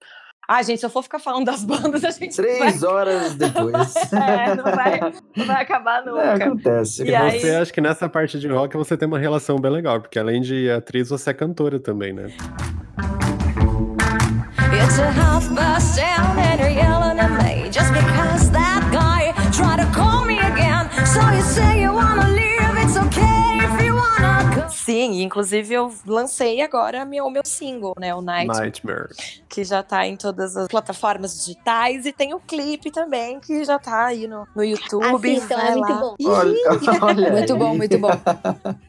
ah, 0.48 0.62
gente, 0.62 0.80
se 0.80 0.86
eu 0.86 0.90
for 0.90 1.02
ficar 1.02 1.18
falando 1.18 1.44
das 1.46 1.62
bandas, 1.64 2.04
a 2.04 2.10
gente 2.10 2.36
não 2.40 2.48
vai, 2.48 2.58
Três 2.58 2.82
horas 2.82 3.34
depois. 3.34 3.94
É, 4.12 4.54
não 4.54 4.64
vai- 4.64 5.00
não 5.36 5.46
vai 5.46 5.62
acabar 5.62 6.02
É, 6.02 6.06
nunca. 6.06 6.34
acontece. 6.46 7.04
E 7.04 7.14
aí- 7.14 7.40
Você 7.40 7.50
acha 7.50 7.72
que 7.72 7.80
nessa 7.80 8.08
parte 8.08 8.38
de 8.38 8.48
rock 8.48 8.76
você 8.76 8.96
tem 8.96 9.06
uma 9.08 9.18
relação 9.18 9.58
bem 9.58 9.70
legal, 9.70 10.00
porque 10.00 10.18
além 10.18 10.40
de 10.40 10.70
atriz, 10.70 11.08
você 11.08 11.30
é 11.30 11.34
cantora 11.34 11.78
também, 11.78 12.12
né? 12.12 12.28
It's 14.72 14.98
a 14.98 15.08
half 15.10 15.48
past 15.54 15.94
ten 15.96 16.04
and 16.04 16.60
you're 16.60 16.70
yelling 16.74 17.18
at 17.20 17.30
me 17.42 17.70
just 17.70 17.92
because 17.92 18.50
that 18.50 18.82
guy 18.90 19.32
tried 19.52 19.80
to 19.80 19.86
call 19.94 20.24
me 20.26 20.38
again. 20.40 20.88
So 21.06 21.20
you 21.32 21.42
say 21.42 21.82
you 21.82 21.92
wanna 21.94 22.28
leave, 22.28 22.76
it's 22.82 22.96
okay 22.96 23.58
if 23.58 23.84
you 23.84 23.94
wanna. 23.94 24.33
Sim, 24.68 25.22
inclusive 25.22 25.74
eu 25.74 25.92
lancei 26.06 26.60
agora 26.62 27.04
meu, 27.04 27.26
o 27.26 27.30
meu 27.30 27.42
single, 27.44 27.94
né? 27.98 28.14
O 28.14 28.20
Night, 28.20 28.46
Nightmare. 28.48 29.08
que 29.48 29.64
já 29.64 29.82
tá 29.82 30.06
em 30.06 30.16
todas 30.16 30.56
as 30.56 30.68
plataformas 30.68 31.38
digitais, 31.38 32.06
e 32.06 32.12
tem 32.12 32.34
o 32.34 32.40
clipe 32.40 32.90
também, 32.90 33.40
que 33.40 33.64
já 33.64 33.78
tá 33.78 34.06
aí 34.06 34.26
no, 34.26 34.46
no 34.54 34.64
YouTube. 34.64 35.04
Assistam, 35.04 35.54
é 35.60 35.70
muito 35.76 35.92
lá. 35.92 36.00
bom. 36.00 36.14
Ih, 36.18 36.26
Olha, 36.26 36.54
olha 37.02 37.30
Muito 37.32 37.56
bom, 37.56 37.74
muito 37.76 37.98
bom. 37.98 38.10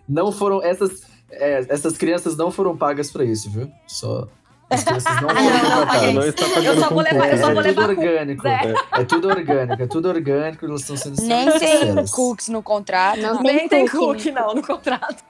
Não 0.07 0.31
foram 0.31 0.61
essas 0.63 1.01
é, 1.31 1.65
essas 1.69 1.97
crianças 1.97 2.35
não 2.37 2.51
foram 2.51 2.75
pagas 2.77 3.11
pra 3.11 3.23
isso, 3.23 3.49
viu? 3.49 3.69
Só 3.87 4.27
as 4.69 4.83
crianças 4.83 5.21
não 5.21 5.29
Ah, 5.29 5.35
foram 5.35 5.69
não, 5.69 6.05
não. 6.07 6.13
Não 6.13 6.23
está 6.27 6.45
Eu 6.59 6.79
só 6.79 6.89
vou 6.89 7.01
levar- 7.03 7.29
eu 7.29 7.37
só 7.37 7.49
É, 7.49 7.53
vou 7.53 7.61
é 7.61 7.67
tudo 7.73 7.81
levar 7.81 7.89
orgânico. 7.89 8.41
Zé. 8.43 8.73
É 8.93 9.03
tudo 9.03 9.27
orgânico, 9.29 9.83
é 9.83 9.87
tudo 9.87 10.09
orgânico, 10.09 10.65
eles 10.65 10.81
estão 10.81 10.97
sendo 10.97 11.21
Nem 11.21 11.51
tem 11.59 12.05
cookies 12.07 12.47
no 12.49 12.63
contrato. 12.63 13.19
Não 13.19 13.41
Nem 13.43 13.67
tem 13.69 13.85
cookie, 13.87 13.97
cookie, 13.97 14.31
não, 14.31 14.55
no 14.55 14.63
contrato. 14.65 15.23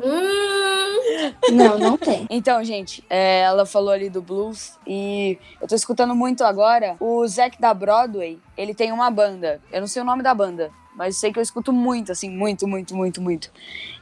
Hum, 0.00 1.32
Não, 1.52 1.78
não 1.78 1.96
tem. 1.96 2.26
Então, 2.28 2.62
gente, 2.64 3.04
é, 3.08 3.40
ela 3.40 3.64
falou 3.64 3.90
ali 3.90 4.10
do 4.10 4.20
blues 4.20 4.78
e 4.86 5.38
eu 5.60 5.68
tô 5.68 5.74
escutando 5.74 6.14
muito 6.14 6.44
agora. 6.44 6.96
O 7.00 7.26
Zac 7.26 7.60
da 7.60 7.72
Broadway, 7.72 8.38
ele 8.56 8.74
tem 8.74 8.92
uma 8.92 9.10
banda. 9.10 9.60
Eu 9.72 9.80
não 9.80 9.86
sei 9.88 10.02
o 10.02 10.04
nome 10.04 10.22
da 10.22 10.34
banda, 10.34 10.70
mas 10.96 11.16
sei 11.16 11.32
que 11.32 11.38
eu 11.38 11.42
escuto 11.42 11.72
muito, 11.72 12.12
assim, 12.12 12.28
muito, 12.30 12.66
muito, 12.66 12.94
muito, 12.96 13.20
muito. 13.22 13.50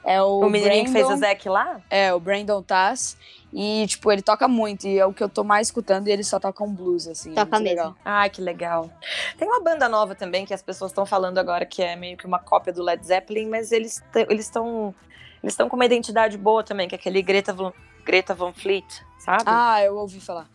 É 0.05 0.21
o, 0.23 0.41
O 0.41 0.51
menininho 0.51 0.87
que 0.87 0.91
fez 0.93 1.05
o 1.05 1.09
Brandon- 1.09 1.21
Zac 1.29 1.49
lá? 1.49 1.81
É, 1.91 2.13
o 2.13 2.19
Brandon 2.21 2.63
Tass. 2.63 3.17
E, 3.55 3.87
tipo, 3.87 4.11
ele 4.11 4.23
toca 4.23 4.49
muito, 4.49 4.87
e 4.89 4.99
é 4.99 5.05
o 5.05 5.13
que 5.13 5.23
eu 5.23 5.29
tô 5.29 5.45
mais 5.45 5.67
escutando, 5.69 6.09
e 6.09 6.11
ele 6.11 6.25
só 6.25 6.41
toca 6.41 6.65
um 6.65 6.73
blues, 6.73 7.07
assim. 7.07 7.35
Toca 7.35 7.51
muito 7.59 7.65
mesmo. 7.65 7.69
legal. 7.77 7.97
Ai, 8.03 8.31
que 8.31 8.41
legal. 8.41 8.91
Tem 9.37 9.47
uma 9.47 9.61
banda 9.61 9.91
nova 9.91 10.15
também 10.15 10.47
que 10.47 10.55
as 10.55 10.63
pessoas 10.63 10.91
estão 10.91 11.05
falando 11.05 11.37
agora 11.37 11.67
que 11.67 11.83
é 11.83 11.95
meio 11.95 12.17
que 12.17 12.25
uma 12.27 12.39
cópia 12.39 12.73
do 12.73 12.83
Led 12.83 13.07
Zeppelin, 13.07 13.47
mas 13.49 13.71
eles 13.71 14.03
eles 14.31 14.47
estão 14.47 14.95
eles 15.43 15.53
estão 15.53 15.69
com 15.69 15.77
uma 15.77 15.85
identidade 15.85 16.37
boa 16.39 16.63
também, 16.63 16.89
que 16.89 16.95
é 16.95 16.99
aquele 16.99 17.21
Greta 17.23 17.53
Van, 17.53 17.73
Greta 18.05 18.35
Van 18.35 18.53
Fleet, 18.53 18.85
sabe? 19.19 19.43
Ah, 19.47 19.83
eu 19.83 19.97
ouvi 19.97 20.21
falar. 20.21 20.47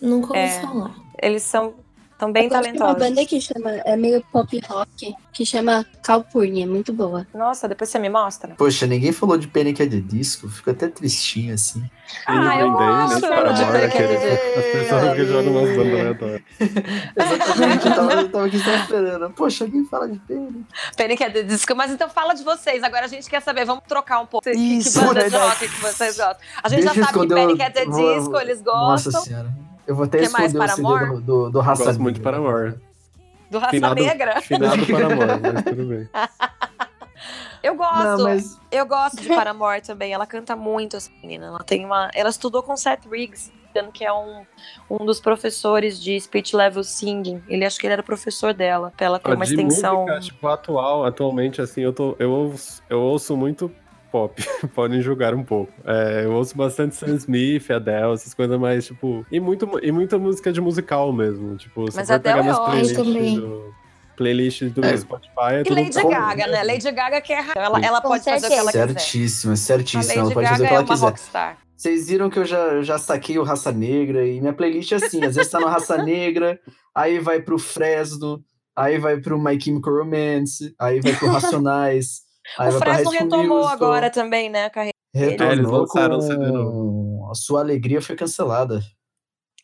Nunca 0.00 0.28
ouvi 0.28 0.38
É. 0.40 0.60
falar. 0.60 0.94
Eles 1.20 1.42
são 1.42 1.74
tão 2.22 2.30
bem 2.32 2.44
Eu 2.44 2.50
gosto 2.50 2.62
de 2.62 2.68
uma 2.70 2.78
talentosos. 2.78 3.08
banda 3.08 3.26
que 3.26 3.40
chama, 3.40 3.70
é 3.84 3.96
meio 3.96 4.22
pop 4.32 4.60
rock, 4.68 5.12
que 5.32 5.44
chama 5.44 5.84
Calpurnia, 6.04 6.62
é 6.64 6.66
muito 6.68 6.92
boa. 6.92 7.26
Nossa, 7.34 7.66
depois 7.68 7.90
você 7.90 7.98
me 7.98 8.08
mostra. 8.08 8.54
Poxa, 8.56 8.86
ninguém 8.86 9.10
falou 9.12 9.36
de 9.36 9.48
Panic! 9.48 9.82
at 9.82 9.90
the 9.90 9.96
Disco. 10.00 10.48
Fico 10.48 10.70
até 10.70 10.86
tristinho 10.86 11.54
assim. 11.54 11.82
Ah, 12.26 12.60
eu 12.60 12.70
nem 12.70 12.72
gosto 12.72 13.20
para 13.26 13.52
de 13.52 13.64
Panic! 13.64 13.84
aqueles- 13.86 14.22
As 14.56 14.64
pessoas 14.66 15.14
que 15.16 15.24
jogam 15.24 15.52
umas 15.52 15.76
bandas 15.76 16.00
aleatórias. 16.00 16.42
Exatamente, 17.16 17.86
eu 17.88 17.94
tava, 17.94 18.12
eu 18.14 18.28
tava 18.30 18.46
aqui 18.46 18.58
só 18.58 18.74
esperando. 18.76 19.30
Poxa, 19.30 19.64
alguém 19.64 19.84
fala 19.86 20.08
de 20.08 20.18
Panic! 20.20 20.64
Panic! 20.96 21.24
at 21.24 21.32
the 21.32 21.42
Disco, 21.42 21.74
mas 21.74 21.90
então 21.90 22.08
fala 22.08 22.34
de 22.34 22.44
vocês. 22.44 22.82
Agora 22.82 23.06
a 23.06 23.08
gente 23.08 23.28
quer 23.28 23.40
saber, 23.42 23.64
vamos 23.64 23.82
trocar 23.88 24.20
um 24.20 24.26
pouco. 24.26 24.44
Que- 24.44 24.52
Que, 24.52 24.58
Isso, 24.78 25.00
banda 25.00 25.28
de 25.28 25.36
rock 25.36 25.68
que 25.68 25.80
vocês 25.80 26.16
gostam? 26.16 26.36
A 26.62 26.68
gente 26.68 26.84
Deixa 26.84 26.94
já 26.94 27.06
sabe 27.06 27.18
que 27.26 27.34
Panic! 27.34 27.62
at 27.62 27.74
Disco 27.74 28.38
eles 28.38 28.62
Nossa 28.62 29.10
gostam. 29.10 29.22
senhora. 29.24 29.71
Eu 29.86 29.94
vou 29.94 30.04
até 30.04 30.18
Que 30.18 30.28
mais, 30.28 30.52
esconder 30.52 30.72
o 30.72 30.76
CD 30.76 31.16
do, 31.16 31.20
do, 31.20 31.50
do 31.50 31.60
Raça 31.60 31.84
Gosto 31.84 32.00
muito 32.00 32.16
de 32.16 32.20
Negra. 32.24 32.42
Paramore. 32.42 32.74
Do 33.50 33.58
Raça 33.58 33.70
Finado, 33.70 33.94
Negra. 34.02 34.40
finado 34.40 34.86
Paramore, 34.86 35.40
mas 35.52 35.62
tudo 35.64 35.84
bem. 35.86 36.08
Eu 37.62 37.76
gosto. 37.76 38.02
Não, 38.02 38.24
mas 38.24 38.60
Eu 38.70 38.84
gosto 38.86 39.20
de 39.20 39.28
Paramore 39.28 39.80
também. 39.82 40.12
Ela 40.12 40.26
canta 40.26 40.56
muito, 40.56 40.96
essa 40.96 41.10
menina. 41.22 41.46
Ela 41.46 41.62
tem 41.62 41.84
uma. 41.84 42.10
Ela 42.14 42.28
estudou 42.28 42.62
com 42.62 42.76
Seth 42.76 43.06
Riggs, 43.08 43.52
que 43.94 44.04
é 44.04 44.12
um, 44.12 44.44
um 44.90 45.04
dos 45.04 45.20
professores 45.20 46.00
de 46.02 46.18
speech 46.20 46.56
level 46.56 46.82
singing. 46.82 47.40
Ele 47.46 47.64
acho 47.64 47.78
que 47.78 47.86
ele 47.86 47.92
era 47.92 48.02
professor 48.02 48.52
dela. 48.52 48.92
Pra 48.96 49.06
ela 49.06 49.18
ter 49.20 49.30
Ó, 49.30 49.34
uma 49.34 49.44
de 49.44 49.52
extensão. 49.52 50.02
música, 50.02 50.20
tipo, 50.20 50.48
atual, 50.48 51.04
atualmente, 51.04 51.62
assim, 51.62 51.82
eu, 51.82 51.92
tô, 51.92 52.16
eu, 52.18 52.32
ouço, 52.32 52.82
eu 52.90 53.00
ouço 53.00 53.36
muito 53.36 53.70
pop, 54.12 54.40
podem 54.74 55.00
julgar 55.00 55.34
um 55.34 55.42
pouco. 55.42 55.72
É, 55.84 56.24
eu 56.26 56.32
ouço 56.34 56.56
bastante 56.56 56.94
Sam 56.94 57.14
Smith, 57.16 57.70
Adele, 57.70 58.12
essas 58.12 58.34
coisas 58.34 58.60
mais, 58.60 58.86
tipo... 58.86 59.26
E, 59.32 59.40
muito, 59.40 59.68
e 59.82 59.90
muita 59.90 60.18
música 60.18 60.52
de 60.52 60.60
musical 60.60 61.12
mesmo, 61.12 61.56
tipo... 61.56 61.86
Mas 61.94 62.06
for 62.06 62.12
Adele 62.14 62.36
pegar 62.42 62.50
é 62.50 62.54
playlists 62.54 62.96
também. 62.96 63.40
do, 63.40 63.74
playlists 64.16 64.72
do 64.72 64.84
É. 64.84 64.96
Spotify, 64.96 65.30
é 65.54 65.60
E 65.60 65.64
tudo 65.64 65.80
Lady. 65.80 66.02
Gaga, 66.08 66.46
né? 66.46 66.62
Lady 66.62 66.92
Gaga 66.92 67.20
quer. 67.20 67.46
Ela, 67.56 67.80
ela 67.80 68.00
Com 68.02 68.08
pode 68.08 68.22
fazer 68.24 68.46
o 68.46 68.48
que 68.50 68.54
ela 68.54 68.70
quiser. 68.70 68.88
certíssima, 68.88 69.52
A 69.54 69.56
certíssima. 69.56 70.12
Ela 70.14 70.30
pode 70.34 70.46
fazer 70.48 70.62
Gaga 70.62 70.64
o 70.64 70.66
que 70.68 70.72
é 70.72 70.76
ela 70.76 70.82
uma 70.84 70.94
quiser. 70.94 71.06
rockstar. 71.06 71.58
Vocês 71.74 72.06
viram 72.08 72.30
que 72.30 72.38
eu 72.38 72.44
já, 72.44 72.80
já 72.82 72.96
saquei 72.98 73.38
o 73.38 73.42
Raça 73.42 73.72
Negra 73.72 74.24
e 74.24 74.40
minha 74.40 74.52
playlist 74.52 74.92
é 74.92 74.96
assim, 74.96 75.24
às 75.24 75.34
vezes 75.34 75.50
tá 75.50 75.58
no 75.58 75.66
Raça 75.66 75.96
Negra, 76.00 76.60
aí 76.94 77.18
vai 77.18 77.40
pro 77.40 77.58
Fresno, 77.58 78.40
aí 78.76 78.98
vai 78.98 79.16
pro 79.20 79.36
My 79.42 79.60
Chemical 79.60 79.92
Romance, 79.96 80.72
aí 80.78 81.00
vai 81.00 81.12
pro 81.14 81.26
Racionais, 81.28 82.20
aí 82.58 82.68
o 82.68 82.78
Fresno 82.78 83.10
retomou 83.10 83.66
agora 83.66 84.10
também, 84.10 84.48
né? 84.48 84.66
a 84.66 84.70
carreira. 84.70 84.96
Retornou 85.14 85.48
É, 85.48 85.52
eles 85.52 85.70
lançaram 85.70 86.18
com... 86.18 86.24
um 86.24 86.26
CD 86.26 86.50
novo. 86.50 87.30
A 87.30 87.34
Sua 87.34 87.60
Alegria 87.60 88.00
Foi 88.00 88.16
Cancelada. 88.16 88.80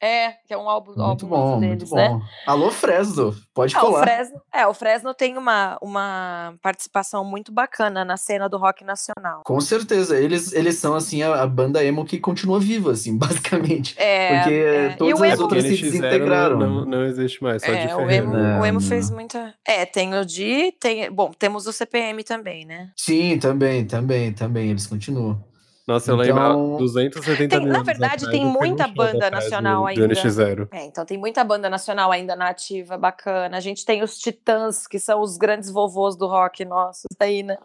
É, 0.00 0.30
que 0.46 0.54
é 0.54 0.56
um 0.58 0.68
álbum, 0.68 0.90
Muito 0.92 1.02
álbum 1.02 1.26
bom, 1.26 1.36
novo 1.36 1.56
muito 1.56 1.70
deles, 1.78 1.90
bom. 1.90 1.96
né? 1.96 2.20
Alô, 2.46 2.70
Fresno, 2.70 3.34
pode 3.52 3.74
Ah, 3.76 3.82
o 3.82 3.86
colar. 3.86 4.02
Fresno, 4.04 4.40
é, 4.54 4.66
o 4.66 4.72
Fresno 4.72 5.12
tem 5.12 5.36
uma, 5.36 5.76
uma 5.82 6.54
participação 6.62 7.24
muito 7.24 7.50
bacana 7.50 8.04
na 8.04 8.16
cena 8.16 8.48
do 8.48 8.56
rock 8.58 8.84
nacional. 8.84 9.42
Com 9.44 9.60
certeza, 9.60 10.16
eles, 10.16 10.52
eles 10.52 10.76
são 10.76 10.94
assim 10.94 11.22
a, 11.22 11.42
a 11.42 11.46
banda 11.46 11.82
emo 11.84 12.04
que 12.04 12.18
continua 12.18 12.60
viva, 12.60 12.92
assim, 12.92 13.18
basicamente. 13.18 13.94
É, 13.98 14.38
Porque 14.38 14.54
é. 14.54 14.88
todas 14.96 15.18
e 15.18 15.20
o 15.20 15.24
as 15.24 15.32
emo, 15.32 15.40
O 15.40 15.42
outras 15.42 15.62
se 15.64 15.76
desintegraram. 15.82 16.58
não, 16.58 16.84
não, 16.84 17.04
existe 17.04 17.42
mais, 17.42 17.62
só 17.62 17.72
de 17.72 17.78
é, 17.78 17.84
o 17.94 17.98
Ferreira. 17.98 18.14
emo, 18.24 18.32
Não, 18.36 18.60
o 18.60 18.66
emo 18.66 18.80
fez 18.80 19.10
muita. 19.10 19.52
É, 19.66 19.84
tem 19.84 20.14
o 20.14 20.24
Di, 20.24 20.72
tem. 20.80 21.10
Bom, 21.10 21.32
temos 21.36 21.66
o 21.66 21.72
CPM 21.72 22.22
também, 22.22 22.64
né? 22.64 22.92
Sim, 22.96 23.36
também, 23.38 23.84
também, 23.84 24.32
também, 24.32 24.70
eles 24.70 24.86
continuam. 24.86 25.42
Nossa, 25.88 26.10
eu 26.10 26.16
lembro, 26.16 26.38
há 26.42 26.48
Então- 26.50 26.76
270 26.76 27.56
Tem- 27.58 27.66
na 27.66 27.82
verdade, 27.82 28.26
atrás, 28.26 28.30
tem 28.30 28.44
muita 28.44 28.86
banda 28.86 29.30
nacional 29.30 29.80
do, 29.80 29.86
ainda. 29.86 30.06
Do 30.06 30.12
NX0. 30.14 30.68
É, 30.70 30.84
então 30.84 31.06
tem 31.06 31.16
muita 31.16 31.42
banda 31.42 31.70
nacional 31.70 32.12
ainda 32.12 32.36
na 32.36 32.50
ativa, 32.50 32.98
bacana. 32.98 33.56
A 33.56 33.60
gente 33.60 33.86
tem 33.86 34.02
os 34.02 34.18
Titãs, 34.18 34.86
que 34.86 34.98
são 34.98 35.22
os 35.22 35.38
grandes 35.38 35.70
vovôs 35.70 36.14
do 36.14 36.26
rock 36.26 36.62
nossos 36.66 37.06
aí, 37.18 37.42
né? 37.42 37.56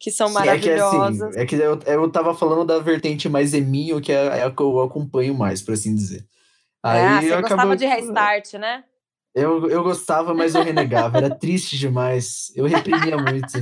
Que 0.00 0.10
são 0.10 0.28
Sim, 0.28 0.38
é 0.48 0.58
que 0.58 0.70
é 0.70 0.76
maravilhosos. 0.78 1.20
assim, 1.22 1.38
é 1.38 1.44
que 1.44 1.54
eu, 1.56 1.78
eu 1.84 2.10
tava 2.10 2.34
falando 2.34 2.64
da 2.64 2.78
vertente 2.78 3.28
mais 3.28 3.52
eminho, 3.52 4.00
que 4.00 4.10
é, 4.10 4.38
é 4.38 4.42
a 4.44 4.50
que 4.50 4.62
eu 4.62 4.80
acompanho 4.80 5.34
mais, 5.34 5.60
por 5.60 5.74
assim 5.74 5.94
dizer. 5.94 6.24
Aí 6.82 6.98
ah, 7.02 7.20
você 7.20 7.34
eu 7.34 7.40
gostava 7.42 7.60
acabo- 7.60 7.76
de 7.76 7.84
restart, 7.84 8.54
né? 8.54 8.84
Eu, 9.34 9.68
eu 9.68 9.82
gostava, 9.82 10.32
mas 10.32 10.54
eu 10.54 10.62
renegava. 10.62 11.18
Era 11.18 11.28
triste 11.28 11.76
demais. 11.76 12.50
Eu 12.56 12.64
reprimia 12.64 13.18
muito. 13.18 13.52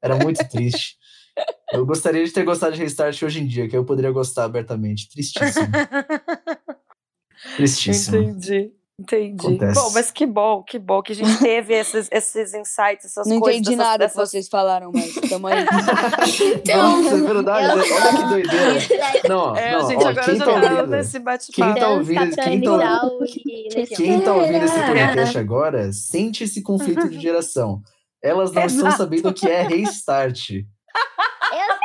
Era 0.00 0.14
muito 0.16 0.46
triste. 0.48 0.96
Eu 1.72 1.86
gostaria 1.86 2.24
de 2.24 2.30
ter 2.30 2.44
gostado 2.44 2.74
de 2.74 2.82
Restart 2.82 3.22
hoje 3.22 3.40
em 3.40 3.46
dia, 3.46 3.66
que 3.66 3.74
eu 3.74 3.82
poderia 3.84 4.10
gostar 4.10 4.44
abertamente. 4.44 5.08
Tristíssimo. 5.08 5.66
Tristíssimo. 7.56 8.16
Entendi. 8.18 8.72
Entendi. 9.00 9.34
Acontece. 9.40 9.74
Bom, 9.80 9.90
mas 9.94 10.10
que 10.10 10.26
bom, 10.26 10.62
que 10.62 10.78
bom 10.78 11.02
que 11.02 11.12
a 11.12 11.14
gente 11.14 11.38
teve 11.40 11.74
esses, 11.74 12.08
esses 12.12 12.52
insights, 12.54 13.06
essas 13.06 13.26
Não 13.26 13.40
coisas. 13.40 13.60
entendi 13.60 13.76
dessas- 13.76 13.90
nada 13.92 14.04
que 14.06 14.12
dessas- 14.14 14.30
vocês 14.30 14.48
falaram, 14.48 14.92
mas 14.94 15.14
tamo 15.28 15.46
aí. 15.48 15.64
Então, 16.62 17.02
Nossa, 17.02 17.16
é 17.16 17.20
verdade. 17.22 17.68
Eu- 17.70 17.76
né? 17.76 17.84
Olha 17.90 18.16
que 18.16 18.28
doideira. 18.28 19.28
Não, 19.28 19.56
É, 19.56 19.72
não, 19.72 19.86
a 19.86 19.90
gente 19.90 20.04
ó, 20.04 20.08
agora 20.08 20.24
quem 20.26 20.36
já 20.36 20.44
tá 20.44 20.52
tá 20.60 20.70
ouvindo? 20.74 20.86
nesse 20.88 21.12
Quem 21.12 21.22
bate-papo. 21.22 21.80
tá 21.80 21.88
ouvindo, 21.88 22.18
Capitão 22.18 22.44
quem 22.44 22.60
tá, 22.60 23.96
quem 23.96 24.20
tá 24.20 24.34
ouvindo 24.34 24.64
esse 24.64 24.80
podcast 24.86 25.38
agora, 25.38 25.92
sente 25.92 26.44
esse 26.44 26.62
conflito 26.62 27.08
de 27.08 27.18
geração. 27.18 27.80
Elas 28.22 28.52
não 28.52 28.62
estão 28.66 28.86
Exato. 28.86 28.96
sabendo 28.98 29.30
o 29.30 29.34
que 29.34 29.48
é 29.48 29.62
restart. 29.62 30.50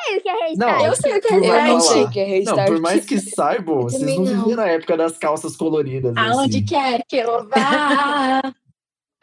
Eu 0.10 0.14
sei 0.14 0.18
o 0.18 0.22
que 0.22 0.30
é 0.30 0.48
restart. 0.48 0.58
Não, 0.80 0.86
eu 0.86 0.96
sei 0.96 1.18
o 1.18 1.22
que 1.22 1.28
é 1.28 1.30
Por 1.32 1.44
Eu 1.44 1.48
mais- 1.50 1.68
não 1.68 1.76
restart. 1.76 1.94
sei 1.94 2.04
o 2.04 2.10
que 2.12 2.20
é 2.20 2.26
Não, 2.26 2.32
restart. 2.34 2.68
por 2.68 2.80
mais 2.82 3.06
que 3.06 3.20
saibam, 3.20 3.82
vocês 3.82 4.02
não 4.02 4.24
não. 4.26 4.44
viveram 4.44 4.64
a 4.64 4.68
época 4.68 4.98
das 4.98 5.18
calças 5.18 5.56
coloridas. 5.56 6.16
Aonde 6.18 6.58
assim. 6.58 6.66
quer 6.66 7.04
que 7.08 7.18
eu 7.18 7.48
vá? 7.50 8.42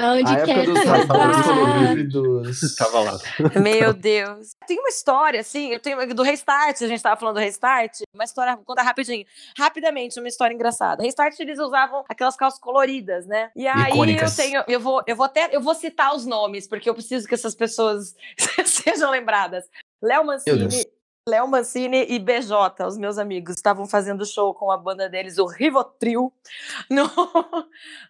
Aonde 0.01 0.28
A 0.28 0.35
época 0.39 0.47
quer 0.47 0.66
dos 0.66 0.80
que 0.80 0.89
eu. 0.89 2.43
Tava 2.76 3.01
lá. 3.01 3.18
Meu 3.62 3.93
Deus. 3.93 4.49
Tem 4.66 4.76
uma 4.78 4.89
história, 4.89 5.39
assim, 5.41 5.68
eu 5.68 5.78
tenho 5.78 6.12
do 6.14 6.22
Restart, 6.24 6.82
a 6.82 6.89
gente 6.89 7.01
tava 7.01 7.18
falando 7.18 7.37
do 7.37 7.41
Restart, 7.41 8.01
uma 8.12 8.24
história, 8.24 8.57
vou 8.57 8.64
contar 8.64 8.82
rapidinho. 8.82 9.24
Rapidamente, 9.57 10.18
uma 10.18 10.26
história 10.28 10.53
engraçada. 10.53 11.01
Restart, 11.03 11.39
eles 11.39 11.61
usavam 11.61 12.05
aquelas 12.09 12.35
calças 12.37 12.59
coloridas, 12.59 13.24
né? 13.26 13.51
E 13.55 13.68
aí 13.68 13.93
Icônicas. 13.93 14.37
eu 14.37 14.45
tenho, 14.45 14.64
eu 14.66 14.80
vou, 14.80 15.01
eu 15.07 15.14
vou 15.14 15.26
até, 15.26 15.49
eu 15.55 15.61
vou 15.61 15.74
citar 15.76 16.12
os 16.14 16.26
nomes, 16.26 16.66
porque 16.66 16.91
eu 16.91 16.95
preciso 16.95 17.28
que 17.28 17.35
essas 17.35 17.55
pessoas 17.55 18.16
sejam 18.66 19.12
lembradas. 19.12 19.64
Léo 20.05 20.22
Mancini. 20.24 20.84
Léo 21.27 21.49
Mancini 21.49 22.05
e 22.11 22.18
BJ, 22.18 22.85
os 22.87 22.99
meus 22.99 23.16
amigos, 23.16 23.57
estavam 23.57 23.87
fazendo 23.87 24.27
show 24.27 24.53
com 24.53 24.70
a 24.70 24.77
banda 24.77 25.09
deles, 25.09 25.39
o 25.39 25.47
Rivotril, 25.47 26.31
no, 26.91 27.09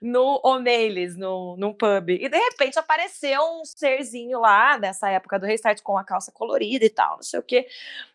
no 0.02 0.40
O'Malley's, 0.42 1.16
no, 1.16 1.56
num 1.56 1.72
pub. 1.72 2.10
E 2.10 2.28
de 2.28 2.36
repente 2.36 2.76
apareceu 2.76 3.40
um 3.40 3.64
serzinho 3.64 4.40
lá, 4.40 4.76
nessa 4.78 5.08
época 5.10 5.38
do 5.38 5.46
Restart, 5.46 5.80
com 5.80 5.96
a 5.96 6.02
calça 6.02 6.32
colorida 6.32 6.84
e 6.84 6.90
tal, 6.90 7.14
não 7.14 7.22
sei 7.22 7.38
o 7.38 7.42
quê. 7.44 7.68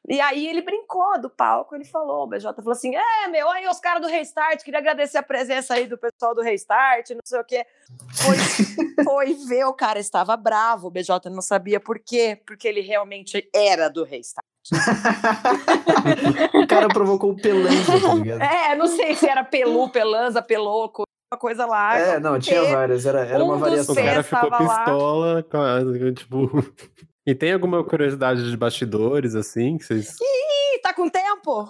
E 0.06 0.20
aí 0.20 0.46
ele 0.46 0.62
brincou 0.62 1.18
do 1.18 1.30
palco, 1.30 1.76
ele 1.76 1.86
falou, 1.86 2.26
o 2.26 2.28
BJ 2.28 2.54
falou 2.56 2.74
assim: 2.74 2.94
é, 2.94 3.28
meu, 3.30 3.50
aí 3.52 3.66
os 3.70 3.80
caras 3.80 4.02
do 4.02 4.10
Restart, 4.10 4.62
queria 4.66 4.82
agradecer 4.82 5.18
a 5.18 5.24
presença 5.24 5.76
aí 5.76 5.88
do 5.88 5.98
pessoal 5.98 6.36
do 6.36 6.42
Restart, 6.42 7.12
não 7.12 7.22
sei 7.24 7.40
o 7.40 7.46
quê. 7.46 7.66
Foi, 8.18 8.36
foi 9.06 9.34
ver, 9.48 9.64
o 9.64 9.74
cara 9.74 9.98
estava 9.98 10.36
bravo, 10.36 10.88
o 10.88 10.92
BJ 10.92 11.30
não 11.30 11.42
sabia 11.42 11.80
por 11.80 12.00
quê, 12.00 12.38
porque 12.46 12.68
ele 12.68 12.82
realmente 12.82 13.50
era 13.56 13.88
do 13.88 14.04
Restart. 14.04 14.49
O 16.54 16.68
cara 16.68 16.88
provocou 16.90 17.32
o 17.32 17.36
pelanza, 17.36 18.00
tá 18.00 18.14
ligado? 18.14 18.42
É, 18.42 18.76
não 18.76 18.88
sei 18.88 19.16
se 19.16 19.28
era 19.28 19.44
pelu, 19.44 19.90
pelanza, 19.90 20.42
peloco, 20.42 21.04
uma 21.32 21.40
coisa 21.40 21.66
lá. 21.66 21.98
É, 21.98 22.20
não, 22.20 22.40
tinha 22.40 22.64
várias, 22.64 23.06
era, 23.06 23.26
era 23.26 23.44
uma 23.44 23.56
um 23.56 23.60
dos 23.60 23.68
variação. 23.68 23.94
O 23.94 23.98
cara 23.98 24.24
ficou 24.24 24.52
pistola, 24.52 25.46
tipo... 26.14 26.50
E 27.28 27.36
tem 27.36 27.54
alguma 27.54 27.84
curiosidade 27.84 28.50
de 28.50 28.58
bastidores, 28.58 29.36
assim, 29.36 29.78
que 29.78 29.86
vocês... 29.86 30.16
Ih, 30.20 30.80
tá 30.82 30.92
com 30.94 31.08
tempo? 31.08 31.70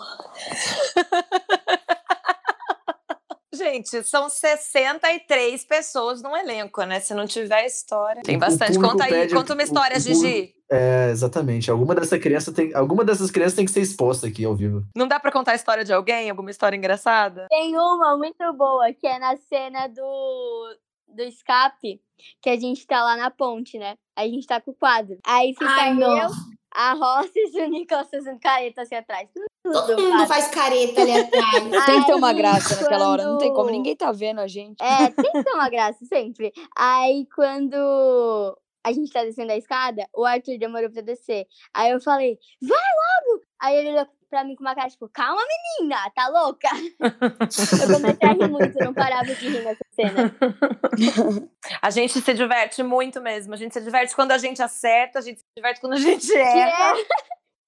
Gente, 3.60 4.04
são 4.04 4.30
63 4.30 5.66
pessoas 5.66 6.22
num 6.22 6.36
elenco, 6.36 6.82
né? 6.84 7.00
Se 7.00 7.14
não 7.14 7.28
tiver 7.28 7.66
história. 7.66 8.22
Tem 8.24 8.38
bastante. 8.40 8.80
Conta 8.80 9.04
aí, 9.04 9.12
pede- 9.12 9.36
conta 9.36 9.54
uma 9.54 9.64
história, 9.64 9.98
o 9.98 10.00
Gigi. 10.00 10.54
É, 10.72 11.10
exatamente. 11.12 11.70
Alguma, 11.70 11.94
dessa 11.96 12.18
criança 12.18 12.54
tem, 12.54 12.74
alguma 12.74 13.04
dessas 13.04 13.30
crianças 13.32 13.56
tem 13.56 13.66
que 13.66 13.72
ser 13.72 13.82
exposta 13.82 14.28
aqui 14.28 14.46
ao 14.46 14.56
vivo. 14.56 14.84
Não 14.96 15.08
dá 15.08 15.20
pra 15.20 15.32
contar 15.32 15.52
a 15.52 15.56
história 15.56 15.84
de 15.84 15.92
alguém? 15.92 16.30
Alguma 16.30 16.52
história 16.52 16.78
engraçada? 16.78 17.48
Tem 17.50 17.76
uma 17.76 18.16
muito 18.18 18.54
boa, 18.54 18.94
que 18.94 19.06
é 19.08 19.20
na 19.20 19.36
cena 19.38 19.88
do, 19.88 20.76
do 21.16 21.24
escape 21.24 22.02
que 22.42 22.50
a 22.50 22.60
gente 22.60 22.86
tá 22.86 23.04
lá 23.04 23.16
na 23.18 23.30
ponte, 23.32 23.78
né? 23.78 23.96
A 24.16 24.26
gente 24.28 24.46
tá 24.48 24.60
com 24.62 24.72
o 24.72 24.76
quadro. 24.76 25.18
Aí 25.26 25.54
fica 25.54 25.66
Ai, 25.70 25.92
eu, 25.92 25.96
não. 25.96 26.30
a 26.74 26.94
Roça 26.94 27.32
e 27.36 27.62
o 27.62 27.70
Nicolas 27.70 28.10
fazendo 28.10 28.40
careta 28.40 28.82
assim 28.82 28.96
atrás. 28.96 29.30
Todo 29.64 29.98
mundo 30.02 30.10
quadro. 30.12 30.28
faz 30.28 30.48
careta 30.50 31.02
ali 31.02 31.12
atrás. 31.12 31.64
Tem 31.86 32.00
que 32.02 32.06
ter 32.08 32.16
uma 32.16 32.34
graça 32.34 32.82
naquela 32.82 33.10
hora, 33.10 33.24
não 33.26 33.38
tem 33.38 33.50
como, 33.50 33.64
quando- 33.66 33.72
ninguém 33.72 33.96
tá 33.96 34.12
vendo 34.12 34.40
a 34.40 34.48
gente. 34.48 34.82
É, 34.82 35.10
tem 35.12 35.32
que 35.32 35.44
ter 35.44 35.52
uma 35.54 35.70
graça 35.70 36.04
sempre. 36.06 36.52
Aí 36.78 37.26
quando 37.36 38.58
a 38.84 38.92
gente 38.92 39.12
tá 39.12 39.24
descendo 39.24 39.52
a 39.52 39.58
escada, 39.58 40.08
o 40.16 40.26
Arthur 40.26 40.58
demorou 40.58 40.90
pra 40.90 41.02
descer. 41.02 41.46
Aí 41.74 41.92
eu 41.92 42.00
falei, 42.02 42.38
vai 42.62 42.78
logo! 42.78 43.44
Aí 43.62 43.76
ele 43.76 43.90
olhou 43.92 44.08
pra 44.30 44.44
mim 44.44 44.56
com 44.56 44.64
uma 44.64 44.76
cara, 44.76 44.90
tipo, 44.90 45.10
calma, 45.10 45.42
menina, 45.80 45.98
tá 46.16 46.28
louca? 46.28 46.68
eu 47.00 47.94
comecei 47.94 48.30
a 48.30 48.34
rir 48.34 48.50
muito, 48.50 48.78
não 48.80 48.94
parava 48.94 49.26
de 49.26 49.34
rir 49.34 49.64
nessa 49.64 49.84
cena. 49.94 50.36
A 51.82 51.90
gente 51.90 52.22
se 52.22 52.34
diverte 52.34 52.84
muito 52.84 53.22
mesmo. 53.22 53.54
A 53.54 53.58
gente 53.58 53.74
se 53.74 53.82
diverte 53.82 54.16
quando 54.16 54.32
a 54.32 54.38
gente 54.38 54.62
acerta, 54.62 55.20
a 55.20 55.22
gente 55.22 55.40
se 55.40 55.46
diverte 55.56 55.80
quando 55.82 55.94
a 55.94 55.98
gente 56.00 56.32
erra. 56.36 56.98
é, 56.98 57.06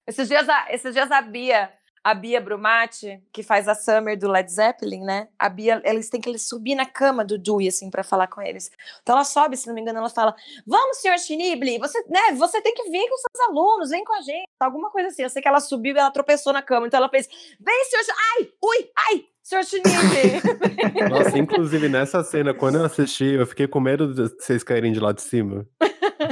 Esses 0.07 0.27
dias, 0.27 0.47
a, 0.49 0.67
esses 0.69 0.93
dias 0.93 1.11
a 1.11 1.21
Bia, 1.21 1.71
a 2.03 2.13
Bia 2.13 2.41
Brumati, 2.41 3.21
que 3.31 3.43
faz 3.43 3.67
a 3.67 3.75
Summer 3.75 4.17
do 4.17 4.27
Led 4.27 4.51
Zeppelin, 4.51 5.03
né? 5.03 5.27
A 5.37 5.47
Bia, 5.47 5.81
eles 5.85 6.09
têm 6.09 6.19
que 6.19 6.37
subir 6.37 6.75
na 6.75 6.85
cama 6.85 7.23
do 7.23 7.37
Dewey, 7.37 7.67
assim, 7.67 7.89
pra 7.89 8.03
falar 8.03 8.27
com 8.27 8.41
eles. 8.41 8.71
Então 9.01 9.15
ela 9.15 9.23
sobe, 9.23 9.55
se 9.55 9.67
não 9.67 9.75
me 9.75 9.81
engano, 9.81 9.99
ela 9.99 10.09
fala: 10.09 10.35
Vamos, 10.65 10.97
senhor 10.97 11.17
Schnible, 11.19 11.77
você, 11.77 12.03
né, 12.09 12.33
você 12.35 12.61
tem 12.61 12.73
que 12.73 12.89
vir 12.89 13.07
com 13.07 13.15
seus 13.17 13.49
alunos, 13.49 13.89
vem 13.89 14.03
com 14.03 14.13
a 14.13 14.21
gente. 14.21 14.45
Alguma 14.59 14.89
coisa 14.89 15.09
assim. 15.09 15.23
Eu 15.23 15.29
sei 15.29 15.41
que 15.41 15.47
ela 15.47 15.59
subiu 15.59 15.95
e 15.95 15.99
ela 15.99 16.11
tropeçou 16.11 16.51
na 16.51 16.61
cama. 16.61 16.87
Então 16.87 16.97
ela 16.97 17.09
fez: 17.09 17.27
Vem, 17.59 17.85
senhor. 17.85 18.01
Ai, 18.37 18.49
ui, 18.63 18.91
ai, 18.97 19.25
senhor 19.43 19.63
Schnible. 19.63 20.41
Nossa, 21.09 21.37
inclusive 21.37 21.87
nessa 21.87 22.23
cena, 22.23 22.53
quando 22.53 22.75
eu 22.75 22.85
assisti, 22.85 23.25
eu 23.25 23.45
fiquei 23.45 23.67
com 23.67 23.79
medo 23.79 24.13
de 24.13 24.33
vocês 24.35 24.63
caírem 24.63 24.91
de 24.91 24.99
lá 24.99 25.11
de 25.11 25.21
cima. 25.21 25.67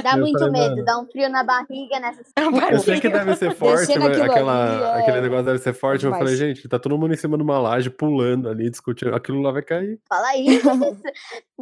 Dá 0.02 0.12
Eu 0.12 0.18
muito 0.18 0.38
falei, 0.38 0.68
medo, 0.68 0.84
dá 0.84 0.98
um 0.98 1.06
frio 1.06 1.28
na 1.28 1.42
barriga 1.44 2.00
nessa 2.00 2.22
Eu 2.70 2.78
sei 2.80 3.00
que 3.00 3.08
deve 3.08 3.34
ser 3.36 3.54
forte, 3.54 3.98
mas 3.98 4.08
aquilo 4.10 4.24
aquela, 4.24 4.96
é- 4.96 5.02
aquele 5.02 5.20
negócio 5.20 5.44
deve 5.46 5.58
ser 5.58 5.72
forte. 5.72 6.04
mas 6.06 6.12
eu 6.12 6.18
falei, 6.18 6.36
gente, 6.36 6.68
tá 6.68 6.78
todo 6.78 6.98
mundo 6.98 7.14
em 7.14 7.16
cima 7.16 7.36
de 7.36 7.42
uma 7.42 7.58
laje, 7.58 7.90
pulando 7.90 8.48
ali, 8.48 8.70
discutindo. 8.70 9.14
Aquilo 9.14 9.40
lá 9.40 9.50
vai 9.52 9.62
cair. 9.62 10.00
Fala 10.08 10.36
isso. 10.36 10.60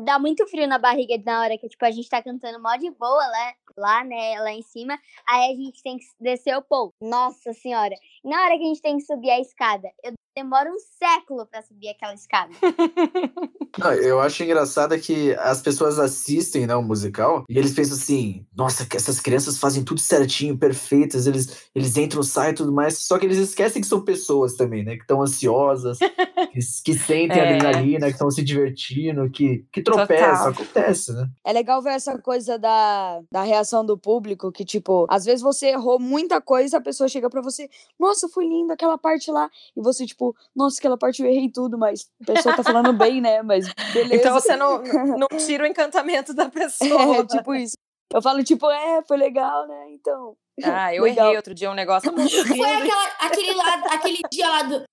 Dá 0.05 0.19
muito 0.19 0.47
frio 0.47 0.67
na 0.69 0.79
barriga 0.79 1.15
na 1.25 1.41
hora 1.41 1.59
que, 1.59 1.69
tipo, 1.69 1.85
a 1.85 1.91
gente 1.91 2.09
tá 2.09 2.23
cantando 2.23 2.61
mó 2.63 2.75
de 2.77 2.91
boa 2.91 3.27
lá, 3.27 3.53
lá, 3.77 4.05
né, 4.05 4.41
lá 4.41 4.53
em 4.53 4.63
cima. 4.63 4.99
Aí 5.29 5.53
a 5.53 5.55
gente 5.57 5.83
tem 5.83 5.99
que 5.99 6.05
descer 6.21 6.57
o 6.57 6.63
pão. 6.63 6.93
Nossa 7.01 7.53
senhora. 7.53 7.95
E 8.25 8.29
na 8.29 8.43
hora 8.45 8.57
que 8.57 8.63
a 8.65 8.67
gente 8.69 8.83
tem 8.83 8.97
que 8.97 9.05
subir 9.05 9.31
a 9.31 9.41
escada, 9.41 9.89
eu 10.05 10.13
demoro 10.39 10.71
um 10.71 10.79
século 10.79 11.45
pra 11.47 11.63
subir 11.63 11.89
aquela 11.89 12.15
escada. 12.15 12.53
Não, 13.77 13.93
eu 13.93 14.21
acho 14.21 14.43
engraçado 14.43 14.95
é 14.95 14.99
que 14.99 15.35
as 15.35 15.61
pessoas 15.61 15.99
assistem 15.99 16.67
né, 16.67 16.75
o 16.75 16.83
musical 16.83 17.45
e 17.49 17.59
eles 17.59 17.73
pensam 17.75 17.97
assim: 17.97 18.47
nossa, 18.57 18.87
que 18.87 18.97
essas 18.97 19.21
crianças 19.21 19.59
fazem 19.59 19.85
tudo 19.85 20.01
certinho, 20.01 20.59
perfeitas, 20.59 21.27
eles, 21.27 21.69
eles 21.75 21.97
entram, 21.97 22.23
saem 22.23 22.53
e 22.53 22.55
tudo 22.55 22.73
mais. 22.73 22.99
Só 22.99 23.19
que 23.19 23.27
eles 23.27 23.39
esquecem 23.39 23.83
que 23.83 23.89
são 23.89 24.01
pessoas 24.01 24.55
também, 24.55 24.85
né? 24.85 24.97
Que 24.97 25.03
estão 25.03 25.23
ansiosas, 25.23 25.99
que, 26.53 26.59
que 26.85 26.99
sentem 26.99 27.39
É. 27.39 27.43
adrenalina, 27.57 28.07
que 28.07 28.13
estão 28.13 28.31
se 28.31 28.43
divertindo, 28.43 29.31
que, 29.31 29.65
que 29.73 29.83
tropeçam. 29.83 30.29
Total. 30.29 30.49
Acontece, 30.49 31.13
né? 31.13 31.29
É 31.45 31.53
legal 31.53 31.83
ver 31.83 31.91
essa 31.91 32.19
coisa 32.19 32.59
da, 32.59 33.21
da 33.31 33.43
reação 33.43 33.85
do 33.85 33.99
público, 33.99 34.51
que, 34.51 34.65
tipo, 34.65 35.07
às 35.09 35.25
vezes 35.25 35.43
você 35.43 35.69
errou 35.69 35.99
muita 36.01 36.41
coisa, 36.41 36.79
a 36.79 36.81
pessoa 36.81 37.09
chega 37.09 37.29
pra 37.29 37.43
você, 37.43 37.69
nossa, 37.99 38.29
foi 38.29 38.47
lindo 38.47 38.73
aquela 38.73 38.99
parte 38.99 39.31
lá. 39.31 39.49
E 39.77 39.81
você, 39.81 40.05
tipo, 40.07 40.28
nossa, 40.55 40.79
aquela 40.79 40.97
parte 40.97 41.23
eu 41.23 41.29
errei 41.29 41.51
tudo, 41.51 41.79
mas 41.79 42.09
a 42.23 42.33
pessoa 42.33 42.57
tá 42.57 42.63
falando 42.63 42.93
bem, 42.93 43.21
né? 43.21 43.43
Mas 43.43 43.67
beleza. 43.93 44.15
então 44.15 44.33
você 44.33 44.57
não, 44.57 44.83
não 44.83 45.29
tira 45.39 45.65
o 45.65 45.67
encantamento 45.67 46.35
da 46.35 46.49
pessoa. 46.49 47.17
É, 47.17 47.25
tipo 47.25 47.55
isso. 47.55 47.77
Eu 48.13 48.23
falo, 48.23 48.43
tipo, 48.43 48.71
é, 48.71 49.03
foi 49.07 49.17
legal, 49.17 49.67
né? 49.69 49.91
Então. 49.91 50.37
Ah, 50.65 50.95
eu 50.95 51.05
Legal. 51.05 51.27
errei 51.27 51.37
outro 51.37 51.55
dia 51.55 51.71
um 51.71 51.75
negócio 51.75 52.13
muito 52.13 52.31
Foi 52.49 52.73
aquela, 52.73 53.07
aquele, 53.21 53.55
lá, 53.55 53.75
aquele 53.93 54.19
dia 54.33 54.49
lá 54.49 54.63
do. 54.63 54.85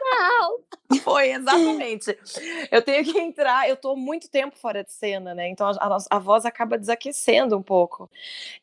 Não. 0.00 0.58
Foi, 1.02 1.30
exatamente. 1.32 2.18
Eu 2.70 2.80
tenho 2.82 3.04
que 3.04 3.18
entrar, 3.18 3.68
eu 3.68 3.76
tô 3.76 3.94
muito 3.94 4.30
tempo 4.30 4.56
fora 4.56 4.82
de 4.82 4.90
cena, 4.92 5.34
né? 5.34 5.48
Então 5.48 5.66
a, 5.68 5.72
a- 5.72 5.98
a 6.10 6.18
voz 6.18 6.46
acaba 6.46 6.78
desaquecendo 6.78 7.56
um 7.56 7.62
pouco. 7.62 8.10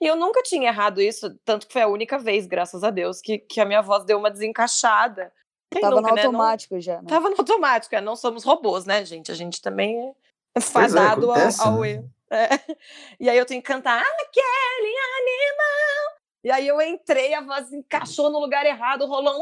E 0.02 0.08
eu 0.08 0.16
nunca 0.16 0.42
tinha 0.42 0.68
errado 0.70 1.00
isso, 1.02 1.36
tanto 1.46 1.68
que 1.68 1.74
foi 1.74 1.84
a 1.84 1.88
única 1.88 2.18
vez, 2.18 2.48
graças 2.48 2.84
a 2.84 2.90
Deus, 2.90 3.22
que, 3.22 3.38
que 3.38 3.62
a 3.62 3.66
minha 3.66 3.82
voz 3.82 4.04
deu 4.06 4.18
uma 4.18 4.32
desencaixada. 4.32 5.32
Quem 5.72 5.82
Tava 5.82 5.96
nunca, 5.98 6.10
no 6.10 6.16
né? 6.16 6.22
Não- 6.24 6.30
automático 6.32 6.80
já. 6.80 7.02
Né? 7.02 7.08
Tava 7.08 7.30
no 7.30 7.36
automático, 7.38 7.96
é, 7.96 8.02
não 8.02 8.16
somos 8.16 8.44
robôs, 8.44 8.86
né, 8.86 9.06
gente? 9.06 9.32
A 9.32 9.36
gente 9.36 9.62
também 9.62 10.00
é 10.00 10.12
é, 10.56 10.62
fadado 10.62 11.28
ao, 11.28 11.32
acontece, 11.34 11.62
ao 11.62 11.80
né? 11.82 11.90
erro. 11.92 12.10
É. 12.32 12.48
E 13.20 13.30
aí 13.30 13.38
eu 13.38 13.46
tenho 13.46 13.62
que 13.62 13.68
cantar 13.68 14.02
aquele 14.02 14.96
animal. 15.20 16.05
E 16.46 16.52
aí 16.52 16.68
eu 16.68 16.80
entrei, 16.80 17.34
a 17.34 17.42
voz 17.42 17.74
encaixou 17.74 18.30
no 18.30 18.40
lugar 18.40 18.64
errado, 18.68 19.08
rolou 19.08 19.36
um 19.36 19.40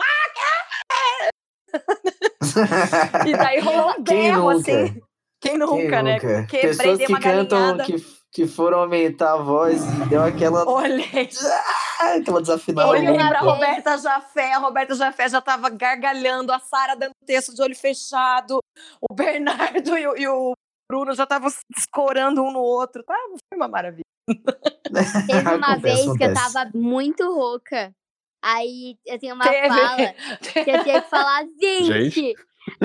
e 3.27 3.35
daí 3.35 3.59
rolou 3.59 3.89
um 3.91 4.03
Quem 4.03 4.21
berro, 4.31 4.53
nunca? 4.53 4.71
assim. 4.71 5.01
Quem 5.41 5.57
nunca, 5.57 5.75
Quem 5.75 5.89
né? 6.03 6.13
nunca? 6.13 6.45
Quebrei, 6.45 6.61
Pessoas 6.77 6.97
que 6.99 7.07
uma 7.07 7.19
cantam, 7.19 7.59
galinhada. 7.59 7.83
que, 7.83 7.95
que 8.31 8.47
foram 8.47 8.79
aumentar 8.79 9.33
a 9.33 9.37
voz 9.37 9.81
e 9.83 10.05
deu 10.07 10.23
aquela, 10.23 10.63
Olhei. 10.69 11.29
aquela 11.99 12.39
desafinada. 12.39 12.87
Olhei 12.87 13.13
pra 13.13 13.41
vez- 13.41 13.41
Roberta 13.53 13.97
Jafé, 13.97 14.53
a 14.53 14.57
Roberta 14.59 14.95
Jafé 14.95 15.27
já 15.27 15.41
tava 15.41 15.69
gargalhando, 15.69 16.53
a 16.53 16.59
Sara 16.59 16.95
dando 16.95 17.11
texto 17.25 17.53
de 17.53 17.61
olho 17.61 17.75
fechado, 17.75 18.59
o 19.01 19.13
Bernardo 19.13 19.97
e 19.97 20.07
o, 20.07 20.15
e 20.15 20.25
o 20.27 20.53
Bruno 20.89 21.13
já 21.13 21.23
estavam 21.23 21.49
se 21.49 21.59
escorando 21.75 22.41
um 22.41 22.51
no 22.51 22.59
outro. 22.61 23.03
Tá? 23.03 23.15
Foi 23.49 23.57
uma 23.57 23.67
maravilha. 23.67 24.03
Teve 25.27 25.55
uma 25.55 25.73
Acontece, 25.73 25.81
vez 25.81 26.01
que 26.01 26.07
eu 26.07 26.13
acontece. 26.13 26.53
tava 26.53 26.71
muito 26.73 27.23
rouca. 27.33 27.93
Aí 28.41 28.97
eu 29.05 29.19
tenho 29.19 29.35
uma 29.35 29.43
Teve. 29.43 29.67
fala 29.69 30.13
que 30.41 30.59
eu 30.71 30.83
tinha 30.83 31.01
que 31.01 31.09
falar 31.09 31.45
20. 31.59 31.85
Gente. 31.85 32.35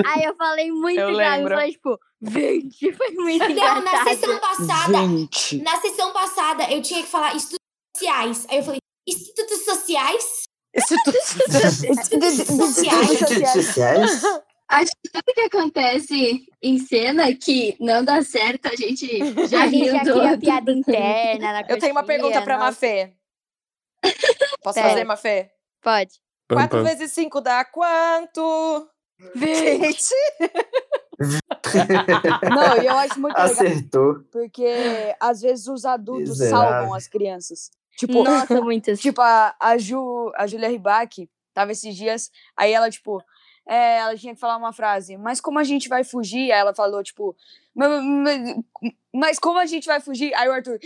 Aí 0.05 0.23
eu 0.23 0.35
falei 0.35 0.71
muito 0.71 0.99
Eu 0.99 1.13
grave, 1.13 1.43
eu 1.43 1.49
falei 1.49 1.71
tipo, 1.71 1.99
20. 2.21 2.91
Foi 2.93 3.11
muito 3.11 3.47
Não, 3.49 3.55
na 3.55 3.79
engraçado. 3.79 4.09
sessão 4.09 4.39
passada, 4.39 4.97
Gente. 4.99 5.61
na 5.61 5.75
sessão 5.81 6.11
passada, 6.13 6.71
eu 6.71 6.81
tinha 6.81 7.01
que 7.01 7.07
falar 7.09 7.35
estudos 7.35 7.59
sociais. 7.95 8.45
Aí 8.49 8.57
eu 8.57 8.63
falei, 8.63 8.79
institutos 9.07 9.65
sociais? 9.65 10.43
Institutos 10.75 11.25
sociais. 13.53 14.21
Acho 14.69 14.91
que 15.03 15.09
tudo 15.11 15.33
que 15.33 15.41
acontece 15.41 16.45
em 16.61 16.77
cena 16.77 17.33
que 17.35 17.75
não 17.79 18.05
dá 18.05 18.21
certo, 18.21 18.67
a 18.67 18.75
gente 18.75 19.07
já 19.49 19.63
A 19.63 19.67
gente 19.67 19.83
riu 19.83 19.91
já 19.95 20.03
do 20.03 20.13
cria 20.19 20.37
piada 20.37 20.71
interna 20.71 21.53
na 21.53 21.61
Eu 21.67 21.79
tenho 21.79 21.91
uma 21.91 22.03
pergunta 22.03 22.39
pra 22.43 22.55
nossa. 22.57 22.67
Mafê. 22.71 23.13
Posso 24.63 24.75
Pera. 24.75 24.89
fazer, 24.89 25.03
Mafê? 25.03 25.49
Pode. 25.81 26.11
Pam, 26.47 26.55
4 26.57 26.69
pam. 26.77 26.83
vezes 26.83 27.11
5 27.13 27.41
dá 27.41 27.65
quanto? 27.65 28.87
20. 29.35 30.09
Não, 32.49 32.81
e 32.81 32.85
eu 32.87 32.97
acho 32.97 33.19
muito 33.19 33.35
legal, 33.35 33.51
Acertou. 33.51 34.23
porque 34.31 35.15
às 35.19 35.41
vezes 35.41 35.67
os 35.67 35.85
adultos 35.85 36.39
Miserável. 36.39 36.69
salvam 36.69 36.93
as 36.93 37.07
crianças. 37.07 37.69
Tipo, 37.97 38.23
Nossa, 38.23 38.61
muitas. 38.61 38.99
Tipo, 38.99 39.21
a, 39.21 39.53
a 39.59 39.77
Ju, 39.77 40.31
a 40.37 40.47
Julia 40.47 40.69
Ribac, 40.69 41.29
tava 41.53 41.73
esses 41.73 41.93
dias, 41.95 42.31
aí 42.55 42.71
ela, 42.71 42.89
tipo, 42.89 43.21
é, 43.69 43.97
ela 43.99 44.17
tinha 44.17 44.33
que 44.33 44.39
falar 44.39 44.57
uma 44.57 44.73
frase, 44.73 45.15
mas 45.17 45.39
como 45.39 45.59
a 45.59 45.63
gente 45.63 45.87
vai 45.87 46.03
fugir? 46.03 46.51
Aí 46.51 46.59
ela 46.59 46.73
falou, 46.73 47.03
tipo, 47.03 47.35
"Ma- 47.75 47.87
ma- 48.01 48.63
mas 49.13 49.37
como 49.37 49.59
a 49.59 49.65
gente 49.67 49.85
vai 49.85 49.99
fugir? 50.01 50.33
Aí 50.33 50.49
o 50.49 50.53
Arthur, 50.53 50.79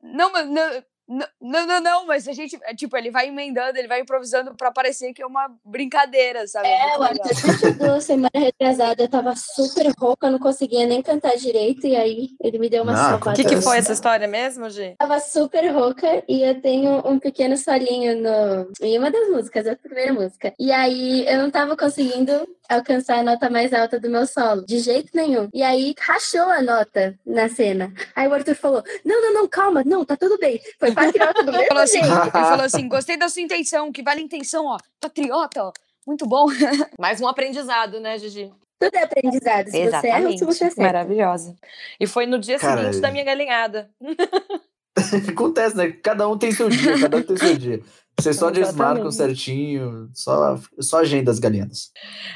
não, 0.00 0.30
não, 0.46 0.82
não, 1.08 1.66
não, 1.66 1.80
não, 1.80 2.06
mas 2.06 2.28
a 2.28 2.32
gente, 2.32 2.58
é, 2.64 2.74
tipo, 2.74 2.96
ele 2.96 3.10
vai 3.10 3.28
emendando, 3.28 3.78
ele 3.78 3.88
vai 3.88 4.00
improvisando 4.00 4.54
pra 4.54 4.70
parecer 4.70 5.12
que 5.14 5.22
é 5.22 5.26
uma 5.26 5.48
brincadeira, 5.64 6.46
sabe? 6.46 6.68
É, 6.68 6.96
o 6.98 7.00
me 7.00 7.50
ajudou 7.50 8.00
semana 8.00 8.30
retrasada, 8.34 9.02
eu 9.02 9.08
tava 9.08 9.34
super 9.34 9.90
rouca, 9.98 10.26
eu 10.26 10.32
não 10.32 10.38
conseguia 10.38 10.86
nem 10.86 11.00
cantar 11.02 11.36
direito, 11.36 11.86
e 11.86 11.96
aí 11.96 12.28
ele 12.42 12.58
me 12.58 12.68
deu 12.68 12.82
uma 12.82 12.92
Não, 12.92 13.00
O 13.00 13.10
salvada. 13.10 13.36
que, 13.36 13.48
que 13.48 13.60
foi 13.60 13.78
essa 13.78 13.92
história 13.92 14.28
mesmo, 14.28 14.68
Gi? 14.68 14.96
tava 14.98 15.18
super 15.20 15.66
rouca 15.72 16.22
e 16.28 16.42
eu 16.42 16.60
tenho 16.60 16.98
um 17.08 17.18
pequeno 17.18 17.56
solinho 17.56 18.20
no, 18.20 18.70
em 18.82 18.98
uma 18.98 19.10
das 19.10 19.28
músicas, 19.28 19.66
a 19.66 19.76
primeira 19.76 20.12
música. 20.12 20.52
E 20.58 20.70
aí 20.70 21.26
eu 21.26 21.38
não 21.38 21.50
tava 21.50 21.76
conseguindo 21.76 22.46
alcançar 22.68 23.18
a 23.18 23.22
nota 23.22 23.48
mais 23.48 23.72
alta 23.72 23.98
do 23.98 24.10
meu 24.10 24.26
solo, 24.26 24.64
de 24.66 24.78
jeito 24.78 25.10
nenhum. 25.14 25.48
E 25.54 25.62
aí 25.62 25.94
rachou 25.98 26.48
a 26.50 26.60
nota 26.60 27.18
na 27.24 27.48
cena. 27.48 27.92
Aí 28.14 28.28
o 28.28 28.34
Arthur 28.34 28.54
falou: 28.54 28.82
Não, 29.04 29.22
não, 29.22 29.32
não, 29.32 29.48
calma, 29.48 29.82
não, 29.84 30.04
tá 30.04 30.16
tudo 30.16 30.36
bem. 30.38 30.60
Foi 30.78 30.92
patriota 31.04 31.42
do 31.42 31.52
mesmo 31.52 31.68
falou 31.68 31.82
assim, 31.82 31.98
ele 31.98 32.30
falou 32.30 32.64
assim, 32.64 32.88
gostei 32.88 33.16
da 33.16 33.28
sua 33.28 33.42
intenção, 33.42 33.92
que 33.92 34.02
vale 34.02 34.20
a 34.20 34.24
intenção, 34.24 34.66
ó, 34.66 34.78
patriota, 35.00 35.64
ó, 35.64 35.72
muito 36.06 36.26
bom. 36.26 36.46
Mais 36.98 37.20
um 37.20 37.28
aprendizado, 37.28 38.00
né, 38.00 38.18
Gigi? 38.18 38.50
Tudo 38.78 38.94
é 38.94 39.02
aprendizado. 39.02 39.70
Se 39.70 39.90
você 39.90 40.06
erra, 40.06 40.30
se 40.36 40.44
você 40.44 40.64
acerta. 40.64 40.82
Maravilhosa. 40.82 41.56
E 41.98 42.06
foi 42.06 42.26
no 42.26 42.38
dia 42.38 42.58
Cara, 42.58 42.80
seguinte 42.80 43.00
da 43.00 43.10
minha 43.10 43.24
galinhada. 43.24 43.90
Acontece, 45.28 45.76
né? 45.76 45.90
Cada 45.90 46.28
um 46.28 46.38
tem 46.38 46.52
seu 46.52 46.68
dia, 46.68 46.98
cada 46.98 47.16
um 47.16 47.22
tem 47.22 47.36
seu 47.36 47.56
dia. 47.56 47.80
Vocês 48.18 48.36
só 48.36 48.50
desmarcam 48.50 49.06
Exatamente. 49.06 49.14
certinho, 49.14 50.10
só, 50.12 50.58
só 50.80 50.98
agenda 51.00 51.30
as 51.30 51.38
galinhas. 51.38 51.92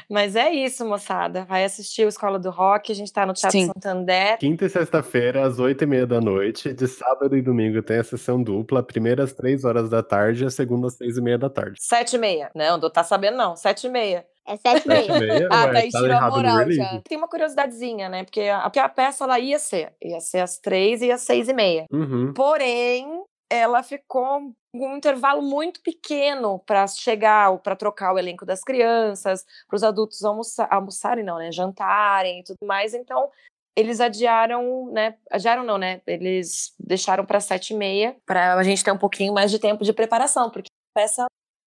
Mas 0.09 0.35
é 0.35 0.49
isso, 0.49 0.85
moçada. 0.85 1.43
Vai 1.45 1.65
assistir 1.65 2.05
o 2.05 2.09
Escola 2.09 2.39
do 2.39 2.49
Rock. 2.49 2.91
A 2.91 2.95
gente 2.95 3.11
tá 3.11 3.25
no 3.25 3.33
Teatro 3.33 3.59
Sim. 3.59 3.67
Santander. 3.67 4.37
Quinta 4.37 4.65
e 4.65 4.69
sexta-feira, 4.69 5.45
às 5.45 5.59
oito 5.59 5.83
e 5.83 5.87
meia 5.87 6.07
da 6.07 6.21
noite. 6.21 6.73
De 6.73 6.87
sábado 6.87 7.35
e 7.35 7.41
domingo 7.41 7.81
tem 7.81 7.97
a 7.99 8.03
sessão 8.03 8.41
dupla. 8.41 8.79
A 8.79 8.83
primeira 8.83 9.23
às 9.23 9.33
três 9.33 9.65
horas 9.65 9.89
da 9.89 10.01
tarde 10.01 10.43
e 10.43 10.47
a 10.47 10.49
segunda 10.49 10.87
às 10.87 10.95
seis 10.95 11.17
e 11.17 11.21
meia 11.21 11.37
da 11.37 11.49
tarde. 11.49 11.77
Sete 11.79 12.15
e 12.15 12.19
meia. 12.19 12.49
Não, 12.55 12.77
não 12.77 12.89
tá 12.89 13.03
sabendo 13.03 13.35
não. 13.35 13.55
Sete 13.55 13.87
e 13.87 13.89
meia. 13.89 14.25
É 14.45 14.57
sete 14.57 14.85
e 14.85 14.91
Sete 14.91 15.11
e 15.11 15.19
meia. 15.19 15.47
Ah, 15.49 15.67
daí 15.67 15.89
tá 15.89 15.99
tirou 15.99 16.13
a 16.13 16.17
errado 16.17 16.31
no 16.31 16.37
moral 16.37 16.71
já. 16.71 17.01
Tem 17.07 17.17
uma 17.17 17.27
curiosidadezinha, 17.29 18.09
né? 18.09 18.23
Porque 18.23 18.41
a, 18.41 18.61
porque 18.63 18.79
a 18.79 18.89
peça 18.89 19.23
ela 19.23 19.39
ia 19.39 19.57
ser. 19.57 19.93
Ia 20.03 20.19
ser 20.19 20.39
às 20.39 20.57
três 20.57 21.01
e 21.01 21.11
às 21.11 21.21
seis 21.21 21.47
e 21.47 21.53
meia. 21.53 21.85
Uhum. 21.91 22.33
Porém, 22.33 23.22
ela 23.53 23.83
ficou 23.83 24.51
um 24.75 24.97
intervalo 24.97 25.41
muito 25.41 25.81
pequeno 25.81 26.57
para 26.59 26.87
chegar, 26.87 27.55
para 27.59 27.75
trocar 27.75 28.13
o 28.13 28.17
elenco 28.17 28.45
das 28.45 28.61
crianças, 28.61 29.45
para 29.67 29.75
os 29.75 29.83
adultos 29.83 30.23
almoça 30.23 30.65
almoçarem, 30.65 31.23
não, 31.23 31.37
né? 31.37 31.51
Jantarem 31.51 32.39
e 32.39 32.43
tudo 32.43 32.65
mais. 32.65 32.95
Então, 32.95 33.29
eles 33.77 33.99
adiaram, 33.99 34.91
né? 34.91 35.15
Adiaram 35.29 35.63
não, 35.63 35.77
né? 35.77 36.01
Eles 36.07 36.73
deixaram 36.79 37.25
para 37.25 37.39
sete 37.39 37.73
e 37.73 37.77
meia 37.77 38.15
para 38.25 38.55
a 38.55 38.63
gente 38.63 38.83
ter 38.83 38.91
um 38.91 38.97
pouquinho 38.97 39.33
mais 39.33 39.51
de 39.51 39.59
tempo 39.59 39.83
de 39.83 39.93
preparação, 39.93 40.49
porque 40.49 40.69
a 40.95 40.99
peça 40.99 41.21
é 41.21 41.25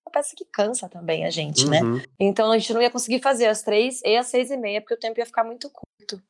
uma 0.08 0.12
peça 0.12 0.34
que 0.36 0.44
cansa 0.44 0.88
também 0.88 1.24
a 1.24 1.30
gente, 1.30 1.68
né? 1.68 1.80
Uhum. 1.82 2.02
Então 2.18 2.50
a 2.50 2.58
gente 2.58 2.74
não 2.74 2.82
ia 2.82 2.90
conseguir 2.90 3.20
fazer 3.22 3.46
às 3.46 3.62
três 3.62 4.02
e 4.04 4.16
às 4.16 4.26
seis 4.26 4.50
e 4.50 4.56
meia, 4.56 4.80
porque 4.80 4.94
o 4.94 4.98
tempo 4.98 5.20
ia 5.20 5.26
ficar 5.26 5.44
muito 5.44 5.70
curto. 5.70 6.20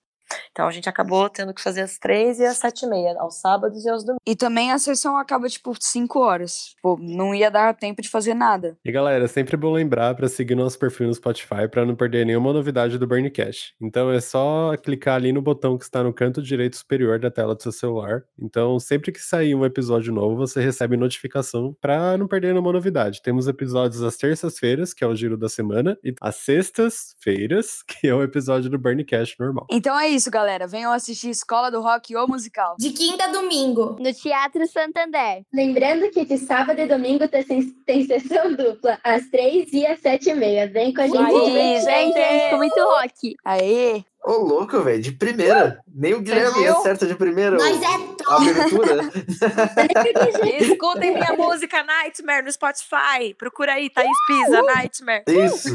Então 0.56 0.66
a 0.66 0.70
gente 0.70 0.88
acabou 0.88 1.28
tendo 1.28 1.52
que 1.52 1.60
fazer 1.60 1.82
às 1.82 1.98
três 1.98 2.40
e 2.40 2.44
às 2.46 2.56
sete 2.56 2.86
e 2.86 2.88
meia, 2.88 3.14
aos 3.18 3.38
sábados 3.42 3.84
e 3.84 3.90
aos 3.90 4.02
domingos. 4.02 4.22
E 4.26 4.34
também 4.34 4.72
a 4.72 4.78
sessão 4.78 5.18
acaba, 5.18 5.50
tipo, 5.50 5.74
5 5.78 6.18
horas. 6.18 6.70
Tipo, 6.74 6.96
não 6.98 7.34
ia 7.34 7.50
dar 7.50 7.76
tempo 7.76 8.00
de 8.00 8.08
fazer 8.08 8.32
nada. 8.32 8.74
E 8.82 8.90
galera, 8.90 9.26
é 9.26 9.28
sempre 9.28 9.54
bom 9.54 9.70
lembrar 9.70 10.14
para 10.14 10.28
seguir 10.28 10.54
nosso 10.54 10.78
perfil 10.78 11.08
no 11.08 11.14
Spotify 11.14 11.68
para 11.70 11.84
não 11.84 11.94
perder 11.94 12.24
nenhuma 12.24 12.54
novidade 12.54 12.96
do 12.96 13.06
Burncast. 13.06 13.74
Então 13.78 14.10
é 14.10 14.18
só 14.18 14.74
clicar 14.82 15.16
ali 15.16 15.30
no 15.30 15.42
botão 15.42 15.76
que 15.76 15.84
está 15.84 16.02
no 16.02 16.10
canto 16.10 16.40
direito 16.40 16.78
superior 16.78 17.18
da 17.18 17.30
tela 17.30 17.54
do 17.54 17.62
seu 17.62 17.70
celular. 17.70 18.22
Então 18.40 18.80
sempre 18.80 19.12
que 19.12 19.20
sair 19.20 19.54
um 19.54 19.62
episódio 19.66 20.10
novo, 20.10 20.36
você 20.36 20.62
recebe 20.62 20.96
notificação 20.96 21.76
para 21.82 22.16
não 22.16 22.26
perder 22.26 22.54
nenhuma 22.54 22.72
novidade. 22.72 23.20
Temos 23.20 23.46
episódios 23.46 24.02
às 24.02 24.16
terças-feiras, 24.16 24.94
que 24.94 25.04
é 25.04 25.06
o 25.06 25.14
giro 25.14 25.36
da 25.36 25.50
semana, 25.50 25.98
e 26.02 26.14
às 26.18 26.36
sextas-feiras, 26.36 27.82
que 27.86 28.08
é 28.08 28.14
o 28.14 28.22
episódio 28.22 28.70
do 28.70 28.78
Burncast 28.78 29.36
normal. 29.38 29.66
Então 29.70 30.00
é 30.00 30.08
isso, 30.08 30.30
galera. 30.30 30.45
Venham 30.68 30.92
assistir 30.92 31.30
Escola 31.30 31.70
do 31.70 31.80
Rock 31.80 32.14
ou 32.16 32.26
musical. 32.28 32.74
De 32.78 32.90
quinta 32.90 33.24
a 33.24 33.28
domingo. 33.28 33.96
No 33.98 34.12
Teatro 34.12 34.66
Santander. 34.66 35.42
Lembrando 35.52 36.10
que 36.10 36.24
de 36.24 36.38
sábado 36.38 36.80
e 36.80 36.86
domingo 36.86 37.26
tem, 37.28 37.44
tem 37.86 38.06
sessão 38.06 38.52
dupla, 38.54 38.98
às 39.02 39.26
três 39.28 39.72
e 39.72 39.86
às 39.86 40.00
sete 40.00 40.30
e 40.30 40.34
meia. 40.34 40.68
Vem 40.68 40.92
com 40.94 41.00
a 41.02 41.06
gente. 41.06 41.16
Aí, 41.18 41.80
Gente, 41.80 42.14
gente! 42.14 42.44
ficou 42.44 42.58
muito 42.58 42.80
rock. 42.80 43.34
Aê! 43.44 44.04
Ô, 44.24 44.38
louco, 44.38 44.80
velho, 44.82 45.00
de 45.00 45.12
primeira. 45.12 45.78
Nem 45.94 46.12
o 46.14 46.20
Guilherme 46.20 46.60
viu? 46.60 46.72
acerta 46.76 47.06
de 47.06 47.14
primeira. 47.14 47.56
O- 47.56 47.60
é 47.64 47.70
A 47.70 47.98
top. 47.98 48.50
abertura. 48.50 49.02
Escutem 50.60 51.14
minha 51.14 51.32
música 51.34 51.82
Nightmare 51.84 52.44
no 52.44 52.50
Spotify. 52.52 53.32
Procura 53.38 53.74
aí, 53.74 53.88
Thaís 53.88 54.10
Pisa, 54.26 54.62
Nightmare. 54.62 55.22
Isso. 55.28 55.68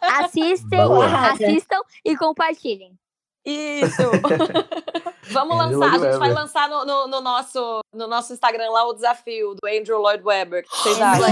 Assistem, 0.00 0.78
Boa. 0.86 1.30
assistam 1.32 1.80
e 2.04 2.16
compartilhem. 2.16 2.92
Isso! 3.44 4.02
Vamos 5.32 5.60
Andrew 5.60 5.78
lançar, 5.78 5.94
a 5.94 6.10
gente 6.10 6.18
vai 6.18 6.32
lançar 6.32 6.68
no, 6.68 6.84
no- 6.84 7.06
no 7.06 7.20
nosso, 7.20 7.80
no 7.94 8.08
nosso 8.08 8.32
Instagram 8.32 8.68
lá 8.70 8.88
o 8.88 8.92
desafio 8.94 9.54
do 9.54 9.68
Andrew 9.68 9.98
Lloyd 10.00 10.22
Webber. 10.24 10.64
Vocês 10.68 11.00
acham? 11.00 11.24